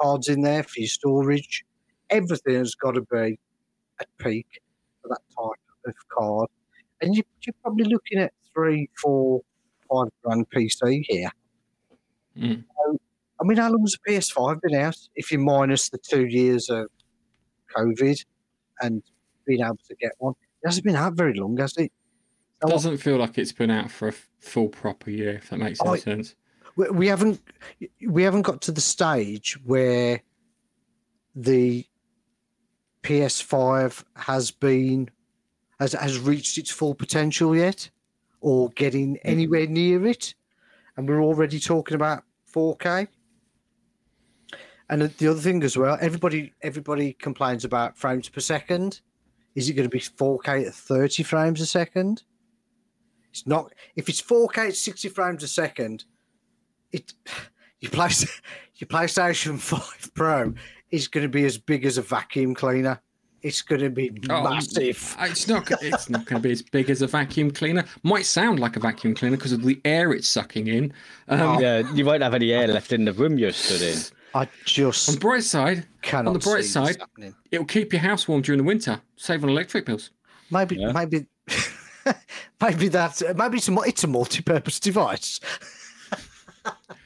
cards 0.00 0.28
in 0.28 0.42
there 0.42 0.62
for 0.62 0.80
your 0.80 0.88
storage. 0.88 1.64
Everything 2.08 2.54
has 2.54 2.74
got 2.74 2.92
to 2.92 3.02
be 3.02 3.38
at 4.00 4.08
peak 4.18 4.46
for 5.02 5.08
that 5.08 5.20
type 5.36 5.86
of 5.86 5.94
card. 6.08 6.48
And 7.00 7.14
you, 7.14 7.22
you're 7.44 7.54
probably 7.62 7.84
looking 7.84 8.18
at 8.18 8.32
three, 8.52 8.88
four, 9.00 9.42
five 9.90 10.08
grand 10.22 10.46
PC 10.50 11.04
here. 11.08 11.30
Mm. 12.36 12.64
So, 12.76 12.98
I 13.40 13.44
mean, 13.44 13.56
how 13.58 13.70
long 13.70 13.80
has 13.82 13.96
the 14.04 14.12
PS5 14.12 14.60
been 14.62 14.74
out? 14.74 14.96
If 15.14 15.32
you 15.32 15.38
minus 15.38 15.88
the 15.88 15.98
two 15.98 16.26
years 16.26 16.68
of 16.68 16.86
COVID 17.76 18.24
and 18.80 19.02
being 19.46 19.60
able 19.62 19.78
to 19.88 19.94
get 19.96 20.12
one, 20.18 20.34
it 20.62 20.68
hasn't 20.68 20.84
been 20.84 20.96
out 20.96 21.14
very 21.14 21.34
long, 21.34 21.56
has 21.58 21.76
it? 21.76 21.92
So 22.62 22.68
Doesn't 22.68 22.98
feel 22.98 23.16
like 23.16 23.38
it's 23.38 23.52
been 23.52 23.70
out 23.70 23.90
for 23.90 24.08
a 24.08 24.12
full 24.38 24.68
proper 24.68 25.10
year. 25.10 25.36
If 25.36 25.48
that 25.50 25.58
makes 25.58 25.80
any 25.80 25.94
it- 25.94 26.02
sense. 26.02 26.34
we, 26.76 26.88
we 26.90 27.06
haven't 27.06 27.40
we 28.06 28.22
haven't 28.22 28.42
got 28.42 28.60
to 28.62 28.72
the 28.72 28.80
stage 28.82 29.58
where 29.64 30.22
the 31.34 31.86
PS5 33.02 34.04
has 34.16 34.50
been 34.50 35.08
has 35.78 35.94
has 35.94 36.18
reached 36.18 36.58
its 36.58 36.70
full 36.70 36.94
potential 36.94 37.56
yet, 37.56 37.90
or 38.40 38.70
getting 38.70 39.14
mm-hmm. 39.14 39.28
anywhere 39.28 39.66
near 39.66 40.06
it, 40.06 40.34
and 40.96 41.08
we're 41.08 41.22
already 41.22 41.60
talking 41.60 41.94
about 41.94 42.24
4K. 42.52 43.08
And 44.88 45.02
the 45.02 45.28
other 45.28 45.40
thing 45.40 45.62
as 45.62 45.76
well, 45.76 45.96
everybody 46.00 46.52
everybody 46.62 47.12
complains 47.12 47.64
about 47.64 47.96
frames 47.96 48.28
per 48.28 48.40
second. 48.40 49.00
Is 49.54 49.68
it 49.68 49.74
going 49.74 49.88
to 49.88 49.92
be 49.92 50.00
4K 50.00 50.66
at 50.66 50.74
30 50.74 51.22
frames 51.22 51.60
a 51.60 51.66
second? 51.66 52.24
It's 53.30 53.46
not. 53.46 53.72
If 53.94 54.08
it's 54.08 54.20
4K 54.20 54.68
at 54.68 54.76
60 54.76 55.08
frames 55.10 55.42
a 55.44 55.48
second, 55.48 56.04
it 56.92 57.14
your 57.80 57.92
play 57.92 58.10
your 58.76 58.88
PlayStation 58.88 59.58
Five 59.58 60.12
Pro 60.14 60.54
is 60.90 61.06
going 61.06 61.22
to 61.22 61.28
be 61.28 61.44
as 61.44 61.56
big 61.56 61.84
as 61.84 61.98
a 61.98 62.02
vacuum 62.02 62.54
cleaner. 62.54 63.00
It's 63.42 63.62
going 63.62 63.80
to 63.80 63.90
be 63.90 64.10
Oh, 64.28 64.42
massive. 64.44 65.16
Uh, 65.18 65.26
It's 65.30 65.48
not. 65.48 65.70
It's 65.82 66.10
not 66.10 66.26
going 66.26 66.42
to 66.42 66.46
be 66.48 66.52
as 66.52 66.60
big 66.62 66.90
as 66.90 67.00
a 67.02 67.06
vacuum 67.06 67.50
cleaner. 67.50 67.84
Might 68.02 68.26
sound 68.26 68.60
like 68.60 68.76
a 68.76 68.80
vacuum 68.80 69.14
cleaner 69.14 69.36
because 69.36 69.52
of 69.52 69.62
the 69.62 69.80
air 69.84 70.12
it's 70.12 70.28
sucking 70.28 70.66
in. 70.66 70.92
Um, 71.28 71.60
yeah, 71.60 71.82
you 71.94 72.04
won't 72.04 72.22
have 72.22 72.34
any 72.34 72.52
air 72.52 72.66
left 72.68 72.92
in 72.92 73.04
the 73.06 73.12
room 73.14 73.38
you're 73.38 73.52
stood 73.52 73.80
in. 73.82 73.98
I 74.34 74.46
just 74.64 75.08
On 75.08 75.14
the 75.14 75.20
bright 75.20 75.42
side, 75.42 75.86
cannot. 76.02 76.28
on 76.28 76.32
the 76.34 76.38
bright 76.38 76.64
side- 76.64 76.98
it'll 77.50 77.64
keep 77.66 77.92
your 77.92 78.00
house 78.02 78.28
warm 78.28 78.42
during 78.42 78.58
the 78.58 78.64
winter, 78.64 79.00
save 79.16 79.42
on 79.42 79.50
electric 79.50 79.86
bills. 79.86 80.10
maybe 80.50 80.76
Yeah. 80.76 80.92
maybe 80.92 81.26
maybe 82.60 82.88
that 82.88 83.20
maybe 83.36 83.56
it's 83.56 83.68
a 83.68 83.76
it's 83.86 84.04
a 84.04 84.06
multi-purpose 84.06 84.78
device. 84.78 85.40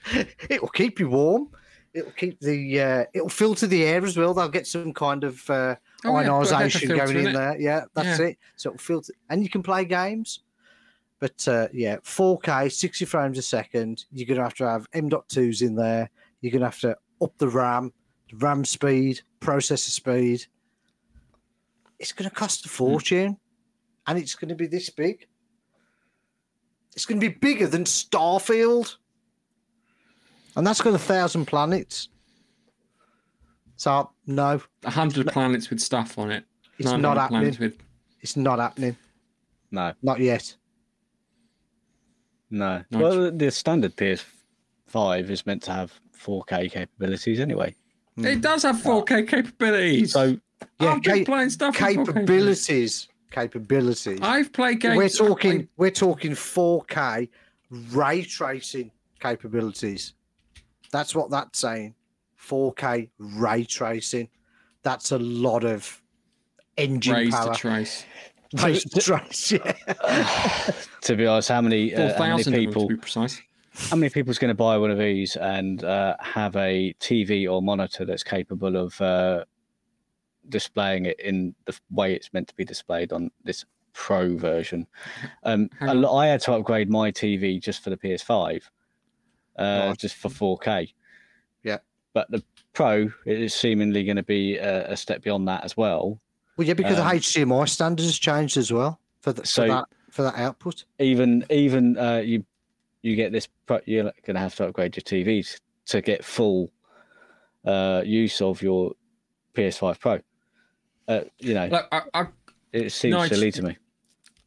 it 0.50 0.60
will 0.60 0.68
keep 0.68 1.00
you 1.00 1.08
warm. 1.08 1.48
It'll 1.94 2.10
keep 2.12 2.40
the 2.40 2.80
uh, 2.80 3.04
it'll 3.14 3.28
filter 3.28 3.66
the 3.66 3.84
air 3.84 4.04
as 4.04 4.16
well. 4.16 4.34
They'll 4.34 4.48
get 4.48 4.66
some 4.66 4.92
kind 4.92 5.24
of 5.24 5.48
uh, 5.48 5.76
Oh, 6.04 6.20
yeah, 6.20 6.28
put 6.28 6.50
a 6.50 6.54
HEPA 6.54 6.56
ionization 6.56 6.88
filter 6.88 7.04
going 7.06 7.16
in 7.18 7.26
in 7.28 7.32
there. 7.34 7.60
Yeah, 7.60 7.84
that's 7.94 8.18
Yeah. 8.18 8.26
it. 8.26 8.38
So 8.56 8.70
it'll 8.70 8.78
filter, 8.78 9.12
and 9.30 9.42
you 9.42 9.48
can 9.48 9.62
play 9.62 9.84
games. 9.84 10.40
But 11.20 11.46
uh, 11.48 11.68
yeah, 11.72 11.96
4K, 12.02 12.70
60 12.70 13.04
frames 13.06 13.38
a 13.38 13.42
second. 13.42 14.04
You're 14.12 14.26
gonna 14.26 14.42
have 14.42 14.54
to 14.56 14.68
have 14.68 14.86
M.2s 14.92 15.62
in 15.62 15.74
there. 15.74 16.10
You're 16.40 16.52
gonna 16.52 16.66
have 16.66 16.80
to 16.80 16.96
up 17.22 17.32
the 17.38 17.48
RAM, 17.48 17.92
the 18.30 18.36
RAM 18.36 18.64
speed, 18.64 19.22
processor 19.40 19.88
speed. 19.90 20.46
It's 21.98 22.12
gonna 22.12 22.30
cost 22.30 22.66
a 22.66 22.68
fortune, 22.68 23.38
and 24.06 24.18
it's 24.18 24.34
gonna 24.34 24.54
be 24.56 24.66
this 24.66 24.90
big. 24.90 25.26
It's 26.94 27.06
gonna 27.06 27.20
be 27.20 27.28
bigger 27.28 27.66
than 27.66 27.84
Starfield, 27.84 28.96
and 30.56 30.66
that's 30.66 30.82
got 30.82 30.94
a 30.94 30.98
thousand 30.98 31.46
planets. 31.46 32.08
So 33.76 34.10
no, 34.26 34.60
A 34.84 34.90
hundred 34.90 35.28
planets 35.28 35.70
with 35.70 35.80
stuff 35.80 36.18
on 36.18 36.30
it. 36.30 36.44
it's 36.78 36.86
900 36.86 37.02
not 37.02 37.16
happening. 37.18 37.56
with 37.58 37.78
It's 38.20 38.36
not 38.36 38.58
happening. 38.58 38.96
No, 39.70 39.92
Not 40.02 40.20
yet. 40.20 40.54
no. 42.50 42.82
Nice. 42.90 43.00
Well, 43.02 43.30
the 43.32 43.50
standard 43.50 43.96
PS5 43.96 45.28
is 45.30 45.44
meant 45.46 45.62
to 45.64 45.72
have 45.72 45.92
4K 46.16 46.70
capabilities 46.70 47.40
anyway. 47.40 47.74
It 48.16 48.34
hmm. 48.34 48.40
does 48.40 48.62
have 48.62 48.76
4K 48.76 49.26
capabilities. 49.28 50.12
So 50.12 50.38
Yeah, 50.80 50.94
I've 50.94 51.02
ca- 51.02 51.24
playing 51.24 51.50
stuff 51.50 51.76
capabilities. 51.76 53.08
Capabilities. 53.32 54.20
I've 54.22 54.52
played 54.52 54.78
games. 54.80 54.96
we're 54.96 55.04
I've 55.04 55.12
played- 55.12 55.28
talking. 55.28 55.68
We're 55.76 55.90
talking 55.90 56.32
4K 56.32 57.28
ray 57.90 58.22
tracing 58.22 58.92
capabilities. 59.18 60.14
That's 60.92 61.14
what 61.16 61.30
that's 61.30 61.58
saying. 61.58 61.96
4K 62.44 63.10
ray 63.18 63.64
tracing. 63.64 64.28
That's 64.82 65.12
a 65.12 65.18
lot 65.18 65.64
of 65.64 66.02
engine 66.76 67.14
raised 67.14 67.32
power. 67.32 67.52
to 67.52 67.58
trace. 67.58 68.04
Raise 68.62 68.84
to 68.84 69.00
trace. 69.00 69.52
Yeah. 69.52 70.72
to 71.00 71.16
be 71.16 71.26
honest, 71.26 71.48
how 71.48 71.60
many, 71.60 71.90
Four 71.90 72.04
uh, 72.04 72.12
how 72.12 72.18
many 72.18 72.36
thousand 72.36 72.52
to 72.52 72.58
people 72.58 72.86
be 72.86 72.96
precise. 72.96 73.42
how 73.72 73.96
many 73.96 74.10
people's 74.10 74.38
going 74.38 74.50
to 74.50 74.54
buy 74.54 74.78
one 74.78 74.92
of 74.92 74.98
these 74.98 75.34
and 75.36 75.82
uh, 75.82 76.14
have 76.20 76.54
a 76.54 76.94
TV 77.00 77.50
or 77.50 77.62
monitor 77.62 78.04
that's 78.04 78.22
capable 78.22 78.76
of 78.76 79.00
uh, 79.00 79.44
displaying 80.48 81.06
it 81.06 81.18
in 81.18 81.54
the 81.64 81.76
way 81.90 82.14
it's 82.14 82.32
meant 82.32 82.46
to 82.46 82.54
be 82.54 82.64
displayed 82.64 83.12
on 83.12 83.30
this 83.42 83.64
Pro 83.92 84.36
version? 84.36 84.86
Um, 85.42 85.68
a 85.80 85.88
on. 85.88 86.04
I 86.04 86.28
had 86.28 86.40
to 86.42 86.52
upgrade 86.52 86.88
my 86.88 87.10
TV 87.10 87.60
just 87.60 87.82
for 87.82 87.90
the 87.90 87.96
PS5, 87.96 88.62
uh, 89.58 89.94
just 89.94 90.14
for 90.14 90.28
4K. 90.28 90.92
Yeah. 92.14 92.22
but 92.22 92.30
the 92.30 92.42
Pro 92.72 93.10
is 93.24 93.54
seemingly 93.54 94.04
going 94.04 94.16
to 94.16 94.22
be 94.22 94.56
a, 94.56 94.90
a 94.92 94.96
step 94.96 95.22
beyond 95.22 95.46
that 95.48 95.64
as 95.64 95.76
well. 95.76 96.20
Well, 96.56 96.66
yeah, 96.66 96.74
because 96.74 96.98
Um, 96.98 97.06
the 97.08 97.14
HDMI 97.14 97.68
standard 97.68 98.02
has 98.04 98.18
changed 98.18 98.56
as 98.56 98.72
well 98.72 99.00
for, 99.20 99.32
the, 99.32 99.46
So- 99.46 99.62
for 99.62 99.68
that 99.68 99.84
for 100.10 100.22
that 100.22 100.36
output. 100.36 100.84
even 101.00 101.44
even 101.50 101.98
uh, 101.98 102.18
you 102.24 102.44
you 103.02 103.16
get 103.16 103.32
this 103.32 103.48
pro- 103.66 103.80
you're 103.84 104.04
going 104.24 104.34
to 104.34 104.38
have 104.40 104.54
to 104.56 104.66
upgrade 104.68 104.94
your 104.96 105.02
TV 105.02 105.44
to 105.86 106.00
get 106.00 106.24
full 106.24 106.70
uh, 107.64 108.02
use 108.04 108.40
of 108.40 108.62
your 108.62 108.92
PS5 109.54 109.98
Pro. 109.98 110.20
Uh, 111.08 111.20
you 111.40 111.54
know, 111.54 111.66
Look, 111.66 111.88
I, 111.90 112.02
I, 112.14 112.26
it 112.72 112.90
seems 112.92 113.10
no, 113.12 113.22
it's- 113.24 113.30
silly 113.38 113.50
to 113.52 113.62
me. 113.62 113.76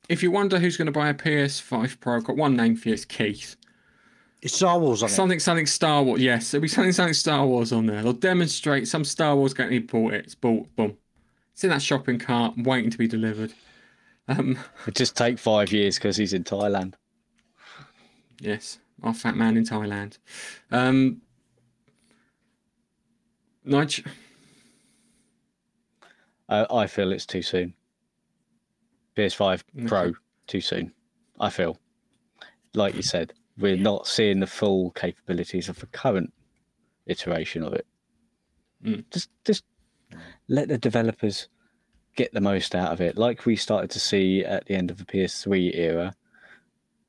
if 0.10 0.24
you 0.24 0.32
wonder 0.32 0.58
who's 0.58 0.78
going 0.78 0.86
to 0.86 0.92
buy 0.92 1.10
a 1.10 1.14
PS5 1.14 2.00
Pro, 2.00 2.16
I've 2.16 2.24
got 2.24 2.38
one 2.38 2.56
name 2.56 2.76
for 2.78 2.88
you. 2.90 2.94
It's 2.94 3.04
Keith. 3.06 3.58
It's 4.42 4.56
Star 4.56 4.78
Wars 4.80 5.02
on 5.04 5.10
it. 5.10 5.14
Something, 5.14 5.40
something 5.40 5.66
Star 5.66 6.04
Wars. 6.04 6.22
Yes, 6.22 6.54
it'll 6.54 6.62
be 6.62 6.68
something, 6.68 6.92
something 6.92 7.14
Star 7.14 7.46
Wars 7.46 7.72
on 7.74 7.86
there. 7.88 8.04
They'll 8.04 8.14
demonstrate 8.14 8.88
some 8.88 9.04
Star 9.04 9.36
Wars 9.36 9.54
going 9.54 9.72
to 9.72 9.80
bought. 9.82 10.14
It. 10.14 10.26
It's 10.26 10.36
bought. 10.36 10.74
Boom. 10.76 10.96
It's 11.54 11.64
in 11.64 11.72
that 11.72 11.82
shopping 11.82 12.20
cart, 12.20 12.54
waiting 12.58 12.92
to 12.92 12.98
be 12.98 13.08
delivered. 13.08 13.54
Um, 14.28 14.60
It 14.88 14.94
just 14.96 15.16
take 15.18 15.40
five 15.40 15.72
years 15.72 15.96
because 15.98 16.18
he's 16.18 16.34
in 16.34 16.44
Thailand. 16.44 16.94
yes, 18.40 18.78
our 19.02 19.14
fat 19.14 19.36
man 19.36 19.58
in 19.58 19.64
Thailand. 19.64 20.18
Um, 20.72 21.22
Nige, 23.66 24.06
I, 26.48 26.66
I 26.70 26.88
feel 26.88 27.12
it's 27.12 27.26
too 27.26 27.42
soon. 27.42 27.74
PS5 29.16 29.64
Pro 29.88 30.00
Okay. 30.02 30.14
too 30.46 30.62
soon. 30.62 30.94
I 31.40 31.50
feel, 31.50 31.78
like 32.76 32.96
you 32.96 33.02
said, 33.02 33.34
we're 33.58 33.78
not 33.78 34.08
seeing 34.08 34.40
the 34.40 34.48
full 34.48 34.92
capabilities 34.92 35.70
of 35.70 35.80
the 35.80 35.88
current 35.88 36.32
iteration 37.08 37.64
of 37.64 37.74
it. 37.74 37.86
Mm. 38.84 39.06
Just, 39.12 39.30
just 39.46 39.64
let 40.48 40.68
the 40.68 40.78
developers 40.78 41.50
get 42.16 42.34
the 42.34 42.42
most 42.42 42.76
out 42.76 42.92
of 42.92 43.02
it, 43.02 43.18
like 43.18 43.46
we 43.46 43.56
started 43.56 43.90
to 43.92 44.00
see 44.00 44.44
at 44.44 44.66
the 44.66 44.76
end 44.76 44.92
of 44.92 44.98
the 44.98 45.06
PS3 45.06 45.76
era. 45.76 46.14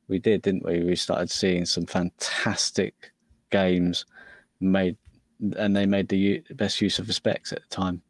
We 0.08 0.18
did, 0.18 0.42
didn't 0.42 0.64
we? 0.64 0.82
We 0.82 0.96
started 0.96 1.30
seeing 1.30 1.66
some 1.66 1.86
fantastic 1.86 3.12
games 3.50 4.06
made, 4.60 4.96
and 5.56 5.76
they 5.76 5.86
made 5.86 6.08
the 6.08 6.42
best 6.54 6.80
use 6.80 6.98
of 6.98 7.06
the 7.06 7.12
specs 7.12 7.52
at 7.52 7.62
the 7.62 7.68
time 7.68 8.02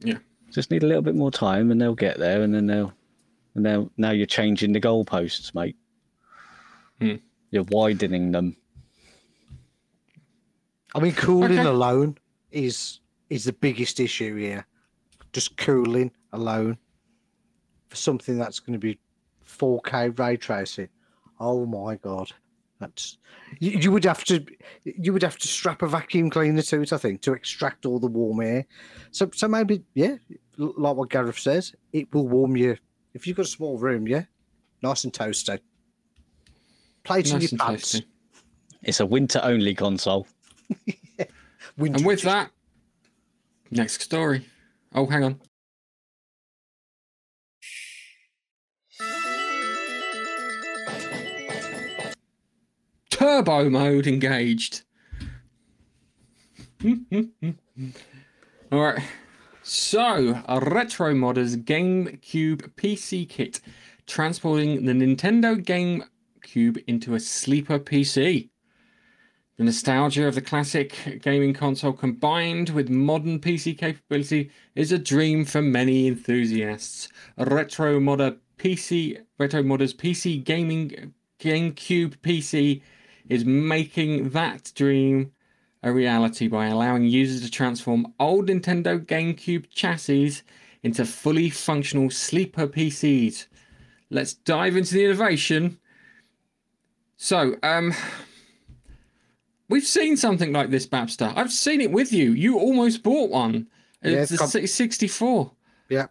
Yeah, 0.00 0.18
just 0.50 0.70
need 0.70 0.82
a 0.82 0.86
little 0.86 1.02
bit 1.02 1.14
more 1.14 1.30
time 1.30 1.70
and 1.70 1.80
they'll 1.80 1.94
get 1.94 2.18
there 2.18 2.42
and 2.42 2.54
then 2.54 2.66
they'll 2.66 2.92
and 3.54 3.64
now 3.64 3.90
now 3.98 4.10
you're 4.12 4.24
changing 4.26 4.72
the 4.72 4.80
goalposts 4.80 5.54
mate 5.54 5.76
Hmm. 7.00 7.16
You're 7.52 7.62
widening 7.70 8.32
them 8.32 8.56
I 10.94 11.00
mean, 11.00 11.12
cooling 11.14 11.60
Okay. 11.60 11.68
alone 11.68 12.18
is 12.50 13.00
is 13.30 13.44
the 13.44 13.52
biggest 13.52 13.98
issue 13.98 14.36
here. 14.36 14.66
Just 15.32 15.56
cooling 15.56 16.10
alone 16.32 16.76
for 17.88 17.96
something 17.96 18.36
that's 18.36 18.60
going 18.60 18.74
to 18.74 18.78
be 18.78 18.98
4K 19.46 20.18
ray 20.18 20.36
tracing. 20.36 20.88
Oh 21.40 21.64
my 21.64 21.96
god, 21.96 22.30
that's 22.78 23.16
you, 23.58 23.70
you 23.70 23.90
would 23.90 24.04
have 24.04 24.22
to 24.24 24.44
you 24.84 25.14
would 25.14 25.22
have 25.22 25.38
to 25.38 25.48
strap 25.48 25.80
a 25.82 25.88
vacuum 25.88 26.28
cleaner 26.28 26.62
to 26.62 26.82
it, 26.82 26.92
I 26.92 26.98
think, 26.98 27.22
to 27.22 27.32
extract 27.32 27.86
all 27.86 27.98
the 27.98 28.06
warm 28.06 28.40
air. 28.42 28.66
So 29.12 29.30
so 29.34 29.48
maybe 29.48 29.84
yeah, 29.94 30.16
like 30.58 30.96
what 30.96 31.08
Gareth 31.08 31.38
says, 31.38 31.74
it 31.94 32.12
will 32.12 32.28
warm 32.28 32.54
you 32.56 32.76
if 33.14 33.26
you've 33.26 33.38
got 33.38 33.46
a 33.46 33.48
small 33.48 33.78
room. 33.78 34.06
Yeah, 34.06 34.24
nice 34.82 35.04
and 35.04 35.12
toasty. 35.12 35.58
Plate 37.04 37.26
in 37.26 37.32
nice 37.34 37.42
your 37.42 37.50
and 37.52 37.60
pants. 37.60 37.92
tasty. 37.92 38.06
it's 38.82 39.00
a 39.00 39.06
winter 39.06 39.40
only 39.42 39.74
console 39.74 40.26
Winter 41.76 41.96
And 41.96 42.06
with 42.06 42.22
that, 42.22 42.50
next 43.70 44.02
story. 44.02 44.46
Oh, 44.94 45.06
hang 45.06 45.24
on. 45.24 45.40
Turbo 53.10 53.70
mode 53.70 54.06
engaged. 54.06 54.82
All 56.84 58.80
right. 58.80 59.02
So, 59.62 60.42
a 60.48 60.58
Retro 60.60 61.14
Modders 61.14 61.62
GameCube 61.62 62.74
PC 62.74 63.28
kit 63.28 63.60
transporting 64.06 64.84
the 64.86 64.92
Nintendo 64.92 65.64
GameCube 66.52 66.82
into 66.86 67.14
a 67.14 67.20
sleeper 67.20 67.78
PC. 67.78 68.48
The 69.56 69.64
nostalgia 69.64 70.26
of 70.26 70.34
the 70.34 70.40
classic 70.40 71.20
gaming 71.22 71.54
console 71.54 71.92
combined 71.92 72.70
with 72.70 72.88
modern 72.88 73.38
PC 73.38 73.76
capability 73.76 74.50
is 74.74 74.92
a 74.92 74.98
dream 74.98 75.44
for 75.44 75.62
many 75.62 76.06
enthusiasts. 76.06 77.08
Retro 77.36 78.00
modder 78.00 78.36
PC, 78.58 79.20
retro 79.38 79.62
modders 79.62 79.94
PC 79.94 80.42
gaming 80.42 81.12
GameCube 81.38 82.16
PC 82.18 82.82
is 83.28 83.44
making 83.44 84.30
that 84.30 84.72
dream 84.74 85.32
a 85.82 85.92
reality 85.92 86.48
by 86.48 86.66
allowing 86.66 87.04
users 87.04 87.42
to 87.42 87.50
transform 87.50 88.14
old 88.20 88.48
Nintendo 88.48 89.04
GameCube 89.04 89.68
chassis 89.70 90.42
into 90.82 91.04
fully 91.04 91.50
functional 91.50 92.10
sleeper 92.10 92.66
PCs. 92.66 93.46
Let's 94.10 94.34
dive 94.34 94.76
into 94.76 94.94
the 94.94 95.04
innovation. 95.04 95.78
So, 97.22 97.54
um, 97.62 97.94
We've 99.68 99.86
seen 99.86 100.16
something 100.16 100.52
like 100.52 100.70
this, 100.70 100.86
Babster. 100.86 101.32
I've 101.34 101.52
seen 101.52 101.80
it 101.80 101.92
with 101.92 102.12
you. 102.12 102.32
You 102.32 102.58
almost 102.58 103.02
bought 103.02 103.30
one. 103.30 103.68
Yeah, 104.02 104.18
It's 104.18 104.32
it's 104.32 104.52
the 104.52 104.58
com- 104.58 104.66
C64. 104.66 105.50
Yeah. 105.88 106.06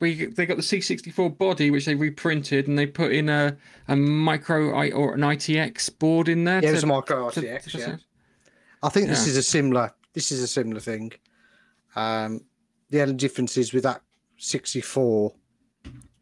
We 0.00 0.26
they 0.26 0.46
got 0.46 0.56
the 0.56 0.62
C64 0.62 1.36
body, 1.36 1.70
which 1.70 1.84
they 1.84 1.96
reprinted, 1.96 2.68
and 2.68 2.78
they 2.78 2.86
put 2.86 3.12
in 3.12 3.28
a 3.28 3.56
a 3.88 3.96
micro 3.96 4.72
I 4.74 4.92
or 4.92 5.14
an 5.14 5.20
ITX 5.20 5.90
board 5.98 6.28
in 6.28 6.44
there. 6.44 6.62
Yeah, 6.62 6.70
it 6.70 6.72
was 6.74 6.84
a 6.84 6.86
micro 6.86 7.28
to- 7.30 7.58
to- 7.58 7.78
yeah. 7.78 7.96
I 8.84 8.88
think 8.88 9.08
this 9.08 9.26
is 9.26 9.36
a 9.36 9.42
similar. 9.42 9.92
This 10.14 10.30
is 10.30 10.40
a 10.40 10.46
similar 10.46 10.80
thing. 10.80 11.12
Um, 11.96 12.44
the 12.88 13.02
only 13.02 13.14
difference 13.14 13.56
is 13.58 13.74
with 13.74 13.82
that 13.82 14.00
64, 14.38 15.34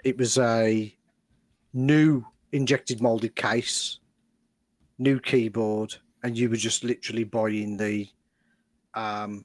it 0.02 0.16
was 0.16 0.38
a 0.38 0.96
new 1.74 2.24
injected 2.56 3.00
molded 3.00 3.36
case, 3.36 4.00
new 4.98 5.20
keyboard, 5.20 5.94
and 6.22 6.36
you 6.36 6.48
were 6.48 6.56
just 6.56 6.82
literally 6.82 7.24
buying 7.24 7.76
the 7.76 8.08
um, 8.94 9.44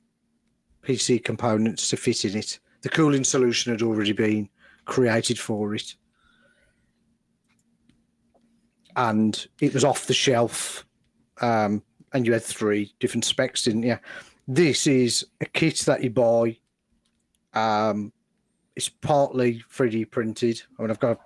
PC 0.83 1.23
components 1.23 1.89
to 1.89 1.97
fit 1.97 2.25
in 2.25 2.37
it. 2.37 2.59
The 2.81 2.89
cooling 2.89 3.23
solution 3.23 3.71
had 3.71 3.81
already 3.81 4.13
been 4.13 4.49
created 4.85 5.37
for 5.37 5.75
it, 5.75 5.95
and 8.95 9.47
it 9.59 9.73
was 9.73 9.83
off 9.83 10.07
the 10.07 10.13
shelf. 10.13 10.85
Um, 11.41 11.83
and 12.13 12.25
you 12.25 12.33
had 12.33 12.43
three 12.43 12.93
different 12.99 13.25
specs, 13.25 13.63
didn't 13.63 13.83
you? 13.83 13.97
This 14.47 14.85
is 14.85 15.25
a 15.39 15.45
kit 15.45 15.79
that 15.79 16.03
you 16.03 16.09
buy. 16.09 16.57
Um, 17.53 18.11
it's 18.75 18.89
partly 18.89 19.63
3D 19.73 20.11
printed. 20.11 20.61
I 20.77 20.81
mean, 20.81 20.91
I've 20.91 20.99
got 20.99 21.11
a, 21.11 21.19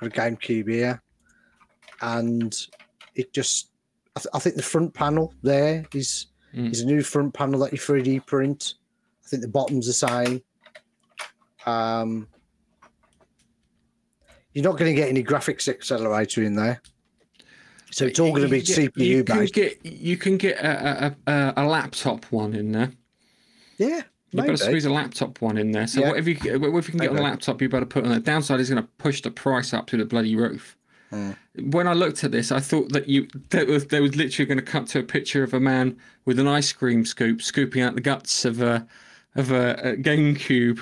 got 0.00 0.06
a 0.06 0.10
GameCube 0.10 0.68
here, 0.70 1.02
and 2.00 2.54
it 3.14 3.32
just. 3.32 3.70
I, 4.16 4.20
th- 4.20 4.30
I 4.34 4.38
think 4.40 4.56
the 4.56 4.62
front 4.62 4.94
panel 4.94 5.32
there 5.42 5.84
is 5.94 6.26
Mm. 6.54 6.72
is 6.72 6.80
a 6.80 6.86
new 6.86 7.02
front 7.02 7.34
panel 7.34 7.60
that 7.60 7.72
you 7.72 7.78
3D 7.78 8.24
print. 8.24 8.74
I 9.22 9.28
think 9.28 9.42
the 9.42 9.48
bottom's 9.48 9.86
the 9.86 9.92
same. 9.92 10.40
Um, 11.66 12.26
you're 14.54 14.64
not 14.64 14.78
going 14.78 14.90
to 14.90 14.98
get 15.00 15.10
any 15.10 15.22
graphics 15.22 15.68
accelerator 15.68 16.42
in 16.42 16.54
there, 16.56 16.80
so 17.90 18.06
it's 18.06 18.18
all 18.18 18.30
going 18.30 18.42
to 18.42 18.48
be 18.48 18.60
You- 18.60 18.64
CPU 18.88 18.96
you 19.04 19.24
can 19.24 19.38
based. 19.40 19.54
get 19.54 19.84
you 19.84 20.16
can 20.16 20.38
get 20.38 20.56
a, 20.58 21.14
a, 21.26 21.52
a 21.58 21.64
laptop 21.66 22.24
one 22.32 22.54
in 22.54 22.72
there. 22.72 22.92
Yeah, 23.76 24.02
You've 24.30 24.40
got 24.40 24.46
maybe. 24.48 24.58
to 24.58 24.64
squeeze 24.64 24.84
a 24.84 24.90
laptop 24.90 25.40
one 25.40 25.56
in 25.58 25.72
there. 25.72 25.86
So 25.86 26.00
Yeah. 26.00 26.08
whatever 26.08 26.28
you, 26.30 26.34
get- 26.36 26.60
whatever 26.60 26.76
you 26.76 26.82
can 26.82 26.98
get 26.98 27.08
on 27.10 27.16
the 27.16 27.22
Maybe. 27.22 27.30
laptop, 27.30 27.62
you 27.62 27.68
better 27.68 27.86
put 27.86 28.04
on 28.04 28.10
the 28.10 28.20
downside 28.20 28.60
is 28.60 28.68
going 28.70 28.82
to 28.82 28.88
push 28.98 29.22
the 29.22 29.30
price 29.30 29.72
up 29.72 29.86
to 29.88 29.96
the 29.96 30.04
bloody 30.04 30.36
roof. 30.36 30.76
Hmm. 31.10 31.30
When 31.70 31.88
I 31.88 31.94
looked 31.94 32.22
at 32.24 32.32
this, 32.32 32.52
I 32.52 32.60
thought 32.60 32.92
that 32.92 33.08
you 33.08 33.26
that 33.50 33.66
was 33.66 33.86
there 33.86 34.02
was 34.02 34.14
literally 34.16 34.46
going 34.46 34.58
to 34.58 34.64
cut 34.64 34.86
to 34.88 34.98
a 34.98 35.02
picture 35.02 35.42
of 35.42 35.54
a 35.54 35.60
man 35.60 35.96
with 36.26 36.38
an 36.38 36.46
ice 36.46 36.70
cream 36.72 37.06
scoop 37.06 37.40
scooping 37.40 37.80
out 37.80 37.94
the 37.94 38.02
guts 38.02 38.44
of 38.44 38.60
a 38.60 38.86
of 39.34 39.50
a, 39.50 39.92
a 39.92 39.96
GameCube 39.96 40.80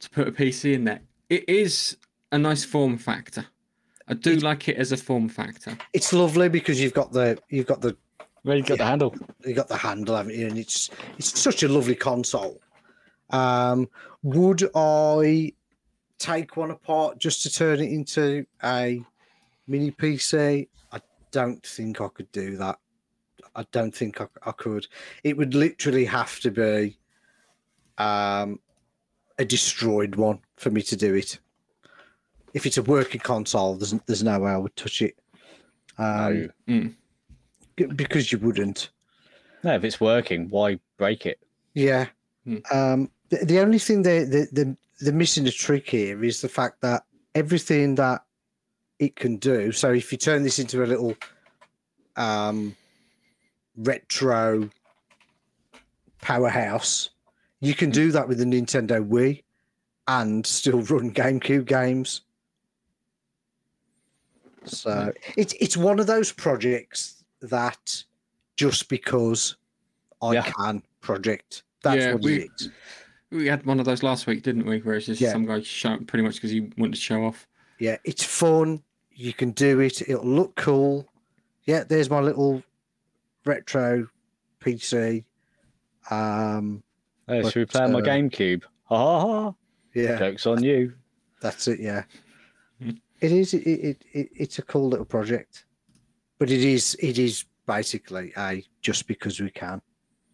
to 0.00 0.10
put 0.10 0.26
a 0.26 0.32
PC 0.32 0.74
in 0.74 0.82
there. 0.84 1.00
It 1.30 1.48
is 1.48 1.96
a 2.32 2.38
nice 2.38 2.64
form 2.64 2.98
factor. 2.98 3.46
I 4.08 4.14
do 4.14 4.34
like 4.36 4.68
it 4.68 4.76
as 4.78 4.90
a 4.90 4.96
form 4.96 5.28
factor. 5.28 5.78
It's 5.92 6.12
lovely 6.12 6.48
because 6.48 6.80
you've 6.80 6.94
got 6.94 7.12
the 7.12 7.38
you've 7.48 7.66
got 7.66 7.80
the 7.80 7.96
Where 8.42 8.56
you 8.56 8.64
got 8.64 8.78
the 8.78 8.84
handle? 8.84 9.14
you 9.46 9.54
got 9.54 9.68
the 9.68 9.76
handle, 9.76 10.16
haven't 10.16 10.34
you? 10.34 10.48
And 10.48 10.58
it's 10.58 10.90
it's 11.18 11.38
such 11.38 11.62
a 11.62 11.68
lovely 11.68 11.94
console. 11.94 12.60
Um, 13.30 13.88
would 14.22 14.68
I 14.74 15.52
take 16.18 16.56
one 16.56 16.70
apart 16.70 17.18
just 17.18 17.42
to 17.42 17.50
turn 17.52 17.80
it 17.80 17.90
into 17.90 18.44
a 18.64 19.02
mini 19.66 19.90
PC? 19.90 20.68
I 20.92 21.00
don't 21.30 21.64
think 21.64 22.00
I 22.00 22.08
could 22.08 22.30
do 22.32 22.56
that. 22.56 22.78
I 23.54 23.64
don't 23.72 23.94
think 23.94 24.20
I, 24.20 24.26
I 24.44 24.52
could. 24.52 24.86
It 25.24 25.36
would 25.36 25.54
literally 25.54 26.04
have 26.04 26.38
to 26.40 26.50
be 26.50 26.96
um, 27.98 28.60
a 29.38 29.44
destroyed 29.44 30.14
one 30.16 30.40
for 30.56 30.70
me 30.70 30.82
to 30.82 30.96
do 30.96 31.14
it. 31.14 31.38
If 32.54 32.66
it's 32.66 32.78
a 32.78 32.82
working 32.82 33.20
console, 33.20 33.74
there's 33.76 33.92
there's 34.06 34.22
no 34.22 34.38
way 34.40 34.52
I 34.52 34.56
would 34.56 34.74
touch 34.76 35.02
it. 35.02 35.16
Um, 35.98 36.50
No. 36.66 36.90
g- 37.76 37.84
because 37.94 38.32
you 38.32 38.38
wouldn't. 38.38 38.90
no, 39.64 39.74
if 39.74 39.84
it's 39.84 40.00
working, 40.00 40.48
why 40.48 40.78
break 40.96 41.26
it? 41.26 41.40
Yeah. 41.74 42.06
Hmm. 42.44 42.56
Um, 42.72 43.10
the, 43.30 43.44
the 43.44 43.60
only 43.60 43.78
thing 43.78 44.02
they 44.02 44.24
the, 44.24 44.48
the 44.52 44.76
the 45.00 45.12
missing 45.12 45.46
a 45.46 45.50
trick 45.52 45.88
here 45.88 46.24
is 46.24 46.40
the 46.40 46.48
fact 46.48 46.80
that 46.80 47.04
everything 47.34 47.94
that 47.96 48.24
it 48.98 49.14
can 49.16 49.36
do. 49.36 49.70
So 49.72 49.92
if 49.92 50.10
you 50.10 50.18
turn 50.18 50.42
this 50.42 50.58
into 50.58 50.82
a 50.82 50.86
little 50.86 51.14
um, 52.16 52.74
retro 53.76 54.68
powerhouse. 56.20 57.10
You 57.60 57.74
can 57.74 57.90
do 57.90 58.10
that 58.12 58.28
with 58.28 58.38
the 58.38 58.44
Nintendo 58.44 59.06
Wii 59.06 59.42
and 60.08 60.44
still 60.44 60.80
run 60.82 61.12
GameCube 61.12 61.64
games. 61.66 62.22
So 64.64 65.12
it's 65.36 65.54
it's 65.60 65.76
one 65.76 65.98
of 65.98 66.06
those 66.06 66.32
projects 66.32 67.22
that 67.40 68.02
just 68.56 68.88
because 68.88 69.56
I 70.20 70.32
Yeah. 70.34 70.42
can 70.42 70.82
project. 71.00 71.62
That's 71.82 72.00
Yeah, 72.00 72.12
what 72.14 72.22
we- 72.22 72.42
it 72.42 72.50
is. 72.60 72.68
We 73.30 73.46
had 73.46 73.66
one 73.66 73.78
of 73.78 73.84
those 73.86 74.02
last 74.02 74.26
week, 74.26 74.42
didn't 74.42 74.64
we? 74.66 74.78
Where 74.80 74.96
it's 74.96 75.06
just 75.06 75.20
Yeah. 75.20 75.32
some 75.32 75.44
guy 75.44 75.60
shout 75.62 76.06
pretty 76.06 76.22
much 76.24 76.34
because 76.36 76.50
he 76.50 76.60
wanted 76.78 76.94
to 76.94 77.00
show 77.00 77.24
off. 77.24 77.46
Yeah, 77.78 77.98
it's 78.04 78.24
fun. 78.24 78.82
You 79.12 79.32
can 79.32 79.50
do 79.52 79.80
it. 79.80 80.00
It'll 80.08 80.24
look 80.24 80.56
cool. 80.56 81.06
Yeah, 81.64 81.84
there's 81.84 82.08
my 82.08 82.20
little 82.20 82.62
retro 83.44 84.08
PC. 84.60 85.24
Um, 86.10 86.82
Hey, 87.26 87.42
But, 87.42 87.52
should 87.52 87.60
we 87.60 87.66
play 87.66 87.82
on 87.82 87.92
my 87.92 87.98
uh, 87.98 88.02
GameCube? 88.02 88.62
Ha 88.84 88.96
ha 88.96 89.20
ha! 89.44 89.54
yeah, 89.94 90.18
Jokes 90.18 90.46
on 90.46 90.62
you. 90.62 90.94
that's 91.42 91.68
it. 91.68 91.78
Yeah, 91.78 92.04
Hmm. 92.80 92.92
it 93.20 93.32
is. 93.32 93.52
It, 93.52 93.66
it, 93.66 94.04
it 94.14 94.28
it's 94.34 94.58
a 94.58 94.62
cool 94.62 94.88
little 94.88 95.04
project, 95.04 95.66
but 96.38 96.50
it 96.50 96.62
is 96.64 96.96
it 97.00 97.18
is 97.18 97.44
basically 97.66 98.32
a 98.38 98.64
just 98.80 99.06
because 99.06 99.40
we 99.40 99.50
can, 99.50 99.82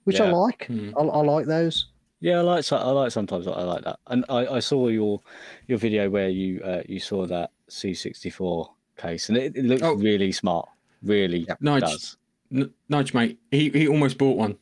which 0.05 0.21
I 0.21 0.31
like. 0.31 0.67
Hmm. 0.69 0.91
I, 0.97 1.01
I 1.01 1.23
like 1.23 1.47
those. 1.47 1.89
Yeah, 2.25 2.39
I 2.39 2.41
like 2.41 2.73
I 2.73 2.91
like 2.91 3.13
sometimes 3.13 3.47
I 3.47 3.63
like 3.65 3.85
that, 3.85 3.99
and 4.07 4.25
I, 4.31 4.47
I 4.47 4.61
saw 4.61 4.89
your 4.89 5.21
your 5.67 5.77
video 5.77 6.09
where 6.09 6.31
you 6.31 6.59
uh, 6.65 6.81
you 6.89 6.99
saw 6.99 7.27
that 7.27 7.51
C64 7.69 8.67
case, 8.97 9.29
and 9.29 9.37
it, 9.37 9.55
it 9.55 9.67
looks 9.67 9.83
Oh. 9.83 9.93
really 9.97 10.33
smart, 10.33 10.67
really 11.03 11.41
Yep. 11.41 11.61
Nige, 11.61 11.81
does. 11.81 12.17
N- 12.51 12.71
Nudge, 12.89 13.13
mate. 13.13 13.39
He 13.51 13.69
he 13.69 13.87
almost 13.89 14.17
bought 14.17 14.39
one. 14.39 14.57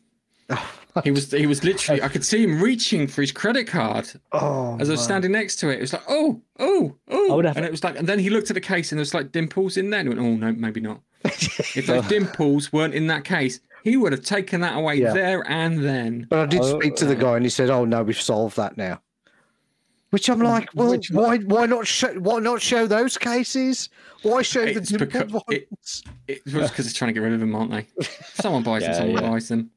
He 1.05 1.11
was 1.11 1.31
he 1.31 1.47
was 1.47 1.65
literally. 1.65 2.03
I 2.03 2.09
could 2.09 2.25
see 2.25 2.43
him 2.43 2.61
reaching 2.61 3.07
for 3.07 3.23
his 3.23 3.33
credit 3.33 3.67
card 3.67 4.13
oh, 4.33 4.77
as 4.79 4.91
I 4.91 4.93
was 4.93 5.01
man. 5.01 5.05
standing 5.05 5.33
next 5.33 5.57
to 5.61 5.71
it. 5.71 5.79
It 5.79 5.81
was 5.81 5.93
like, 5.95 6.03
oh, 6.07 6.43
oh, 6.59 6.95
I 7.09 7.13
oh, 7.15 7.37
would 7.37 7.47
have- 7.47 7.57
and 7.57 7.65
it 7.65 7.71
was 7.71 7.83
like, 7.83 7.97
and 7.99 8.07
then 8.07 8.19
he 8.19 8.29
looked 8.29 8.51
at 8.51 8.55
the 8.55 8.61
case 8.61 8.93
and 8.93 8.99
there 8.99 9.01
was 9.03 9.15
like 9.15 9.33
dimples 9.33 9.79
in 9.79 9.89
there. 9.89 10.01
And 10.01 10.09
he 10.11 10.15
went, 10.15 10.27
oh 10.29 10.37
no, 10.37 10.53
maybe 10.53 10.81
not. 10.81 11.01
If 11.25 11.87
those 11.87 12.07
dimples 12.09 12.75
weren't 12.75 12.93
in 12.93 13.07
that 13.07 13.25
case, 13.25 13.61
he 13.85 13.97
would 13.97 14.13
have 14.13 14.25
taken 14.25 14.61
that 14.63 14.77
away 14.77 14.97
Yeah. 14.97 15.13
there 15.13 15.49
and 15.51 15.83
then. 15.85 16.27
But 16.29 16.39
I 16.41 16.47
did 16.47 16.61
Oh, 16.61 16.79
speak 16.79 16.97
to 16.97 17.05
the 17.05 17.15
guy, 17.17 17.37
and 17.37 17.45
he 17.45 17.51
said, 17.51 17.71
"Oh 17.71 17.85
no, 17.85 18.03
we've 18.03 18.21
solved 18.21 18.57
that 18.57 18.77
now." 18.77 19.01
Which 20.11 20.29
I'm 20.29 20.41
like, 20.41 20.69
well, 20.75 20.91
Which- 20.91 21.11
why 21.11 21.39
why 21.39 21.65
not 21.67 21.87
show 21.87 22.13
why 22.21 22.39
not 22.39 22.61
show 22.61 22.87
those 22.87 23.17
cases? 23.17 23.89
Why 24.23 24.43
show 24.43 24.65
the 24.65 24.73
It's 24.73 24.91
dimpled 24.91 25.11
becau- 25.11 25.53
it- 25.53 25.69
ones? 25.71 26.03
It 26.29 26.43
was 26.53 26.71
because 26.71 26.85
they're 26.85 26.93
trying 26.93 27.09
to 27.09 27.13
get 27.15 27.21
rid 27.25 27.33
of 27.33 27.41
them, 27.41 27.55
aren't 27.55 27.71
they? 27.71 27.87
Someone 28.35 28.63
buys 28.63 28.83
them, 28.85 28.95
someone 28.95 29.23
yeah. 29.23 29.31
buys 29.31 29.49
them. 29.49 29.71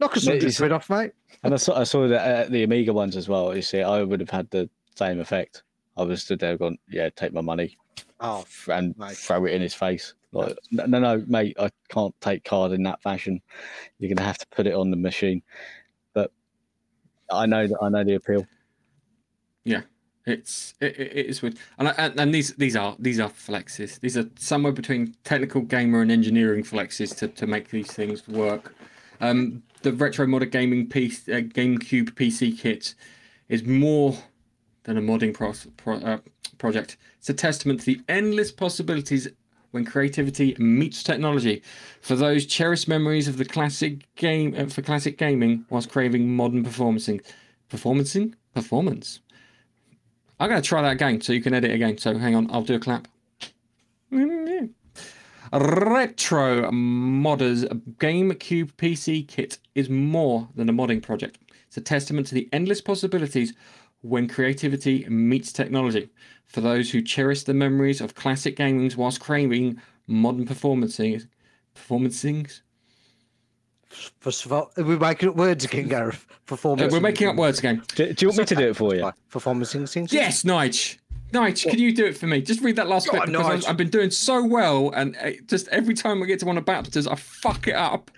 Knock 0.00 0.16
us 0.16 0.24
Mate, 0.26 0.32
hundred 0.32 0.42
it's- 0.48 0.56
quid 0.58 0.72
off, 0.72 0.90
mate. 0.90 1.12
And 1.44 1.54
I 1.54 1.56
saw 1.56 1.78
I 1.78 1.84
saw 1.84 2.08
that 2.08 2.46
uh, 2.46 2.50
the 2.50 2.64
Amiga 2.64 2.92
ones 2.92 3.16
as 3.16 3.28
well. 3.28 3.54
You 3.54 3.62
see, 3.62 3.80
I 3.80 4.02
would 4.02 4.18
have 4.20 4.30
had 4.30 4.50
the 4.50 4.68
same 4.96 5.20
effect. 5.20 5.62
I 5.96 6.02
was 6.02 6.22
stood 6.24 6.40
there 6.40 6.56
going, 6.58 6.78
"Yeah, 6.88 7.08
take 7.10 7.32
my 7.32 7.40
money 7.40 7.76
Oh, 8.20 8.44
and 8.68 8.96
Mate. 8.98 9.16
throw 9.16 9.44
it 9.46 9.52
in 9.52 9.62
his 9.62 9.74
face." 9.74 10.14
Like, 10.32 10.56
no, 10.70 10.86
no, 10.86 11.00
no, 11.00 11.24
mate, 11.26 11.56
I 11.58 11.70
can't 11.88 12.14
take 12.20 12.44
card 12.44 12.70
in 12.72 12.84
that 12.84 13.02
fashion. 13.02 13.40
You're 13.98 14.14
gonna 14.14 14.26
have 14.26 14.38
to 14.38 14.46
put 14.48 14.66
it 14.66 14.74
on 14.74 14.90
the 14.90 14.96
machine. 14.96 15.42
But 16.12 16.30
I 17.30 17.46
know 17.46 17.66
that 17.66 17.78
I 17.82 17.88
know 17.88 18.04
the 18.04 18.14
appeal. 18.14 18.46
Yeah, 19.64 19.82
it's 20.26 20.74
it, 20.80 20.98
it 20.98 21.12
it 21.16 21.26
is 21.26 21.42
weird, 21.42 21.58
and, 21.78 21.88
I- 21.88 21.94
and 21.98 22.20
and 22.20 22.34
these 22.34 22.54
these 22.54 22.76
are 22.76 22.94
these 22.98 23.18
are 23.18 23.28
flexes. 23.28 23.98
These 24.00 24.16
are 24.16 24.28
somewhere 24.38 24.72
between 24.72 25.14
technical 25.24 25.62
gamer 25.62 26.00
and 26.00 26.12
engineering 26.12 26.62
flexes 26.62 27.16
to, 27.18 27.28
to 27.28 27.46
make 27.46 27.70
these 27.70 27.90
things 27.92 28.28
work. 28.28 28.74
Um, 29.20 29.62
the 29.82 29.92
retro 29.92 30.26
modern 30.26 30.50
gaming 30.50 30.88
piece, 30.88 31.28
uh, 31.28 31.40
GameCube 31.42 32.10
PC 32.14 32.58
kit, 32.58 32.94
is 33.48 33.64
more 33.64 34.16
than 34.84 34.96
a 34.96 35.02
modding 35.02 35.34
pro- 35.34 35.54
pro, 35.76 35.96
uh, 35.96 36.18
project. 36.58 36.96
It's 37.18 37.28
a 37.28 37.34
testament 37.34 37.80
to 37.80 37.86
the 37.86 38.00
endless 38.08 38.52
possibilities 38.52 39.28
when 39.70 39.84
creativity 39.84 40.56
meets 40.58 41.02
technology. 41.02 41.62
For 42.00 42.16
those 42.16 42.46
cherished 42.46 42.88
memories 42.88 43.28
of 43.28 43.36
the 43.36 43.44
classic 43.44 44.12
game 44.16 44.54
uh, 44.56 44.66
for 44.66 44.82
classic 44.82 45.16
gaming, 45.18 45.64
whilst 45.70 45.90
craving 45.90 46.34
modern 46.34 46.64
performancing, 46.64 47.22
performancing 47.70 48.34
performance. 48.54 49.20
I'm 50.38 50.50
to 50.50 50.62
try 50.62 50.82
that 50.82 50.92
again 50.92 51.20
so 51.20 51.32
you 51.32 51.42
can 51.42 51.54
edit 51.54 51.70
again. 51.70 51.98
So 51.98 52.16
hang 52.16 52.34
on, 52.34 52.50
I'll 52.50 52.62
do 52.62 52.74
a 52.74 52.80
clap. 52.80 53.06
Retro 55.52 56.70
Modders 56.70 57.64
GameCube 57.98 58.72
PC 58.74 59.26
kit 59.26 59.58
is 59.74 59.90
more 59.90 60.48
than 60.54 60.68
a 60.68 60.72
modding 60.72 61.02
project. 61.02 61.38
It's 61.66 61.76
a 61.76 61.80
testament 61.80 62.26
to 62.28 62.34
the 62.34 62.48
endless 62.52 62.80
possibilities 62.80 63.52
when 64.02 64.28
creativity 64.28 65.06
meets 65.08 65.52
technology. 65.52 66.08
For 66.46 66.60
those 66.60 66.90
who 66.90 67.00
cherish 67.02 67.44
the 67.44 67.54
memories 67.54 68.00
of 68.00 68.14
classic 68.14 68.56
gamings 68.56 68.96
whilst 68.96 69.20
craving 69.20 69.80
modern 70.06 70.46
performancing, 70.46 71.26
performancings. 71.74 72.62
First 74.20 74.46
of 74.46 74.52
all, 74.52 74.70
we're 74.76 74.98
making 74.98 75.28
up 75.30 75.36
words 75.36 75.64
again, 75.64 75.88
Gareth. 75.88 76.26
Uh, 76.28 76.34
Performance. 76.46 76.92
we're 76.92 77.00
making 77.00 77.28
up 77.28 77.36
words 77.36 77.58
again. 77.58 77.82
Do, 77.94 78.12
do 78.12 78.24
you 78.24 78.28
want 78.28 78.38
me 78.38 78.44
to 78.44 78.54
do 78.56 78.68
it 78.70 78.76
for 78.76 78.94
you? 78.94 79.10
Performance 79.30 79.72
things. 79.72 80.12
Yes, 80.12 80.42
Nige. 80.42 80.98
Nige, 81.32 81.70
can 81.70 81.78
you 81.78 81.94
do 81.94 82.06
it 82.06 82.16
for 82.16 82.26
me? 82.26 82.40
Just 82.40 82.60
read 82.60 82.76
that 82.76 82.88
last 82.88 83.06
Go 83.06 83.12
bit 83.18 83.26
because 83.26 83.46
Nige. 83.46 83.50
I've, 83.50 83.68
I've 83.70 83.76
been 83.76 83.90
doing 83.90 84.10
so 84.10 84.44
well, 84.44 84.90
and 84.90 85.16
uh, 85.16 85.30
just 85.46 85.68
every 85.68 85.94
time 85.94 86.22
I 86.22 86.26
get 86.26 86.40
to 86.40 86.46
one 86.46 86.58
of 86.58 86.64
Babster's, 86.64 87.06
I 87.06 87.14
fuck 87.14 87.68
it 87.68 87.74
up. 87.76 88.10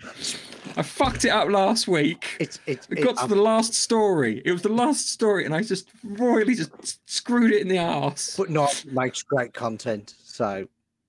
I 0.77 0.81
fucked 0.81 1.25
it 1.25 1.29
up 1.29 1.49
last 1.49 1.87
week. 1.87 2.37
It's 2.39 2.59
it's 2.65 2.87
It 2.89 3.03
got 3.03 3.17
to 3.17 3.25
it, 3.25 3.27
the 3.27 3.35
last 3.35 3.73
story. 3.73 4.41
It 4.45 4.51
was 4.51 4.61
the 4.61 4.69
last 4.69 5.11
story, 5.11 5.45
and 5.45 5.53
I 5.53 5.61
just 5.61 5.89
royally 6.03 6.55
just 6.55 7.09
screwed 7.09 7.51
it 7.51 7.61
in 7.61 7.67
the 7.67 7.77
ass. 7.77 8.35
but 8.37 8.49
not 8.49 8.83
makes 8.91 9.21
great 9.23 9.53
content. 9.53 10.13
So 10.23 10.67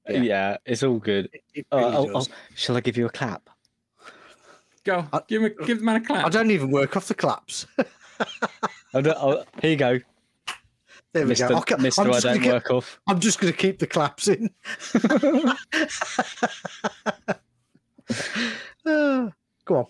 Yeah. 0.09 0.23
Yeah. 0.23 0.57
it's 0.67 0.83
all 0.83 0.99
good. 0.99 1.31
it, 1.33 1.43
it 1.55 1.67
Oh, 1.73 1.79
really 1.79 1.97
oh, 1.97 2.13
does. 2.13 2.29
oh, 2.29 2.33
shall 2.55 2.77
I 2.77 2.81
give 2.81 2.97
you 2.97 3.07
a 3.07 3.11
clap? 3.11 3.49
Go, 4.85 5.07
I- 5.13 5.21
give 5.29 5.43
him, 5.43 5.53
a, 5.59 5.65
give 5.65 5.79
the 5.79 5.85
man 5.85 5.97
a 5.97 5.99
I 5.99 6.03
clap. 6.03 6.27
I 6.27 6.29
don't 6.29 6.51
even 6.51 6.71
work 6.71 6.97
off 6.97 7.09
the 7.09 7.15
claps. 7.15 7.67
Oh, 8.97 9.01
no, 9.01 9.45
here 9.61 9.71
you 9.73 9.77
go, 9.77 9.99
there 11.13 11.25
we 11.25 11.31
Mister. 11.31 11.49
go. 11.49 11.57
Okay, 11.59 11.75
Mister, 11.81 12.03
I'm 12.03 12.13
I 12.13 12.21
don't 12.21 12.41
keep, 12.41 12.53
work 12.53 12.71
off. 12.71 13.01
I'm 13.09 13.19
just 13.19 13.41
going 13.41 13.53
to 13.53 13.59
keep 13.59 13.81
the 13.81 13.89
claps 13.89 14.29
in. 14.29 14.51
Go 19.65 19.77
on. 19.77 19.87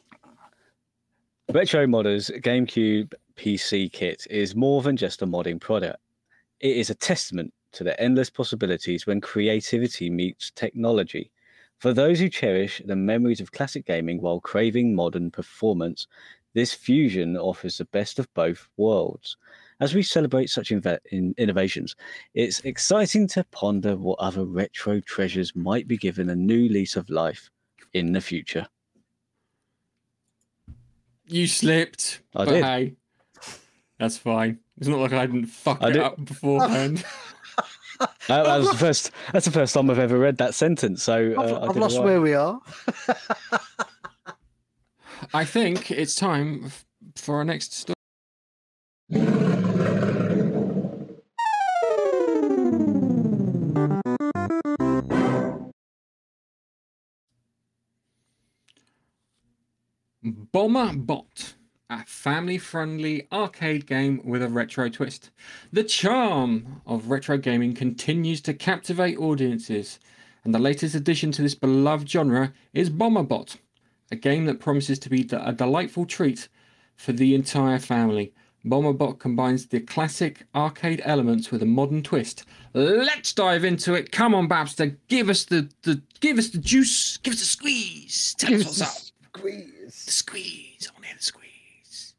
Retro 1.52 1.86
Modders 1.86 2.30
GameCube 2.42 3.12
PC 3.36 3.92
kit 3.92 4.26
is 4.30 4.54
more 4.54 4.82
than 4.82 4.96
just 4.96 5.22
a 5.22 5.26
modding 5.26 5.60
product. 5.60 5.98
It 6.60 6.76
is 6.76 6.90
a 6.90 6.94
testament 6.94 7.52
to 7.72 7.84
the 7.84 8.00
endless 8.00 8.30
possibilities 8.30 9.06
when 9.06 9.20
creativity 9.20 10.08
meets 10.08 10.52
technology. 10.52 11.30
For 11.78 11.92
those 11.92 12.20
who 12.20 12.28
cherish 12.28 12.80
the 12.84 12.96
memories 12.96 13.40
of 13.40 13.52
classic 13.52 13.84
gaming 13.84 14.20
while 14.20 14.40
craving 14.40 14.94
modern 14.94 15.30
performance, 15.30 16.06
this 16.54 16.72
fusion 16.72 17.36
offers 17.36 17.78
the 17.78 17.84
best 17.86 18.20
of 18.20 18.32
both 18.32 18.68
worlds. 18.76 19.36
As 19.80 19.92
we 19.92 20.04
celebrate 20.04 20.50
such 20.50 20.70
inve- 20.70 21.00
in- 21.10 21.34
innovations, 21.36 21.96
it's 22.32 22.60
exciting 22.60 23.26
to 23.28 23.44
ponder 23.50 23.96
what 23.96 24.20
other 24.20 24.44
retro 24.44 25.00
treasures 25.00 25.54
might 25.56 25.88
be 25.88 25.96
given 25.96 26.30
a 26.30 26.36
new 26.36 26.68
lease 26.68 26.94
of 26.94 27.10
life 27.10 27.50
in 27.92 28.12
the 28.12 28.20
future. 28.20 28.68
You 31.26 31.46
slipped. 31.46 32.20
I 32.34 32.44
but 32.44 32.52
did. 32.52 32.64
Hey, 32.64 32.94
that's 33.98 34.18
fine. 34.18 34.58
It's 34.78 34.88
not 34.88 34.98
like 34.98 35.12
I 35.12 35.26
didn't 35.26 35.46
fuck 35.46 35.82
I 35.82 35.88
it 35.88 35.92
did. 35.94 36.02
up 36.02 36.24
beforehand. 36.24 37.04
That, 38.26 38.42
that 38.44 38.58
was 38.58 38.70
the 38.70 38.76
first. 38.76 39.12
That's 39.32 39.46
the 39.46 39.52
first 39.52 39.72
time 39.72 39.88
I've 39.88 40.00
ever 40.00 40.18
read 40.18 40.38
that 40.38 40.54
sentence. 40.54 41.02
So 41.04 41.32
uh, 41.38 41.42
I've, 41.42 41.52
I 41.52 41.66
I've 41.68 41.76
lost 41.76 42.02
where 42.02 42.20
we 42.20 42.34
are. 42.34 42.60
I 45.32 45.44
think 45.44 45.92
it's 45.92 46.16
time 46.16 46.72
for 47.14 47.36
our 47.36 47.44
next 47.44 47.72
story. 47.72 47.93
Bomber 60.54 60.92
Bot, 60.94 61.54
a 61.90 62.04
family 62.06 62.58
friendly 62.58 63.26
arcade 63.32 63.88
game 63.88 64.20
with 64.22 64.40
a 64.40 64.48
retro 64.48 64.88
twist. 64.88 65.30
The 65.72 65.82
charm 65.82 66.80
of 66.86 67.10
retro 67.10 67.38
gaming 67.38 67.74
continues 67.74 68.40
to 68.42 68.54
captivate 68.54 69.18
audiences, 69.18 69.98
and 70.44 70.54
the 70.54 70.60
latest 70.60 70.94
addition 70.94 71.32
to 71.32 71.42
this 71.42 71.56
beloved 71.56 72.08
genre 72.08 72.52
is 72.72 72.88
Bomber 72.88 73.24
Bot, 73.24 73.56
a 74.12 74.14
game 74.14 74.44
that 74.44 74.60
promises 74.60 75.00
to 75.00 75.10
be 75.10 75.28
a 75.32 75.52
delightful 75.52 76.06
treat 76.06 76.48
for 76.94 77.10
the 77.10 77.34
entire 77.34 77.80
family. 77.80 78.32
Bomberbot 78.64 79.18
combines 79.18 79.66
the 79.66 79.80
classic 79.80 80.46
arcade 80.54 81.02
elements 81.04 81.50
with 81.50 81.64
a 81.64 81.66
modern 81.66 82.00
twist. 82.00 82.44
Let's 82.74 83.32
dive 83.32 83.64
into 83.64 83.94
it. 83.94 84.12
Come 84.12 84.36
on, 84.36 84.48
Babster, 84.48 84.96
give 85.08 85.28
us 85.30 85.46
the, 85.46 85.68
the 85.82 86.00
give 86.20 86.38
us 86.38 86.50
the 86.50 86.58
juice, 86.58 87.16
give 87.16 87.34
us 87.34 87.40
the 87.40 87.44
squeeze. 87.46 88.36
Tell 88.38 88.54
us 88.54 88.64
what's 88.64 88.80
up. 88.80 89.14
The 90.06 90.12
squeeze. 90.12 90.88
I 90.88 90.92
want 90.92 91.02
to 91.04 91.08
hear 91.08 91.16
the 91.16 91.22
squeeze. 91.24 92.14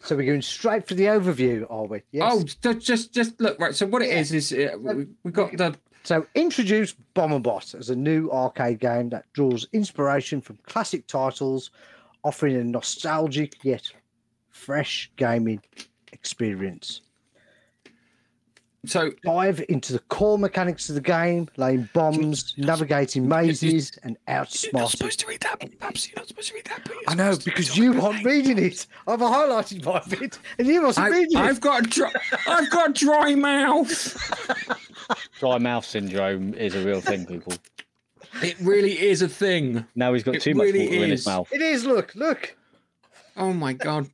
So 0.00 0.14
we're 0.16 0.26
going 0.26 0.42
straight 0.42 0.86
for 0.86 0.94
the 0.94 1.04
overview, 1.04 1.66
are 1.68 1.86
we? 1.86 2.02
Yes. 2.12 2.32
Oh, 2.32 2.42
ju- 2.44 2.78
just 2.78 3.12
just 3.12 3.40
look 3.40 3.58
right. 3.58 3.74
So 3.74 3.86
what 3.86 4.02
it 4.02 4.10
is 4.10 4.32
is 4.32 4.52
uh, 4.52 4.76
we, 4.78 5.06
we 5.24 5.32
got 5.32 5.56
the 5.56 5.74
So 6.04 6.26
introduce 6.34 6.94
Bomberbot 7.14 7.74
as 7.74 7.90
a 7.90 7.96
new 7.96 8.30
arcade 8.30 8.78
game 8.78 9.08
that 9.08 9.24
draws 9.32 9.66
inspiration 9.72 10.40
from 10.40 10.58
classic 10.64 11.06
titles, 11.08 11.70
offering 12.22 12.56
a 12.56 12.62
nostalgic 12.64 13.64
yet 13.64 13.90
fresh 14.50 15.10
gaming 15.16 15.60
experience. 16.12 17.00
So 18.86 19.10
Dive 19.24 19.64
into 19.68 19.92
the 19.92 19.98
core 20.00 20.38
mechanics 20.38 20.88
of 20.88 20.94
the 20.94 21.00
game, 21.00 21.48
laying 21.56 21.88
bombs, 21.92 22.54
navigating 22.56 23.26
mazes, 23.28 23.98
and 24.02 24.16
You're 24.28 24.46
not 24.72 24.90
supposed 24.90 25.20
to 25.20 25.26
read 25.26 25.40
that, 25.40 25.78
Babs. 25.78 26.08
You're 26.08 26.16
not 26.18 26.28
supposed 26.28 26.48
to 26.48 26.54
read 26.54 26.64
that. 26.66 26.80
but 26.84 26.94
I 27.08 27.14
know 27.14 27.36
because 27.36 27.76
you 27.76 27.94
not 27.94 28.04
aren't 28.14 28.24
reading 28.24 28.58
it. 28.58 28.86
I've 29.06 29.20
highlighted 29.20 29.84
my 29.84 30.02
bit, 30.08 30.38
and 30.58 30.66
you 30.66 30.82
wasn't 30.82 31.06
I, 31.06 31.10
reading 31.10 31.38
it. 31.38 31.42
I've 31.42 31.60
got 31.60 31.86
a 31.86 31.88
dry, 31.88 32.12
I've 32.46 32.70
got 32.70 32.94
dry 32.94 33.34
mouth. 33.34 34.16
Dry 35.38 35.58
mouth 35.58 35.84
syndrome 35.84 36.54
is 36.54 36.74
a 36.74 36.84
real 36.84 37.00
thing, 37.00 37.26
people. 37.26 37.52
It 38.42 38.56
really 38.60 38.98
is 38.98 39.22
a 39.22 39.28
thing. 39.28 39.86
Now 39.94 40.12
he's 40.12 40.22
got 40.24 40.34
It 40.36 40.42
too 40.42 40.54
much 40.54 40.64
really 40.64 40.86
water 40.88 41.04
in 41.04 41.10
his 41.10 41.26
mouth. 41.26 41.48
It 41.52 41.62
is. 41.62 41.84
Look, 41.86 42.14
look. 42.14 42.56
Oh 43.36 43.52
my 43.52 43.72
god, 43.72 44.08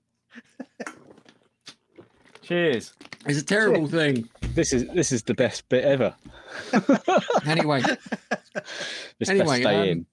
Cheers. 2.42 2.92
it's 3.26 3.38
a 3.40 3.44
terrible 3.44 3.86
thing. 3.86 4.28
This 4.54 4.74
is 4.74 4.86
this 4.88 5.12
is 5.12 5.22
the 5.22 5.34
best 5.34 5.68
bit 5.68 5.84
ever. 5.84 6.14
Anyway, 7.46 7.80
Just 9.18 9.30
Anyway, 9.30 9.46
best 9.46 9.62
stay 9.62 9.76
um, 9.76 9.88
in. 9.88 10.06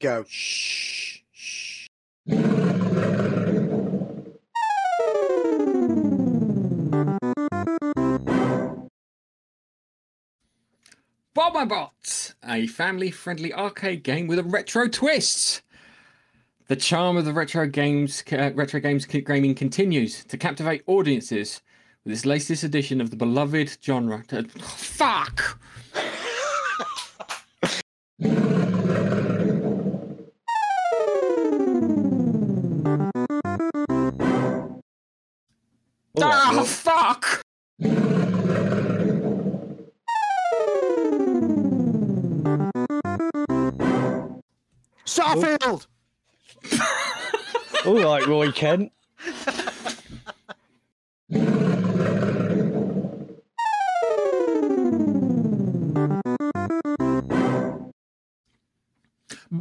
Go. 0.00 0.24
shh, 0.28 1.20
shh. 1.32 1.86
Bomberbot, 11.36 12.34
a 12.44 12.66
family-friendly 12.66 13.54
arcade 13.54 14.02
game 14.02 14.26
with 14.26 14.40
a 14.40 14.42
retro 14.42 14.88
twist. 14.88 15.62
The 16.66 16.74
charm 16.76 17.16
of 17.16 17.24
the 17.24 17.32
retro 17.32 17.66
games, 17.68 18.24
uh, 18.32 18.50
retro 18.54 18.80
games 18.80 19.06
gaming 19.06 19.54
continues 19.54 20.24
to 20.24 20.36
captivate 20.36 20.82
audiences 20.86 21.60
with 21.60 21.67
this 22.08 22.24
latest 22.24 22.64
edition 22.64 23.02
of 23.02 23.10
the 23.10 23.16
beloved 23.16 23.76
genre. 23.84 24.24
Uh, 24.32 24.42
fuck. 24.58 25.60
All 36.16 36.24
right, 36.24 36.34
ah, 36.34 36.50
well, 36.52 36.64
fuck. 36.64 37.42
Starfield. 45.04 45.86
all 47.84 48.02
right, 48.02 48.26
Roy 48.26 48.50
Kent. 48.50 48.92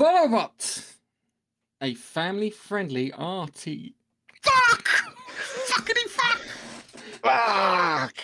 Borbot, 0.07 0.93
a 1.81 1.93
family-friendly 1.93 3.07
RT. 3.07 3.93
Fuck! 4.41 4.87
Fuckity 5.67 6.07
fuck! 6.07 6.39
Fuck! 7.21 8.15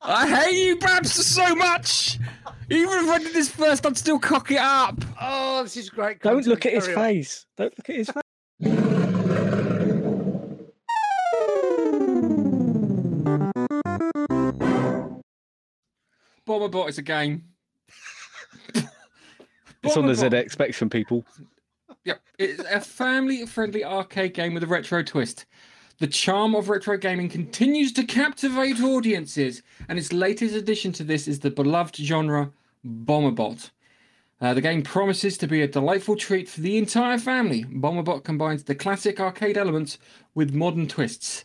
I 0.00 0.28
hate 0.28 0.64
you, 0.64 0.78
Babs, 0.78 1.12
so 1.12 1.56
much. 1.56 2.20
Even 2.70 3.04
if 3.04 3.10
I 3.10 3.18
did 3.18 3.32
this 3.32 3.48
first, 3.48 3.84
I'd 3.84 3.98
still 3.98 4.20
cock 4.20 4.52
it 4.52 4.58
up. 4.60 4.94
Oh, 5.20 5.64
this 5.64 5.76
is 5.76 5.90
great. 5.90 6.22
Don't 6.22 6.46
look 6.46 6.66
at 6.66 6.72
his 6.72 6.84
Carry 6.86 6.96
on. 6.96 7.02
face. 7.02 7.46
Don't 7.56 7.76
look 7.76 7.90
at 7.90 7.96
his 7.96 8.10
face. 8.10 8.22
Borbot 16.46 16.88
is 16.88 16.98
a 16.98 17.02
game. 17.02 17.49
It's 19.82 19.96
on 19.96 20.06
the 20.06 20.12
ZX 20.12 20.52
Spectrum, 20.52 20.90
people. 20.90 21.24
Yep, 22.04 22.20
it's 22.38 22.62
a 22.62 22.80
family-friendly 22.80 23.84
arcade 23.84 24.34
game 24.34 24.54
with 24.54 24.62
a 24.62 24.66
retro 24.66 25.02
twist. 25.02 25.46
The 25.98 26.06
charm 26.06 26.54
of 26.54 26.68
retro 26.68 26.96
gaming 26.96 27.28
continues 27.28 27.92
to 27.92 28.04
captivate 28.04 28.80
audiences, 28.80 29.62
and 29.88 29.98
its 29.98 30.12
latest 30.12 30.54
addition 30.54 30.92
to 30.92 31.04
this 31.04 31.28
is 31.28 31.40
the 31.40 31.50
beloved 31.50 31.96
genre 31.96 32.52
Bomberbot. 32.86 33.70
Uh, 34.40 34.54
the 34.54 34.62
game 34.62 34.82
promises 34.82 35.36
to 35.36 35.46
be 35.46 35.60
a 35.60 35.68
delightful 35.68 36.16
treat 36.16 36.48
for 36.48 36.62
the 36.62 36.78
entire 36.78 37.18
family. 37.18 37.64
Bomberbot 37.64 38.24
combines 38.24 38.64
the 38.64 38.74
classic 38.74 39.20
arcade 39.20 39.58
elements 39.58 39.98
with 40.34 40.54
modern 40.54 40.88
twists. 40.88 41.44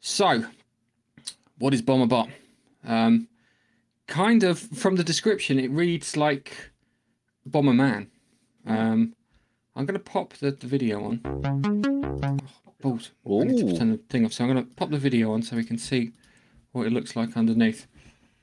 So, 0.00 0.44
what 1.58 1.72
is 1.72 1.80
Bomberbot? 1.80 2.30
Um, 2.84 3.28
kind 4.06 4.42
of 4.42 4.58
from 4.58 4.96
the 4.96 5.04
description, 5.04 5.58
it 5.58 5.70
reads 5.70 6.14
like 6.14 6.71
Bomberman. 7.48 8.08
Um, 8.66 9.14
I'm 9.74 9.86
going 9.86 9.98
to 9.98 10.04
pop 10.04 10.34
the, 10.34 10.52
the 10.52 10.66
video 10.66 11.04
on. 11.04 11.20
Oh, 12.24 12.38
balls. 12.80 13.12
I 13.26 13.44
need 13.44 13.58
to 13.58 13.72
Ooh. 13.72 13.78
turn 13.78 13.90
the 13.92 13.96
thing 14.08 14.24
off. 14.24 14.32
So 14.32 14.44
I'm 14.44 14.52
going 14.52 14.64
to 14.64 14.74
pop 14.74 14.90
the 14.90 14.98
video 14.98 15.32
on 15.32 15.42
so 15.42 15.56
we 15.56 15.64
can 15.64 15.78
see 15.78 16.12
what 16.72 16.86
it 16.86 16.92
looks 16.92 17.16
like 17.16 17.36
underneath. 17.36 17.86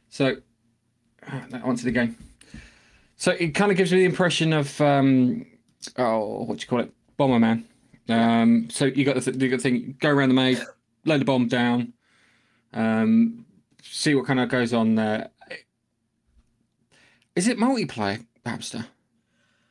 So, 0.10 0.38
uh, 1.28 1.60
onto 1.64 1.84
the 1.84 1.92
game. 1.92 2.18
So 3.16 3.32
it 3.32 3.50
kind 3.50 3.72
of 3.72 3.78
gives 3.78 3.92
me 3.92 4.00
the 4.00 4.06
impression 4.06 4.54
of, 4.54 4.80
um, 4.82 5.46
oh, 5.98 6.44
what 6.44 6.58
do 6.58 6.62
you 6.64 6.68
call 6.68 6.80
it? 6.80 6.94
Bomberman. 7.18 7.66
Um, 8.08 8.70
so 8.72 8.86
you 8.86 9.06
got 9.06 9.16
the, 9.16 9.22
th- 9.22 9.38
you 9.38 9.50
got 9.50 9.58
the 9.58 9.64
thing, 9.64 9.96
go 10.00 10.10
around 10.10 10.30
the 10.30 10.36
maze, 10.36 10.64
load 11.06 11.22
the 11.22 11.26
bomb 11.26 11.48
down, 11.48 11.94
um, 12.74 13.46
see 13.84 14.16
what 14.16 14.26
kind 14.26 14.40
of 14.40 14.50
goes 14.50 14.74
on 14.74 14.96
there. 14.96 15.30
Is 17.36 17.48
it 17.48 17.58
multiplayer, 17.58 18.26
Babster? 18.46 18.86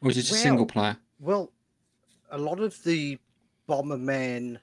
Or 0.00 0.10
is 0.10 0.16
it 0.16 0.22
just 0.22 0.32
Well, 0.32 0.42
single 0.42 0.66
player? 0.66 0.96
Well, 1.18 1.52
a 2.30 2.38
lot 2.38 2.60
of 2.60 2.80
the 2.84 3.18
Bomberman, 3.68 4.58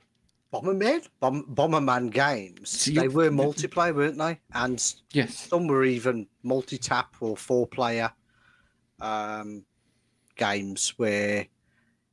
Bomberman, 0.54 1.08
Bom- 1.20 1.54
Bomberman 1.54 2.12
games, 2.12 2.70
So 2.70 2.92
they 2.92 3.04
you're- 3.04 3.08
were 3.14 3.30
multiplayer, 3.30 3.94
weren't 3.96 4.18
they? 4.18 4.40
And 4.54 4.82
Yes. 5.12 5.48
some 5.50 5.68
were 5.68 5.84
even 5.84 6.28
multi-tap 6.44 7.16
or 7.20 7.36
four-player 7.36 8.12
um, 9.02 9.66
games 10.38 10.94
where 10.98 11.48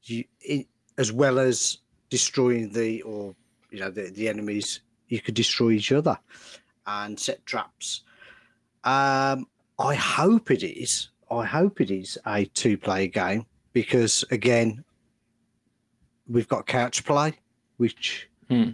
you, 0.05 0.24
i 0.51 0.66
as 0.99 1.12
well 1.12 1.38
as 1.38 1.78
destroying 2.11 2.70
the 2.72 3.01
or 3.03 3.34
you 3.70 3.78
know 3.78 3.90
the, 3.90 4.11
the 4.11 4.28
enemies, 4.28 4.80
you 5.09 5.20
could 5.20 5.34
destroy 5.34 5.70
each 5.70 5.93
other 5.93 6.18
and 6.86 7.18
set 7.18 7.47
traps. 7.47 8.03
Um, 8.84 9.47
I 9.78 9.95
hope 9.95 10.51
it 10.51 10.62
is. 10.64 11.09
I 11.33 11.45
hope 11.47 11.80
it 11.80 11.91
is 11.91 12.18
a 12.26 12.45
two-player 12.45 13.09
game 13.09 13.47
because 13.72 14.24
again, 14.30 14.85
we've 16.28 16.49
got 16.49 16.66
couch 16.66 17.05
play, 17.05 17.35
which 17.78 18.28
Hmm. 18.49 18.70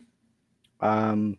um, 0.80 1.38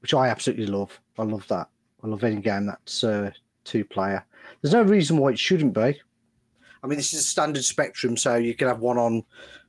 which 0.00 0.14
I 0.14 0.28
absolutely 0.28 0.66
love. 0.66 0.98
I 1.18 1.22
love 1.22 1.46
that. 1.48 1.68
I 2.02 2.06
love 2.06 2.24
any 2.24 2.40
game 2.40 2.66
that's 2.66 3.02
uh, 3.04 3.30
two-player. 3.64 4.24
There's 4.60 4.74
no 4.74 4.82
reason 4.82 5.16
why 5.16 5.30
it 5.30 5.38
shouldn't 5.38 5.74
be. 5.74 6.00
I 6.82 6.86
mean, 6.86 6.98
this 6.98 7.14
is 7.14 7.20
a 7.20 7.24
standard 7.24 7.64
Spectrum, 7.64 8.16
so 8.16 8.36
you 8.36 8.54
can 8.54 8.68
have 8.68 8.80
one 8.80 8.98
on 8.98 9.22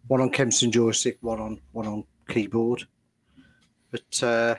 one 0.08 0.22
on 0.22 0.30
Kempston 0.32 0.72
joystick, 0.72 1.18
one 1.22 1.40
on 1.40 1.62
one 1.72 1.88
on 1.88 2.04
keyboard. 2.28 2.84
But 3.92 4.24
uh, 4.24 4.56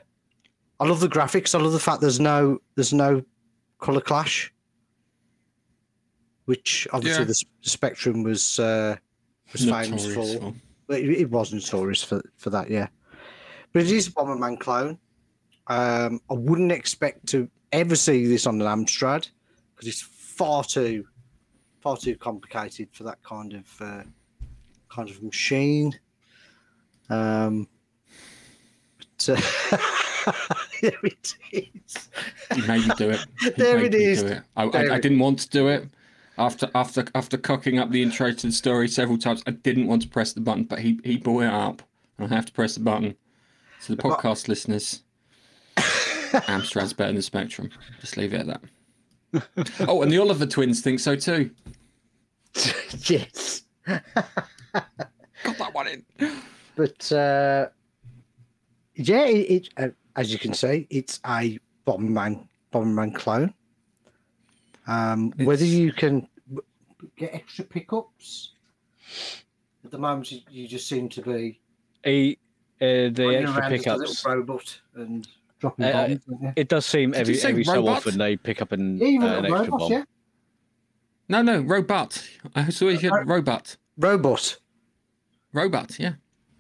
I 0.81 0.87
love 0.87 1.01
the 1.01 1.09
graphics. 1.09 1.55
I 1.55 1.63
love 1.63 1.73
the 1.73 1.79
fact 1.79 2.01
there's 2.01 2.21
no 2.21 2.59
there's 2.75 2.95
no 2.95 3.23
color 3.79 4.01
clash, 4.01 4.53
which 6.47 6.89
obviously 6.93 7.23
Yeah. 7.25 7.27
the, 7.27 7.45
Spectrum 7.69 8.23
was 8.23 8.59
uh, 8.59 8.97
was 9.53 9.65
famous 9.65 10.13
for. 10.13 10.55
But 10.89 11.01
it, 11.01 11.31
was 11.31 11.53
notorious 11.53 12.03
for 12.03 12.23
for 12.37 12.51
that, 12.51 12.71
yeah. 12.71 12.89
But 13.73 13.83
it 13.83 13.91
is 13.91 14.07
a 14.07 14.13
Bomberman 14.13 14.59
clone. 14.59 14.99
Um, 15.67 16.21
I 16.31 16.35
wouldn't 16.35 16.73
expect 16.73 17.27
to 17.29 17.51
ever 17.73 17.97
see 17.97 18.27
this 18.27 18.47
on 18.47 18.61
an 18.63 18.67
Amstrad 18.67 19.29
because 19.75 19.89
it's 19.89 20.01
far 20.03 20.63
too 20.63 21.07
far 21.81 21.97
too 21.97 22.17
complicated 22.17 22.89
for 22.93 23.03
that 23.05 23.23
kind 23.23 23.53
of 23.53 23.67
uh, 23.81 24.03
kind 24.89 25.11
of 25.11 25.23
machine. 25.23 25.99
Um, 27.11 27.69
uh, 29.29 29.41
there 30.83 30.93
it 31.03 31.35
is. 31.53 32.09
He 32.55 32.61
made 32.67 32.87
me 32.87 32.95
do 32.97 33.11
it. 33.11 33.25
He 33.41 33.51
There 33.51 33.85
it 33.85 33.95
is. 33.95 34.23
it. 34.23 34.43
I, 34.57 34.65
I, 34.65 34.95
I 34.95 35.01
didn't 35.01 35.19
want 35.19 35.39
to 35.41 35.49
do 35.49 35.69
it. 35.69 35.89
After 36.39 36.71
after 36.75 37.07
after 37.15 37.39
cocking 37.39 37.79
up 37.79 37.91
the 37.91 38.03
intro 38.03 38.31
to 38.31 38.47
the 38.47 38.53
story 38.53 38.89
several 38.89 39.17
times, 39.17 39.43
I 39.47 39.53
didn't 39.53 39.87
want 39.87 40.03
to 40.03 40.09
press 40.09 40.33
the 40.35 40.41
button, 40.41 40.65
but 40.65 40.81
he 40.81 41.01
he 41.03 41.17
brought 41.17 41.45
it 41.45 41.53
up, 41.53 41.83
and 42.19 42.31
I 42.31 42.35
have 42.35 42.47
to 42.47 42.53
press 42.53 42.75
the 42.75 42.81
button. 42.81 43.17
So 43.81 43.95
the 43.95 44.03
podcast 44.03 44.49
listeners, 44.49 45.03
Amstrad's 45.77 46.93
better 46.93 47.13
than 47.13 47.23
Spectrum. 47.23 47.71
Just 48.01 48.17
leave 48.17 48.35
it 48.35 48.47
at 48.47 48.47
that. 48.47 48.61
oh, 49.89 50.03
and 50.03 50.13
the 50.13 50.19
Oliver 50.19 50.47
twins 50.47 50.83
think 50.83 51.01
so 51.01 51.17
too. 51.17 51.51
yes. 53.05 53.63
Got 53.87 54.03
that 55.59 55.73
one 55.73 55.89
in. 55.89 56.05
But 56.75 57.13
uh, 57.13 57.69
yeah, 58.95 59.25
it, 59.25 59.51
it 59.51 59.69
uh, 59.77 59.89
as 60.17 60.33
you 60.33 60.39
can 60.39 60.55
see, 60.55 60.87
it's 60.91 61.21
a 61.27 61.59
Bomberman 61.87 62.47
Bomberman 62.73 63.15
clone. 63.15 63.55
Um, 64.87 65.33
whether 65.39 65.65
you 65.65 65.93
can 65.93 66.29
get 67.17 67.35
extra 67.35 67.65
pickups 67.65 68.53
at 69.85 69.91
the 69.91 69.99
moment, 69.99 70.31
you, 70.33 70.41
you 70.51 70.69
just 70.69 70.89
seem 70.89 71.09
to 71.11 71.23
be 71.23 71.61
He, 72.05 72.39
uh, 72.81 73.11
the 73.11 73.13
running 73.19 73.43
extra 73.45 73.61
around 73.61 73.73
a 73.73 73.77
little 73.77 74.07
pickups. 74.07 74.25
robot 74.25 74.81
and 74.95 75.29
dropping 75.59 75.85
Uh, 75.87 75.93
bombs. 76.09 76.25
don't? 76.41 76.53
It 76.57 76.69
does 76.69 76.87
seem 76.87 77.11
Did 77.11 77.17
you 77.19 77.21
every 77.23 77.35
say 77.35 77.49
every 77.51 77.65
so 77.65 77.87
often 77.89 78.19
they 78.19 78.37
pick 78.37 78.63
up 78.63 78.73
an, 78.73 78.99
yeah, 78.99 79.07
uh, 79.07 79.11
an 79.11 79.43
little 79.43 79.57
extra 79.57 79.73
robots, 79.73 79.83
bomb. 79.85 79.93
yeah. 79.93 80.05
No, 81.29 81.43
no, 81.43 81.61
robot. 81.61 82.29
I 82.55 82.69
saw 82.71 82.87
you 82.89 82.97
Uh, 82.97 83.01
said 83.01 83.29
robot. 83.29 83.77
Robot. 83.99 84.59
Robot, 85.53 85.99
yeah. 85.99 86.13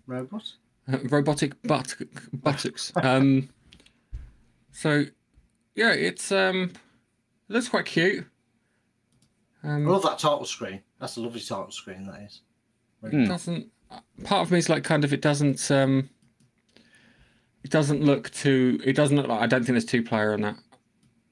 Robot. 0.07 0.53
Uh, 0.93 0.99
robotic 1.11 1.61
butt 1.63 1.95
buttocks. 2.33 2.93
Um, 2.97 3.49
so 4.73 5.05
yeah, 5.75 5.91
it's 5.93 6.31
um, 6.33 6.65
it 6.65 6.77
looks 7.49 7.69
quite 7.69 7.87
cute. 7.87 8.27
I 9.63 9.69
Um, 9.71 9.87
love 9.87 10.03
that 10.03 10.19
title 10.19 10.45
screen. 10.45 10.83
That's 11.01 11.17
a 11.17 11.21
lovely 11.21 11.41
title 11.41 11.71
screen. 11.71 12.07
That 12.07 12.23
is. 12.23 12.41
Hmm. 13.03 13.21
it 13.25 13.29
doesn't 13.29 13.71
part 14.25 14.45
of 14.47 14.51
me 14.51 14.59
is 14.59 14.69
like 14.69 14.83
kind 14.85 15.05
of 15.05 15.13
it 15.13 15.21
doesn't 15.23 15.71
um, 15.71 16.09
it 17.63 17.71
doesn't 17.71 18.03
look 18.03 18.31
too. 18.31 18.81
It 18.85 18.95
doesn't 18.95 19.17
look 19.17 19.29
like. 19.29 19.41
I 19.41 19.47
don't 19.47 19.61
think 19.61 19.75
there's 19.75 19.85
two 19.85 20.03
player 20.03 20.33
on 20.33 20.41
that. 20.43 20.57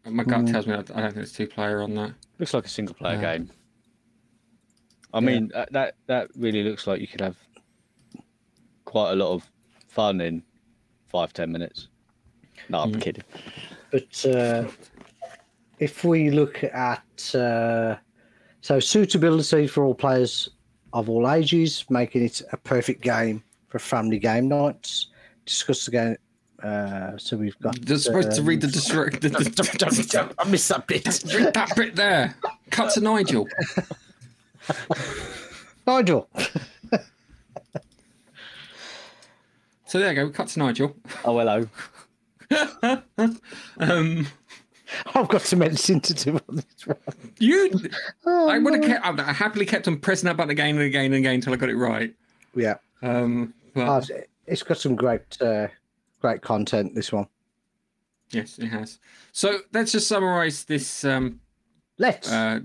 My 0.07 0.23
gut 0.25 0.43
Mm. 0.43 0.53
tells 0.53 0.67
me 0.67 0.75
I 0.75 0.79
I 0.79 0.83
don't 0.83 0.95
think 0.97 1.15
there's 1.15 1.33
two 1.33 1.47
player 1.47 1.81
on 1.83 1.95
that. 1.95 2.13
Looks 2.39 2.53
like 2.55 2.67
a 2.67 2.69
single 2.69 2.95
player 2.95 3.15
Yeah. 3.21 3.37
game. 3.39 3.51
I 5.13 5.19
Yeah. 5.19 5.21
mean, 5.27 5.51
uh, 5.55 5.67
that 5.71 5.97
that 6.07 6.29
really 6.37 6.63
looks 6.65 6.87
like 6.87 7.01
you 7.01 7.07
could 7.07 7.21
have 7.21 7.37
quite 8.85 9.13
a 9.13 9.17
lot 9.17 9.33
of 9.33 9.51
fun 9.89 10.21
in 10.21 10.43
five 11.09 11.33
ten 11.33 11.51
minutes. 11.51 11.89
No, 12.69 12.81
I'm 12.81 12.93
Mm. 12.93 13.01
kidding. 13.01 13.25
But 13.91 14.27
uh, 14.27 14.69
if 15.79 16.05
we 16.05 16.31
look 16.31 16.63
at 16.65 17.35
uh, 17.35 17.97
so 18.61 18.81
suitability 18.81 19.67
for 19.67 19.85
all 19.85 19.95
players 19.95 20.49
of 20.93 21.11
all 21.11 21.31
ages, 21.31 21.85
making 21.91 22.25
it 22.25 22.41
a 22.53 22.57
perfect 22.57 23.03
game 23.03 23.43
for 23.69 23.79
family 23.79 24.19
game 24.19 24.49
nights. 24.49 25.09
Discuss 25.45 25.85
the 25.85 25.91
game. 25.91 26.17
Uh, 26.63 27.19
so 27.19 27.37
we've 27.37 27.59
got. 27.59 27.77
You're 27.87 27.99
supposed 27.99 28.33
to 28.33 28.41
um, 28.41 28.47
read 28.47 28.61
the 28.61 28.69
description. 28.69 29.35
I 30.39 30.49
missed 30.49 30.69
that 30.69 30.87
bit. 30.87 31.05
read 31.35 31.53
that 31.53 31.77
bit 31.77 31.95
there. 31.95 32.35
Cut 32.71 32.95
to 32.95 33.01
Nigel. 33.01 33.47
Nigel. 35.87 36.29
So 39.95 39.99
there 39.99 40.13
you 40.13 40.15
go. 40.15 40.31
Cut 40.31 40.49
to 40.49 40.59
Nigel. 40.59 40.97
Oh 41.25 41.39
hello. 41.39 41.69
Um, 43.79 44.27
I've 45.15 45.29
got 45.29 45.43
some 45.43 45.63
editing 45.63 46.01
to 46.03 46.15
do 46.15 46.33
on 46.49 46.57
this 46.57 46.87
one. 46.87 46.97
you 47.39 47.71
Oh, 48.27 48.49
I 48.49 48.59
would 48.59 48.75
have 48.75 48.83
no. 48.83 48.89
kept. 48.89 49.05
I 49.07 49.11
would 49.11 49.21
have 49.21 49.37
happily 49.37 49.67
kept 49.67 49.89
on 49.89 49.99
pressing 49.99 50.27
that 50.27 50.37
button 50.37 50.51
again 50.51 50.77
and 50.77 50.85
again 50.85 51.07
and 51.07 51.15
again 51.15 51.35
until 51.37 51.53
I 51.53 51.57
got 51.57 51.69
it 51.69 51.77
right. 51.77 52.15
Yeah, 52.55 52.75
Um, 53.03 53.53
but 53.75 54.11
Oh, 54.11 54.17
it's 54.47 54.63
got 54.63 54.79
some 54.79 54.95
great, 54.95 55.41
uh, 55.41 55.69
great 56.21 56.41
content. 56.43 56.95
This 56.95 57.13
one. 57.13 57.27
yes, 58.31 58.59
it 58.59 58.67
has. 58.69 58.99
So 59.33 59.59
let's 59.73 59.93
just 59.93 60.07
summarize 60.09 60.65
this. 60.65 61.05
Um, 61.05 61.41
Let's. 61.99 62.31
uh, 62.31 62.61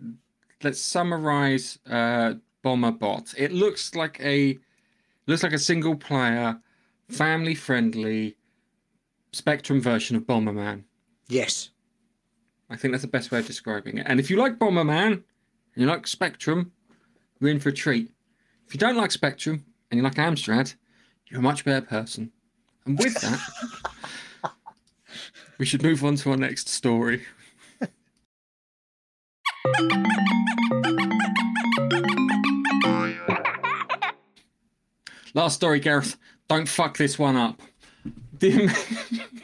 let's 0.63 0.79
summarize 0.81 1.79
uh, 1.89 2.33
Bomber 2.63 2.91
Bot. 2.91 3.33
It 3.37 3.51
looks 3.51 3.95
like 3.95 4.19
a 4.21 4.57
looks 5.27 5.43
like 5.43 5.53
a 5.53 5.59
single 5.59 5.95
player, 5.95 6.59
family 7.09 7.55
friendly 7.55 8.35
Spectrum 9.31 9.79
version 9.81 10.15
of 10.15 10.23
Bomberman. 10.23 10.83
yes. 11.27 11.69
I 12.69 12.77
think 12.77 12.91
that's 12.91 13.03
the 13.03 13.09
best 13.09 13.31
way 13.31 13.39
of 13.39 13.47
describing 13.47 13.97
it. 13.97 14.05
And 14.07 14.19
if 14.19 14.29
you 14.29 14.37
like 14.37 14.59
Bomberman 14.59 15.13
and 15.13 15.23
you 15.75 15.87
like 15.87 16.05
Spectrum, 16.05 16.71
you're 17.39 17.49
in 17.49 17.59
for 17.59 17.69
a 17.69 17.73
treat. 17.73 18.11
If 18.67 18.73
you 18.73 18.79
don't 18.79 18.97
like 18.97 19.11
Spectrum 19.11 19.65
and 19.89 19.97
you 19.97 20.03
like 20.03 20.15
Amstrad, 20.15 20.75
you're 21.27 21.39
a 21.39 21.43
much 21.43 21.65
better 21.65 21.85
person. 21.85 22.31
And 22.85 22.99
with 22.99 23.15
that, 23.21 23.39
we 25.57 25.65
should 25.65 25.83
move 25.83 26.03
on 26.03 26.15
to 26.17 26.31
our 26.31 26.37
next 26.37 26.69
story. 26.69 27.23
Last 35.33 35.55
story, 35.55 35.79
Gareth. 35.79 36.17
Don't 36.47 36.67
fuck 36.67 36.97
this 36.97 37.19
one 37.19 37.35
up. 37.35 37.61
The, 38.39 38.67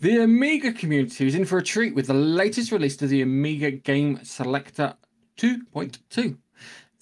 the 0.00 0.22
Amiga 0.22 0.72
community 0.72 1.26
is 1.26 1.34
in 1.34 1.44
for 1.44 1.58
a 1.58 1.62
treat 1.62 1.94
with 1.94 2.06
the 2.06 2.14
latest 2.14 2.72
release 2.72 3.00
of 3.02 3.10
the 3.10 3.20
Amiga 3.20 3.70
Game 3.70 4.18
Selector 4.24 4.94
2.2. 5.36 6.38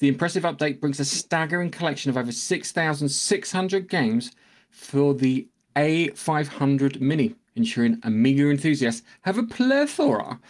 The 0.00 0.08
impressive 0.08 0.42
update 0.42 0.80
brings 0.80 0.98
a 0.98 1.04
staggering 1.04 1.70
collection 1.70 2.10
of 2.10 2.16
over 2.16 2.32
6,600 2.32 3.88
games 3.88 4.32
for 4.70 5.14
the 5.14 5.46
A500 5.76 7.00
Mini, 7.00 7.36
ensuring 7.54 8.00
Amiga 8.02 8.50
enthusiasts 8.50 9.02
have 9.22 9.38
a 9.38 9.44
plethora 9.44 10.40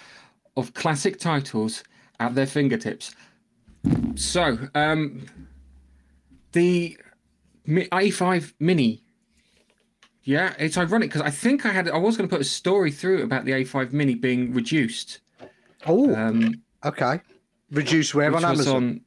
of 0.56 0.72
classic 0.72 1.18
titles 1.18 1.84
at 2.18 2.34
their 2.34 2.46
fingertips. 2.46 3.14
So, 4.14 4.58
um, 4.74 5.26
the 6.52 6.96
A5 7.66 8.54
Mini. 8.58 9.02
Yeah, 10.28 10.52
it's 10.58 10.76
ironic 10.76 11.08
because 11.08 11.22
I 11.22 11.30
think 11.30 11.64
I 11.64 11.70
had 11.70 11.88
I 11.88 11.96
was 11.96 12.18
going 12.18 12.28
to 12.28 12.32
put 12.34 12.42
a 12.42 12.44
story 12.44 12.90
through 12.92 13.22
about 13.22 13.46
the 13.46 13.52
A5 13.52 13.94
Mini 13.94 14.14
being 14.14 14.52
reduced. 14.52 15.20
Oh, 15.86 16.14
Um, 16.14 16.60
okay. 16.84 17.22
Reduced 17.70 18.14
where 18.14 18.34
on 18.36 18.44
Amazon? 18.44 18.76
on. 18.76 19.00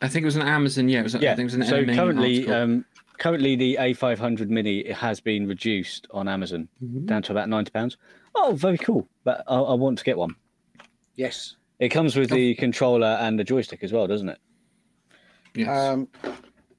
I 0.00 0.08
think 0.08 0.22
it 0.22 0.24
was 0.24 0.38
on 0.38 0.48
Amazon. 0.48 0.88
Yeah, 0.88 1.00
it 1.00 1.02
was. 1.02 1.14
I 1.14 1.18
Yeah. 1.18 1.34
think 1.36 1.40
it 1.52 1.52
was 1.52 1.54
an 1.56 1.64
So 1.64 1.82
NME 1.84 1.94
currently, 1.94 2.48
um, 2.50 2.86
currently 3.18 3.54
the 3.54 3.76
A500 3.78 4.48
Mini 4.48 4.90
has 4.90 5.20
been 5.20 5.46
reduced 5.46 6.06
on 6.10 6.26
Amazon 6.26 6.68
Mm-hmm. 6.82 7.04
down 7.04 7.22
to 7.24 7.32
about 7.32 7.50
ninety 7.50 7.70
pounds. 7.70 7.98
Oh, 8.34 8.54
very 8.54 8.78
cool. 8.78 9.06
But 9.24 9.44
I, 9.46 9.56
I 9.56 9.74
want 9.74 9.98
to 9.98 10.04
get 10.04 10.16
one. 10.16 10.34
Yes. 11.16 11.56
It 11.80 11.90
comes 11.90 12.16
with 12.16 12.30
the 12.30 12.54
controller 12.54 13.18
and 13.20 13.38
the 13.38 13.44
joystick 13.44 13.82
as 13.82 13.92
well, 13.92 14.06
doesn't 14.06 14.30
it? 14.30 14.38
Yes. 15.54 15.68
Um, 15.68 16.08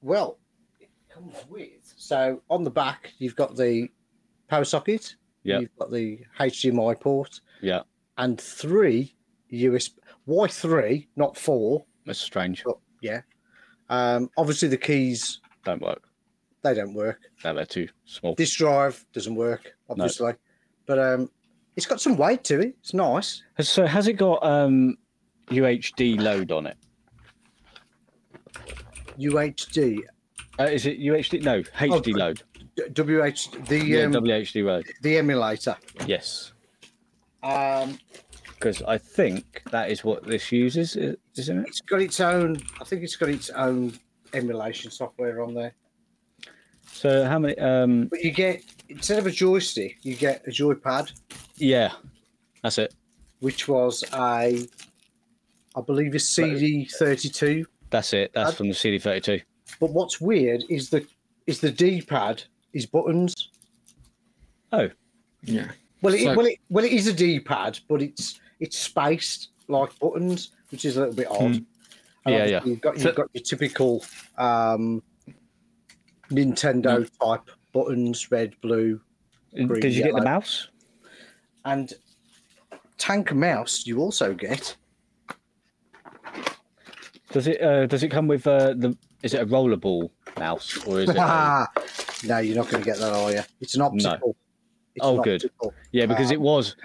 well, 0.00 0.38
it 0.80 0.88
comes 1.14 1.36
with. 1.48 1.68
So 2.02 2.42
on 2.50 2.64
the 2.64 2.70
back, 2.70 3.12
you've 3.18 3.36
got 3.36 3.54
the 3.56 3.88
power 4.48 4.64
socket. 4.64 5.14
Yeah. 5.44 5.60
You've 5.60 5.76
got 5.78 5.92
the 5.92 6.18
HDMI 6.40 6.98
port 7.00 7.40
Yeah, 7.60 7.82
and 8.18 8.40
three 8.40 9.14
USB. 9.52 9.92
Why 10.24 10.48
three, 10.48 11.08
not 11.14 11.36
four? 11.36 11.84
that's 12.04 12.18
strange. 12.20 12.64
But 12.64 12.78
yeah. 13.02 13.20
Um, 13.88 14.30
obviously 14.36 14.66
the 14.68 14.76
keys 14.78 15.40
Don't 15.64 15.80
work. 15.80 16.02
they 16.62 16.74
don't 16.74 16.92
work. 16.94 17.20
No, 17.44 17.54
they're 17.54 17.64
too 17.66 17.88
small. 18.04 18.34
This 18.34 18.56
drive 18.56 19.04
doesn't 19.12 19.36
work, 19.36 19.72
obviously. 19.88 20.32
But 20.86 20.98
um, 20.98 21.30
it's 21.76 21.86
got 21.86 22.00
some 22.00 22.16
weight 22.16 22.42
to 22.44 22.58
it. 22.62 22.74
It's 22.80 22.94
nice. 22.94 23.44
So 23.60 23.86
has 23.86 24.08
it 24.08 24.14
got 24.14 24.44
um, 24.44 24.96
UHD 25.50 26.20
load 26.20 26.50
on 26.50 26.66
it? 26.66 26.76
UHD, 29.20 30.00
Uh, 30.58 30.64
is 30.64 30.86
it 30.86 31.00
UHD? 31.00 31.42
No, 31.42 31.62
HD 31.62 32.14
load. 32.14 32.42
WH, 32.94 33.66
the 33.68 33.84
Yeah, 33.84 34.04
um, 34.04 34.12
WHDLoad. 34.12 34.84
the 35.02 35.18
emulator. 35.18 35.76
Yes, 36.06 36.52
Um, 37.42 37.98
because 38.54 38.82
I 38.82 38.96
think 38.98 39.62
that 39.70 39.90
is 39.90 40.04
what 40.04 40.24
this 40.24 40.50
uses, 40.52 40.96
isn't 40.96 41.58
it? 41.60 41.66
it's 41.68 41.80
got 41.80 42.00
its 42.00 42.20
own. 42.20 42.58
I 42.80 42.84
think 42.84 43.02
it's 43.02 43.16
got 43.16 43.28
its 43.28 43.50
own 43.50 43.92
emulation 44.32 44.90
software 44.90 45.42
on 45.42 45.52
there. 45.54 45.74
So 46.86 47.24
how 47.24 47.38
many? 47.38 47.56
Um, 47.58 48.06
But 48.06 48.22
you 48.22 48.30
get 48.30 48.62
instead 48.88 49.18
of 49.18 49.26
a 49.26 49.30
joystick, 49.30 49.98
you 50.02 50.14
get 50.14 50.46
a 50.46 50.50
joypad, 50.50 51.12
yeah, 51.56 51.92
that's 52.62 52.78
it. 52.78 52.94
which 53.40 53.66
was 53.68 54.04
a, 54.14 54.66
I 55.74 55.80
believe, 55.84 56.14
a 56.14 56.18
CD 56.20 56.84
thirty 56.86 57.28
two. 57.28 57.66
That's 57.90 58.12
it. 58.12 58.32
That's 58.34 58.50
Uh, 58.50 58.52
from 58.54 58.68
the 58.68 58.74
CD32. 58.74 59.42
But 59.80 59.90
what's 59.90 60.20
weird 60.20 60.64
is 60.68 60.90
the 60.90 61.06
is 61.46 61.60
the 61.60 61.70
D 61.70 62.00
pad 62.02 62.42
is 62.72 62.86
buttons. 62.86 63.34
Oh, 64.72 64.88
Yeah. 65.42 65.70
Well, 66.00 66.14
it, 66.14 66.22
So- 66.24 66.34
well, 66.34 66.46
it, 66.46 66.58
well, 66.70 66.84
it 66.84 66.92
is 66.92 67.06
a 67.06 67.12
D-pad, 67.12 67.78
but 67.88 68.00
it's 68.02 68.40
it's 68.60 68.78
spaced 68.78 69.50
like 69.68 69.96
buttons, 70.00 70.50
which 70.70 70.84
is 70.84 70.96
a 70.96 71.00
little 71.00 71.14
bit 71.14 71.28
odd. 71.30 71.40
And 71.40 71.66
Yeah, 72.26 72.44
yeah. 72.46 72.60
You've 72.64 72.80
got 72.80 72.94
you've 72.94 73.02
So- 73.02 73.12
got 73.12 73.28
your 73.34 73.42
typical 73.42 74.04
um, 74.38 75.02
Nintendo 76.30 77.08
type 77.20 77.50
buttons, 77.72 78.30
red, 78.30 78.54
blue, 78.62 79.00
Green, 79.54 79.80
did 79.80 79.92
you 79.94 80.02
get 80.02 80.14
the 80.14 80.22
mouse? 80.24 80.68
and 81.64 81.92
tank 82.98 83.32
mouse. 83.34 83.86
You 83.86 83.98
also 84.00 84.32
get. 84.34 84.76
Does 87.32 87.46
it? 87.46 87.60
Uh, 87.62 87.86
does 87.86 88.02
it 88.02 88.08
come 88.10 88.26
with 88.28 88.46
uh, 88.46 88.74
the? 88.74 88.96
Is 89.22 89.34
it 89.34 89.40
a 89.42 89.46
rollerball 89.46 90.10
mouse 90.38 90.84
or 90.86 91.00
is 91.00 91.10
it? 91.10 91.16
a- 91.18 91.68
no, 92.24 92.38
you're 92.38 92.56
not 92.56 92.68
going 92.68 92.82
to 92.82 92.90
get 92.90 92.98
that, 92.98 93.12
are 93.12 93.32
you? 93.32 93.40
It's 93.60 93.74
an 93.74 93.82
optical. 93.82 94.36
It's 94.94 95.04
Oh, 95.06 95.20
good. 95.22 95.44
optical. 95.44 95.74
yeah, 95.92 96.06
because 96.06 96.30
Ah. 96.30 96.34
it 96.34 96.40
was 96.40 96.76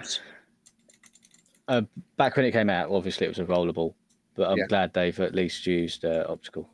uh, 1.68 1.82
back 2.16 2.36
when 2.36 2.46
it 2.46 2.52
came 2.52 2.70
out. 2.70 2.90
Obviously, 2.90 3.26
it 3.26 3.28
was 3.28 3.38
a 3.38 3.44
rollerball, 3.44 3.94
but 4.34 4.50
I'm 4.50 4.58
Yeah. 4.58 4.66
glad 4.66 4.94
they've 4.94 5.18
at 5.20 5.34
least 5.34 5.66
used 5.66 6.04
uh, 6.04 6.24
optical. 6.28 6.68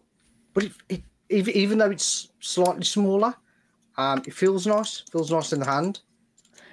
But 0.52 0.64
it, 0.64 0.72
it, 0.88 1.02
even 1.30 1.54
even 1.54 1.78
though 1.78 1.90
it's 1.90 2.28
slightly 2.40 2.84
smaller, 2.84 3.34
um, 3.96 4.22
it 4.26 4.34
feels 4.34 4.66
nice. 4.66 5.00
Feels 5.10 5.32
nice 5.32 5.52
in 5.52 5.58
the 5.60 5.66
hand. 5.66 6.00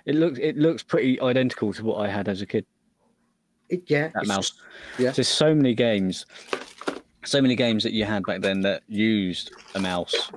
It 0.06 0.16
looks 0.16 0.38
it 0.40 0.58
looks 0.58 0.84
pretty 0.84 1.20
identical 1.22 1.74
to 1.74 1.84
what 1.84 1.98
I 1.98 2.08
had 2.08 2.28
as 2.28 2.42
a 2.42 2.46
kid. 2.46 2.66
It, 3.70 3.84
yeah, 3.90 4.10
That 4.14 4.28
mouse. 4.28 4.54
yeah. 5.00 5.12
There's 5.12 5.28
so 5.30 5.56
many 5.56 5.74
games, 5.74 6.26
so 7.24 7.42
many 7.42 7.56
games 7.56 7.84
that 7.84 7.94
you 7.94 8.06
had 8.06 8.24
back 8.24 8.42
then 8.42 8.62
that 8.62 8.84
used 8.88 9.52
a 9.76 9.80
mouse 9.80 10.32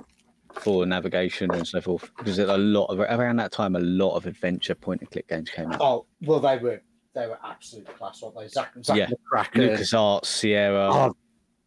for 0.53 0.85
navigation 0.85 1.51
and 1.51 1.67
so 1.67 1.81
forth. 1.81 2.09
Because 2.17 2.39
a 2.39 2.57
lot 2.57 2.85
of 2.85 2.99
around 2.99 3.37
that 3.37 3.51
time, 3.51 3.75
a 3.75 3.79
lot 3.79 4.15
of 4.15 4.25
adventure 4.25 4.75
point 4.75 5.01
and 5.01 5.09
click 5.11 5.27
games 5.27 5.49
came 5.49 5.71
out. 5.71 5.81
Oh 5.81 6.05
well, 6.21 6.39
they 6.39 6.57
were 6.57 6.81
they 7.13 7.27
were 7.27 7.39
absolute 7.43 7.87
class, 7.97 8.21
weren't 8.21 8.35
they? 8.37 8.47
Zack, 8.47 8.71
Zack 8.83 8.97
Yeah. 8.97 9.07
the 9.07 9.17
Cracker. 9.29 9.59
Lucas 9.61 9.93
Arts, 9.93 10.27
Sierra. 10.29 10.89
Oh, 10.91 11.15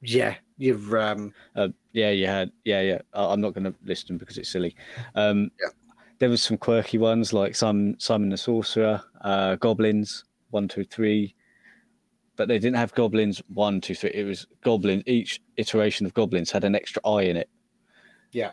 yeah, 0.02 0.34
you've 0.58 0.92
um, 0.94 1.32
Uh, 1.56 1.68
yeah, 1.92 2.10
you 2.10 2.26
had. 2.26 2.50
Yeah, 2.64 2.82
yeah. 2.82 2.98
I- 3.14 3.32
I'm 3.32 3.40
not 3.40 3.54
going 3.54 3.64
to 3.64 3.74
list 3.84 4.08
them 4.08 4.18
because 4.18 4.36
it's 4.38 4.50
silly. 4.50 4.76
Um, 5.14 5.50
Yeah. 5.60 5.68
There 6.20 6.28
was 6.28 6.42
some 6.42 6.58
quirky 6.58 6.98
ones 6.98 7.32
like 7.32 7.54
some 7.56 7.94
Simon 7.98 8.28
the 8.28 8.36
Sorcerer, 8.36 9.00
uh, 9.22 9.54
Goblins 9.56 10.24
one, 10.50 10.66
two, 10.66 10.84
three, 10.84 11.34
but 12.38 12.46
they 12.48 12.58
didn't 12.58 12.76
have 12.76 12.94
Goblins 12.94 13.42
one, 13.52 13.80
two, 13.82 13.94
three. 13.96 14.12
It 14.14 14.24
was 14.24 14.46
Goblin. 14.62 15.02
Each 15.06 15.42
iteration 15.56 16.06
of 16.06 16.14
Goblins 16.14 16.50
had 16.52 16.62
an 16.64 16.74
extra 16.74 17.02
eye 17.06 17.22
in 17.22 17.36
it. 17.36 17.50
yeah, 18.32 18.52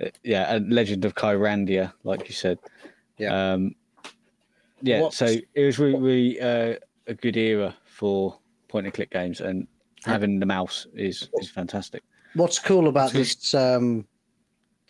Uh, 0.00 0.10
Yeah, 0.22 0.54
and 0.54 0.70
Legend 0.72 1.04
of 1.06 1.14
Kyrandia, 1.14 1.92
like 2.04 2.28
you 2.28 2.34
said. 2.34 2.58
Yeah. 3.18 3.52
Um, 3.52 3.74
yeah. 4.82 5.00
What's- 5.00 5.16
So 5.16 5.26
it 5.54 5.64
was 5.64 5.78
really, 5.78 5.98
really 5.98 6.40
uh, 6.40 6.74
a 7.06 7.14
good 7.14 7.36
era 7.38 7.74
for 7.86 8.38
point 8.68 8.84
and 8.86 8.92
click 8.94 9.10
games, 9.10 9.40
and 9.40 9.66
having 10.04 10.38
the 10.38 10.46
mouse 10.46 10.86
is 10.94 11.28
is 11.40 11.50
fantastic. 11.50 12.02
what's 12.34 12.58
cool 12.58 12.86
about 12.88 13.10
So- 13.12 13.18
this 13.18 13.54
um, 13.54 14.06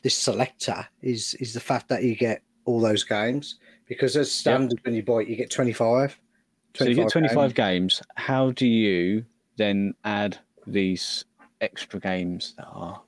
this 0.02 0.16
selector 0.18 0.88
is 1.02 1.34
is 1.34 1.52
the 1.54 1.60
fact 1.60 1.88
that 1.90 2.02
you 2.02 2.16
get 2.16 2.42
all 2.64 2.80
those 2.80 3.04
games 3.04 3.60
because 3.86 4.16
as 4.16 4.32
standard 4.32 4.80
when 4.84 4.94
you 4.94 5.04
buy 5.04 5.20
it, 5.20 5.28
you 5.28 5.36
get 5.36 5.48
25. 5.50 6.18
So 6.76 6.84
you 6.84 6.94
get 6.94 7.08
25 7.08 7.54
games. 7.54 8.00
games. 8.00 8.02
How 8.16 8.50
do 8.50 8.66
you 8.66 9.24
then 9.56 9.94
add 10.04 10.38
these 10.66 11.24
extra 11.60 12.00
games 12.00 12.54
that 12.58 12.66
are? 12.66 13.02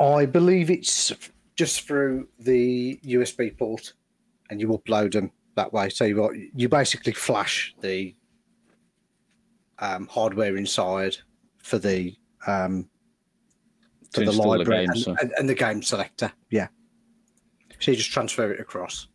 I 0.00 0.26
believe 0.26 0.70
it's 0.70 1.12
just 1.54 1.82
through 1.82 2.28
the 2.38 2.98
USB 3.04 3.56
port, 3.56 3.92
and 4.50 4.60
you 4.60 4.68
upload 4.68 5.12
them 5.12 5.30
that 5.56 5.72
way. 5.72 5.90
So 5.90 6.04
you 6.04 6.50
you 6.54 6.68
basically 6.68 7.12
flash 7.12 7.74
the 7.80 8.14
um, 9.78 10.08
hardware 10.08 10.56
inside 10.56 11.16
for 11.58 11.78
the 11.78 12.16
um, 12.46 12.88
for 14.10 14.20
To 14.20 14.20
the 14.20 14.26
install 14.26 14.52
the 14.52 14.58
library 14.58 14.84
and, 14.84 14.98
so- 14.98 15.16
and, 15.20 15.32
and 15.38 15.48
the 15.48 15.54
game 15.54 15.82
selector. 15.82 16.32
Yeah. 16.50 16.68
So 17.78 17.90
you 17.90 17.96
just 17.96 18.12
transfer 18.12 18.52
it 18.52 18.60
across. 18.60 19.08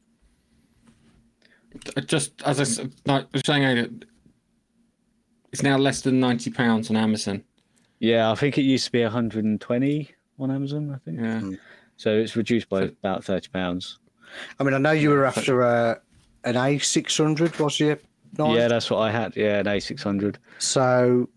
Just 2.06 2.41
as 2.44 2.60
I 2.60 2.64
s- 2.64 2.80
like 3.06 3.24
I 3.26 3.28
was 3.34 3.41
saying 3.45 3.66
earlier, 3.66 3.90
it's 5.52 5.64
now 5.64 5.78
less 5.78 6.02
than 6.02 6.20
ninety 6.20 6.49
pounds 6.52 6.90
on 6.90 6.95
Amazon. 6.98 7.44
Yeah, 7.99 8.32
I 8.32 8.36
think 8.36 8.58
it 8.58 8.62
used 8.62 8.86
to 8.86 8.91
be 8.91 9.02
120 9.02 10.12
on 10.40 10.52
Amazon. 10.52 10.91
I 10.94 10.98
think 10.99 11.18
Yeah. 11.20 11.40
Mm. 11.41 11.58
so. 11.98 12.16
It's 12.16 12.36
reduced 12.36 12.70
by 12.70 12.82
So- 12.82 12.94
about 13.04 13.24
30 13.24 13.49
pounds. 13.49 13.98
I 14.60 14.64
mean, 14.64 14.74
I 14.76 14.78
know 14.78 14.91
you 14.91 15.10
were 15.10 15.26
after 15.26 15.64
uh, 15.64 15.95
an 16.44 16.56
A600, 16.56 17.60
was 17.60 17.80
you? 17.80 17.98
Nigel? 18.38 18.56
Yeah, 18.56 18.68
that's 18.68 18.91
what 18.91 18.99
I 18.99 19.10
had. 19.12 19.36
Yeah, 19.36 19.60
an 19.60 19.66
A600. 19.66 20.36
So, 20.60 21.28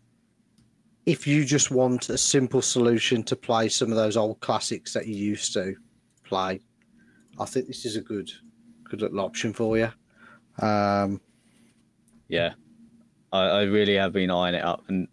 if 1.07 1.27
you 1.27 1.45
just 1.47 1.71
want 1.71 2.11
a 2.11 2.19
simple 2.19 2.61
solution 2.61 3.23
to 3.23 3.37
play 3.37 3.69
some 3.71 3.91
of 3.91 3.97
those 3.97 4.17
old 4.19 4.41
classics 4.41 4.93
that 4.93 5.07
you 5.07 5.15
used 5.15 5.55
to 5.55 5.77
play, 6.25 6.61
I 7.39 7.45
think 7.47 7.69
this 7.69 7.87
is 7.87 7.97
a 7.97 8.01
good, 8.03 8.31
good 8.85 9.01
little 9.01 9.21
option 9.21 9.55
for 9.55 9.79
you. 9.79 9.91
Um, 10.61 11.21
Yeah, 12.29 12.55
I, 13.33 13.41
I 13.41 13.63
really 13.63 13.97
have 13.97 14.13
been 14.13 14.31
eyeing 14.31 14.55
it 14.55 14.65
up, 14.65 14.85
and 14.89 15.09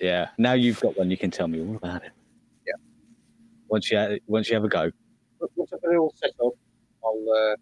yeah, 0.00 0.28
now 0.38 0.52
you've 0.52 0.80
got 0.80 0.96
one, 0.96 1.10
you 1.10 1.16
can 1.16 1.30
tell 1.30 1.48
me 1.48 1.60
all 1.60 1.76
about 1.76 2.04
it. 2.04 2.12
Yeah. 2.66 2.74
Once 3.68 3.90
you 3.90 4.18
once 4.26 4.48
you 4.48 4.54
have 4.54 4.64
a 4.64 4.68
go. 4.68 4.90
once 5.56 5.72
I've 5.72 5.82
got 5.82 5.92
it 5.92 5.96
all 5.96 6.12
set 6.14 6.30
up, 6.44 6.52
I'll 7.04 7.26
uh, 7.30 7.56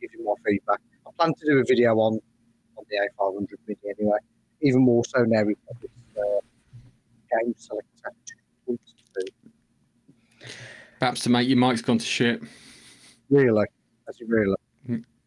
give 0.00 0.10
you 0.14 0.24
my 0.24 0.34
feedback. 0.44 0.80
I 1.06 1.10
plan 1.18 1.34
to 1.34 1.46
do 1.46 1.58
a 1.58 1.64
video 1.64 1.94
on 1.98 2.18
on 2.76 2.84
the 2.90 2.96
A500 3.20 3.46
Mini 3.66 3.78
anyway. 3.98 4.18
Even 4.62 4.82
more 4.82 5.04
so 5.04 5.22
now 5.22 5.42
we've 5.42 5.56
got 5.66 5.80
this 5.80 5.90
uh, 6.16 6.40
game 7.38 7.54
selector. 7.56 8.12
Perhaps 10.98 11.22
to 11.24 11.30
make 11.30 11.46
your 11.46 11.58
mic's 11.58 11.82
gone 11.82 11.98
to 11.98 12.04
shit. 12.04 12.42
Really, 13.28 13.66
that's 14.06 14.20
it. 14.20 14.28
Really, 14.28 14.56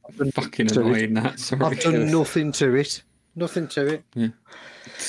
I've 0.08 0.18
done, 0.18 0.32
Fucking 0.32 0.72
annoying 0.72 1.14
that. 1.16 1.40
Sorry. 1.40 1.64
I've 1.64 1.80
done 1.80 2.12
nothing 2.12 2.52
to 2.54 2.76
it. 2.76 3.04
Nothing 3.36 3.68
to 3.70 3.86
it. 3.88 4.04
Yeah. 4.16 4.30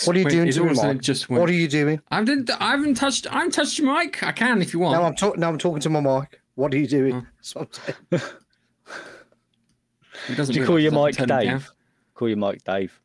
What 0.05 0.15
are 0.15 0.19
you 0.19 0.25
Wait, 0.27 0.31
doing 0.33 0.53
to 0.53 0.63
me, 0.63 0.69
also 0.69 0.87
Mike? 0.89 1.01
just 1.01 1.29
What 1.31 1.49
are 1.49 1.53
you 1.55 1.67
doing? 1.69 2.01
I 2.11 2.23
didn't. 2.23 2.51
I 2.51 2.71
haven't 2.73 2.95
touched. 2.95 3.27
I 3.29 3.39
haven't 3.39 3.53
touched 3.53 3.79
your 3.79 3.93
mic. 3.93 4.23
I 4.23 4.33
can 4.33 4.61
if 4.63 4.73
you 4.73 4.79
want. 4.81 5.01
Now 5.01 5.07
I'm 5.07 5.15
talking. 5.17 5.41
Now 5.41 5.49
I'm 5.49 5.59
talking 5.59 5.81
to 5.81 5.89
my 5.91 6.01
mic. 6.01 6.41
What 6.55 6.75
are 6.75 6.79
you 6.79 6.87
doing? 6.87 7.15
Oh. 7.15 7.27
That's 7.37 7.55
what 7.55 7.81
I'm 8.13 8.19
saying. 8.19 8.23
Doesn't 10.37 10.55
Do 10.55 10.61
you 10.61 10.67
call 10.67 10.79
your 10.79 10.93
mic 10.93 11.17
can 11.17 11.29
turn. 11.29 11.47
Dave? 11.47 11.71
Call 12.15 12.29
your 12.29 12.37
mic 12.37 12.63
Dave. 12.65 13.01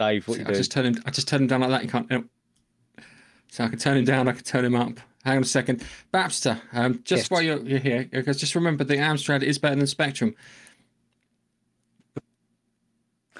Dave, 0.00 0.26
what 0.28 0.34
See, 0.34 0.40
you 0.40 0.44
I 0.44 0.48
doing? 0.48 0.58
just 0.58 0.72
turn 0.72 0.86
him. 0.86 1.02
I 1.06 1.10
just 1.10 1.28
turn 1.28 1.42
him 1.42 1.46
down 1.46 1.60
like 1.60 1.70
that. 1.70 1.82
You 1.84 1.88
can't. 1.88 2.30
So 3.50 3.64
I 3.64 3.68
can 3.68 3.78
turn 3.78 3.96
him 3.96 4.04
down. 4.04 4.28
I 4.28 4.32
can 4.32 4.44
turn 4.44 4.64
him 4.64 4.74
up. 4.74 4.98
Hang 5.24 5.36
on 5.38 5.42
a 5.42 5.46
second, 5.46 5.84
Babster. 6.14 6.60
Um, 6.72 7.00
just 7.04 7.24
Yes. 7.24 7.30
while 7.30 7.42
you're, 7.42 7.58
you're 7.60 7.78
here, 7.80 8.08
because 8.10 8.38
just 8.38 8.54
remember 8.54 8.84
the 8.84 8.96
Amstrad 8.96 9.42
is 9.42 9.58
better 9.58 9.76
than 9.76 9.86
Spectrum. 9.86 10.34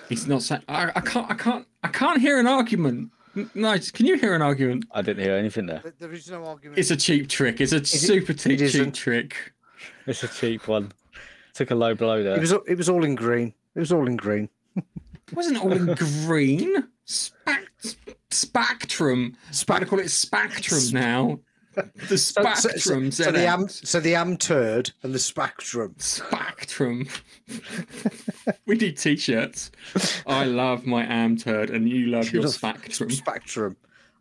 He's 0.08 0.26
not 0.26 0.42
saying. 0.42 0.62
I, 0.68 0.90
I 0.94 1.00
can't. 1.00 1.30
I 1.30 1.34
can't. 1.34 1.66
I 1.84 1.88
can't 1.88 2.20
hear 2.20 2.38
an 2.40 2.46
argument. 2.46 3.10
N- 3.36 3.50
Nice. 3.54 3.90
Can 3.90 4.06
you 4.06 4.16
hear 4.16 4.34
an 4.34 4.42
argument? 4.42 4.86
I 4.92 5.02
didn't 5.02 5.22
hear 5.22 5.36
anything 5.36 5.66
there. 5.66 5.80
But 5.82 5.98
there 5.98 6.12
is 6.12 6.30
no 6.30 6.44
argument. 6.46 6.78
It's 6.78 6.90
a 6.90 6.96
cheap 6.96 7.28
trick. 7.28 7.60
It's 7.60 7.72
a 7.72 7.84
super 7.84 8.32
cheap, 8.32 8.58
cheap 8.58 8.60
isn't. 8.62 8.94
trick. 8.94 9.52
It's 10.06 10.22
a 10.22 10.28
cheap 10.28 10.66
one. 10.66 10.92
Took 11.54 11.70
a 11.70 11.74
low 11.74 11.94
blow 11.94 12.22
there. 12.22 12.36
It 12.36 12.40
was. 12.40 12.52
It 12.66 12.76
was 12.78 12.88
all 12.88 13.04
in 13.04 13.14
green. 13.14 13.52
It 13.74 13.80
was 13.80 13.92
all 13.92 14.06
in 14.06 14.16
green. 14.16 14.48
It 14.76 14.84
wasn't 15.34 15.62
all 15.62 15.72
in 15.72 15.94
green. 16.26 16.84
Spac- 17.06 17.96
spectrum. 18.30 19.36
Spectrum. 19.50 19.88
call 19.90 19.98
it 20.00 20.10
spectrum 20.10 20.80
now. 20.92 21.38
The 22.08 22.18
So, 22.18 22.42
so, 22.42 22.52
so, 22.54 22.68
spectrum. 22.68 23.10
so 23.10 23.30
the 23.32 23.46
am. 23.46 23.68
So 23.68 24.00
the 24.00 24.14
am 24.14 24.36
turd 24.36 24.90
and 25.02 25.14
the 25.14 25.18
spectrum. 25.18 25.94
Spectrum. 25.98 27.06
we 28.66 28.76
need 28.76 28.96
t-shirts. 28.98 29.70
I 30.26 30.44
love 30.44 30.86
my 30.86 31.04
am 31.04 31.36
turd, 31.36 31.70
and 31.70 31.88
you 31.88 32.06
love 32.06 32.32
your 32.32 32.42
love 32.42 32.52
spectrum. 32.54 33.10
Spectrum. 33.10 33.76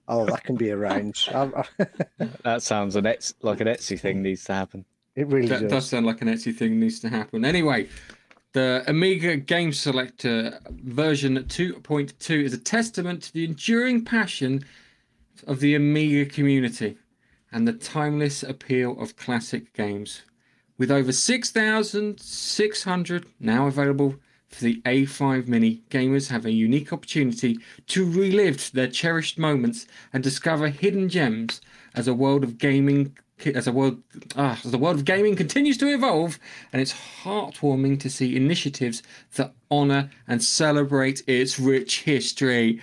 Oh, 0.08 0.26
that 0.26 0.44
can 0.44 0.56
be 0.56 0.72
arranged. 0.72 1.30
I, 1.34 1.50
I, 1.80 2.28
That 2.44 2.62
sounds 2.64 2.96
an 2.96 3.06
Ets- 3.06 3.34
like 3.42 3.60
an 3.60 3.68
Etsy 3.68 4.00
thing 4.00 4.22
needs 4.22 4.44
to 4.46 4.54
happen. 4.54 4.86
it 5.16 5.28
really 5.28 5.48
That 5.50 5.62
does. 5.64 5.72
does 5.72 5.90
sound 5.90 6.06
like 6.06 6.22
an 6.22 6.30
Etsy 6.30 6.56
thing 6.56 6.80
needs 6.80 7.00
to 7.02 7.10
happen. 7.10 7.44
Anyway, 7.44 7.90
the 8.54 8.84
Amiga 8.88 9.36
Game 9.36 9.74
Selector 9.74 10.60
version 10.70 11.36
2.2 11.36 12.44
is 12.44 12.54
a 12.54 12.58
testament 12.58 13.24
to 13.24 13.34
the 13.34 13.44
enduring 13.44 14.06
passion 14.06 14.64
of 15.46 15.60
the 15.60 15.76
Amiga 15.76 16.26
community 16.26 16.98
and 17.52 17.68
the 17.68 17.74
timeless 17.74 18.44
appeal 18.44 19.00
of 19.00 19.16
classic 19.16 19.74
games. 19.74 20.22
With 20.78 20.92
over 20.92 21.12
6,600 21.12 23.26
now 23.40 23.66
available 23.68 24.16
for 24.48 24.64
the 24.64 24.82
A5 24.86 25.48
Mini, 25.48 25.82
gamers 25.90 26.30
have 26.30 26.46
a 26.46 26.52
unique 26.52 26.94
opportunity 26.94 27.58
to 27.88 28.10
relive 28.10 28.72
their 28.72 28.88
cherished 28.88 29.38
moments 29.38 29.86
and 30.14 30.24
discover 30.24 30.70
hidden 30.70 31.10
gems 31.10 31.60
as 31.96 32.08
a 32.08 32.14
world 32.14 32.44
of 32.44 32.58
gaming 32.58 33.18
as 33.46 33.68
a 33.68 33.72
world 33.72 34.02
ah, 34.36 34.60
as 34.64 34.72
the 34.72 34.78
world 34.78 34.98
of 34.98 35.06
gaming 35.06 35.36
continues 35.36 35.78
to 35.78 35.94
evolve, 35.94 36.40
and 36.74 36.82
it's 36.82 36.94
heartwarming 37.24 38.00
to 38.00 38.10
see 38.10 38.36
initiatives 38.36 39.04
that 39.36 39.54
honor 39.70 40.10
and 40.28 40.44
celebrate 40.44 41.22
its 41.28 41.60
rich 41.60 42.04
history. 42.04 42.82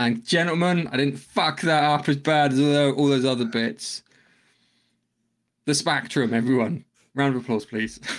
And 0.00 0.24
gentlemen, 0.24 0.88
I 0.90 0.96
didn't 0.96 1.18
fuck 1.18 1.60
that 1.60 1.84
up 1.84 2.08
as 2.08 2.16
bad 2.16 2.54
as 2.54 2.58
all 2.58 3.08
those 3.08 3.26
other 3.26 3.44
bits. 3.44 4.02
The 5.66 5.74
Spectrum, 5.74 6.32
everyone. 6.32 6.86
Round 7.14 7.36
of 7.36 7.42
applause, 7.42 7.66
please. 7.66 8.00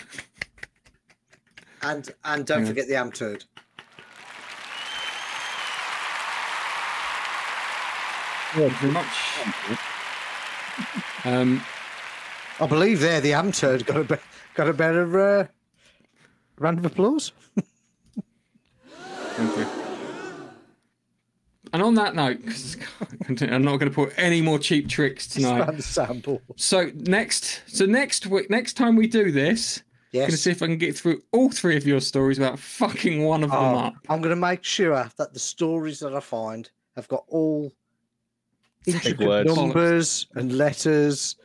And 1.83 2.07
and 2.23 2.45
don't 2.45 2.61
Yeah. 2.61 2.67
forget 2.67 2.87
the 2.87 2.95
am 2.95 3.11
turd. 3.11 3.43
Thank 8.55 8.69
very 8.73 8.91
much. 8.91 9.07
Um, 11.25 11.63
I 12.59 12.67
believe 12.67 12.99
there 12.99 13.19
the 13.19 13.33
am 13.33 13.51
got 13.87 13.97
a 13.97 14.03
be- 14.03 14.21
got 14.53 14.67
a 14.67 14.73
better 14.73 15.19
uh, 15.39 15.47
round 16.59 16.77
of 16.77 16.85
applause. 16.85 17.31
Thank 19.35 19.57
you. 19.57 19.65
And 21.73 21.81
on 21.81 21.95
that 21.95 22.15
note, 22.15 22.39
I'm 23.27 23.63
not 23.63 23.77
going 23.77 23.89
to 23.89 23.95
put 23.95 24.13
any 24.17 24.41
more 24.41 24.59
cheap 24.59 24.89
tricks 24.89 25.25
tonight. 25.27 25.81
Sample. 25.81 26.41
So 26.57 26.91
next, 26.95 27.61
so 27.67 27.85
next 27.85 28.27
week, 28.27 28.49
next 28.49 28.73
time 28.73 28.95
we 28.97 29.07
do 29.07 29.31
this, 29.31 29.81
I'm 30.13 30.19
going 30.19 30.31
to 30.31 30.37
see 30.37 30.51
if 30.51 30.61
I 30.61 30.65
can 30.67 30.77
get 30.77 30.97
through 30.97 31.21
all 31.31 31.49
three 31.49 31.77
of 31.77 31.87
your 31.87 32.01
stories 32.01 32.37
without 32.39 32.59
fucking 32.59 33.23
one 33.23 33.43
of 33.43 33.51
them 33.51 33.59
Oh, 33.59 33.77
up. 33.77 33.93
I'm 34.09 34.19
going 34.21 34.31
to 34.35 34.35
make 34.41 34.65
sure 34.65 35.09
that 35.17 35.33
the 35.33 35.39
stories 35.39 35.99
that 35.99 36.13
I 36.13 36.19
find 36.19 36.69
have 36.97 37.07
got 37.07 37.23
all 37.29 37.71
intricate 38.85 39.45
numbers 39.47 40.27
and 40.35 40.57
letters. 40.57 41.37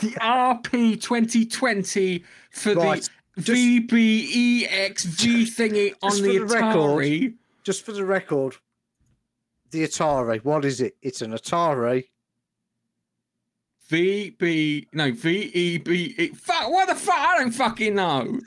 The 0.00 0.12
RP 0.12 0.98
2020 1.02 2.24
for 2.52 2.72
Right, 2.74 3.06
the 3.36 3.42
just- 3.42 3.60
VBEXG 3.60 5.42
thingy 5.52 5.92
on 6.02 6.22
the 6.22 6.38
the 6.38 6.44
record, 6.46 7.34
Just 7.62 7.84
for 7.84 7.92
the 7.92 8.04
record, 8.06 8.56
the 9.72 9.82
Atari. 9.84 10.44
What 10.44 10.64
is 10.64 10.80
it? 10.80 10.96
It's 11.02 11.22
an 11.22 11.32
Atari. 11.32 12.04
VB 13.90 14.86
no 14.92 15.10
VEB. 15.12 16.36
Fuck! 16.36 16.70
What 16.70 16.88
the 16.88 16.94
fuck? 16.94 17.18
I 17.18 17.38
don't 17.38 17.50
fucking 17.52 17.94
know. 17.94 18.38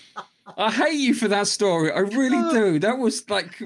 I 0.56 0.70
hate 0.72 0.94
you 0.98 1.14
for 1.14 1.28
that 1.28 1.46
story. 1.46 1.92
I 1.92 2.00
really 2.00 2.52
do. 2.52 2.78
That 2.78 2.98
was 2.98 3.28
like 3.28 3.60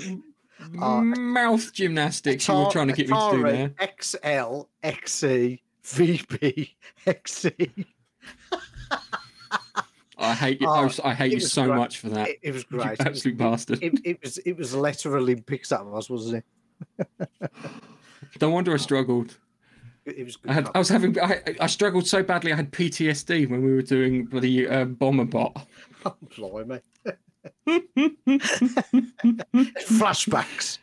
Uh, 0.80 1.00
mouth 1.00 1.72
gymnastics 1.72 2.46
you 2.48 2.54
were 2.54 2.70
trying 2.70 2.88
to 2.88 2.92
get 2.92 3.08
me 3.08 3.16
to 3.16 3.30
do 3.36 3.42
there. 3.44 3.68
Atari 3.80 4.00
XL 4.02 4.62
XE 4.84 5.60
VB 5.84 6.70
XE. 7.06 7.86
I 10.18 10.34
hate 10.34 10.60
you. 10.60 10.68
Oh, 10.68 10.88
I 11.02 11.14
hate 11.14 11.32
you 11.32 11.40
so 11.40 11.64
great. 11.66 11.76
much 11.76 11.98
for 11.98 12.10
that. 12.10 12.28
It, 12.28 12.38
it 12.42 12.52
was 12.52 12.64
You 12.70 12.78
great. 12.78 12.92
It 12.92 12.98
was, 12.98 13.06
absolute 13.06 13.38
bastard. 13.38 13.82
it, 13.82 13.94
it 14.04 14.18
was 14.22 14.38
it 14.38 14.56
was 14.56 14.74
letter 14.74 15.16
Olympics 15.16 15.70
that 15.70 15.84
was, 15.84 16.08
wasn't 16.10 16.36
it? 16.38 16.44
No 18.40 18.50
wonder 18.50 18.72
I 18.72 18.76
struggled. 18.76 19.38
It, 20.04 20.18
it 20.18 20.24
was 20.24 20.36
good. 20.36 20.50
I 20.50 20.54
had. 20.54 20.68
I 20.74 20.78
was 20.78 20.88
having. 20.88 21.18
I, 21.20 21.42
I 21.60 21.66
struggled 21.66 22.06
so 22.06 22.22
badly. 22.22 22.52
I 22.52 22.56
had 22.56 22.72
PTSD 22.72 23.48
when 23.48 23.62
we 23.62 23.72
were 23.72 23.82
doing 23.82 24.26
the 24.26 24.68
uh, 24.68 24.84
bomber 24.86 25.24
bot. 25.24 25.66
Oh, 26.04 26.16
blimey. 26.36 26.80
Flashbacks. 29.86 30.78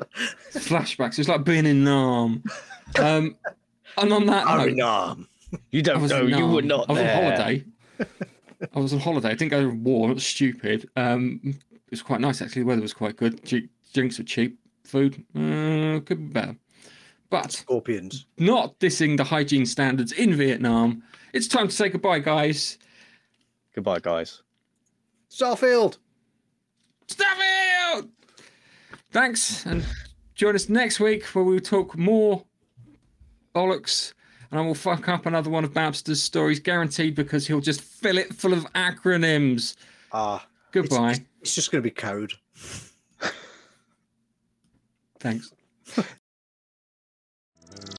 Flashbacks. 0.54 1.20
It's 1.20 1.30
like 1.30 1.44
being 1.44 1.66
in 1.66 1.84
Nam. 1.84 2.44
Um, 3.00 3.36
and 3.98 4.14
on 4.14 4.26
that 4.28 4.46
note, 4.46 4.70
Arinam. 4.70 5.28
You 5.72 5.82
don't 5.82 6.08
know. 6.08 6.22
You 6.22 6.48
were 6.48 6.62
not 6.62 6.90
I 6.90 6.94
was 6.94 7.02
there. 7.02 7.18
on 7.18 7.24
holiday. 7.24 7.66
I 8.76 8.80
was 8.80 8.94
on 8.94 9.00
holiday. 9.00 9.30
I 9.30 9.34
didn't 9.34 9.52
go 9.52 9.70
to 9.70 9.76
war. 9.76 10.12
It's 10.12 10.26
stupid. 10.26 10.90
Um, 10.96 11.40
it 11.44 11.92
was 11.92 12.02
quite 12.02 12.22
nice 12.22 12.42
actually. 12.42 12.62
The 12.62 12.68
weather 12.68 12.82
was 12.82 12.94
quite 12.94 13.16
good. 13.16 13.42
Drinks 13.94 14.18
were 14.20 14.26
cheap. 14.26 14.59
Food 14.90 15.24
uh, 15.36 16.00
could 16.06 16.18
be 16.18 16.34
better. 16.34 16.56
But 17.30 17.52
Scorpions. 17.52 18.26
not 18.40 18.80
dissing 18.80 19.16
the 19.18 19.24
hygiene 19.24 19.68
standards 19.68 20.12
in 20.12 20.34
Vietnam. 20.34 21.04
It's 21.32 21.48
time 21.48 21.68
to 21.68 21.74
say 21.76 21.90
goodbye, 21.90 22.20
guys. 22.20 22.80
Goodbye, 23.76 24.00
guys. 24.00 24.42
Starfield. 25.30 25.98
Stuff 27.08 27.38
it! 27.40 28.06
Thanks, 29.12 29.66
and 29.68 29.86
join 30.34 30.56
us 30.56 30.70
next 30.70 31.00
week 31.00 31.24
where 31.28 31.44
we 31.44 31.54
will 31.54 31.60
talk 31.62 31.96
more 31.98 32.44
bollocks, 33.56 34.14
and 34.50 34.60
I 34.60 34.64
will 34.64 34.74
fuck 34.76 35.08
up 35.08 35.26
another 35.28 35.50
one 35.52 35.64
of 35.64 35.74
Babster's 35.74 36.22
stories, 36.22 36.60
guaranteed, 36.60 37.14
because 37.16 37.46
he'll 37.48 37.62
just 37.62 37.82
fill 37.82 38.18
it 38.18 38.34
full 38.34 38.54
of 38.54 38.66
acronyms. 38.74 39.76
Ah, 40.12 40.46
Goodbye. 40.72 41.18
it's 41.42 41.54
just 41.56 41.72
going 41.72 41.82
to 41.84 41.88
be 41.88 41.92
code. 41.94 42.34
Thanks. 45.20 45.54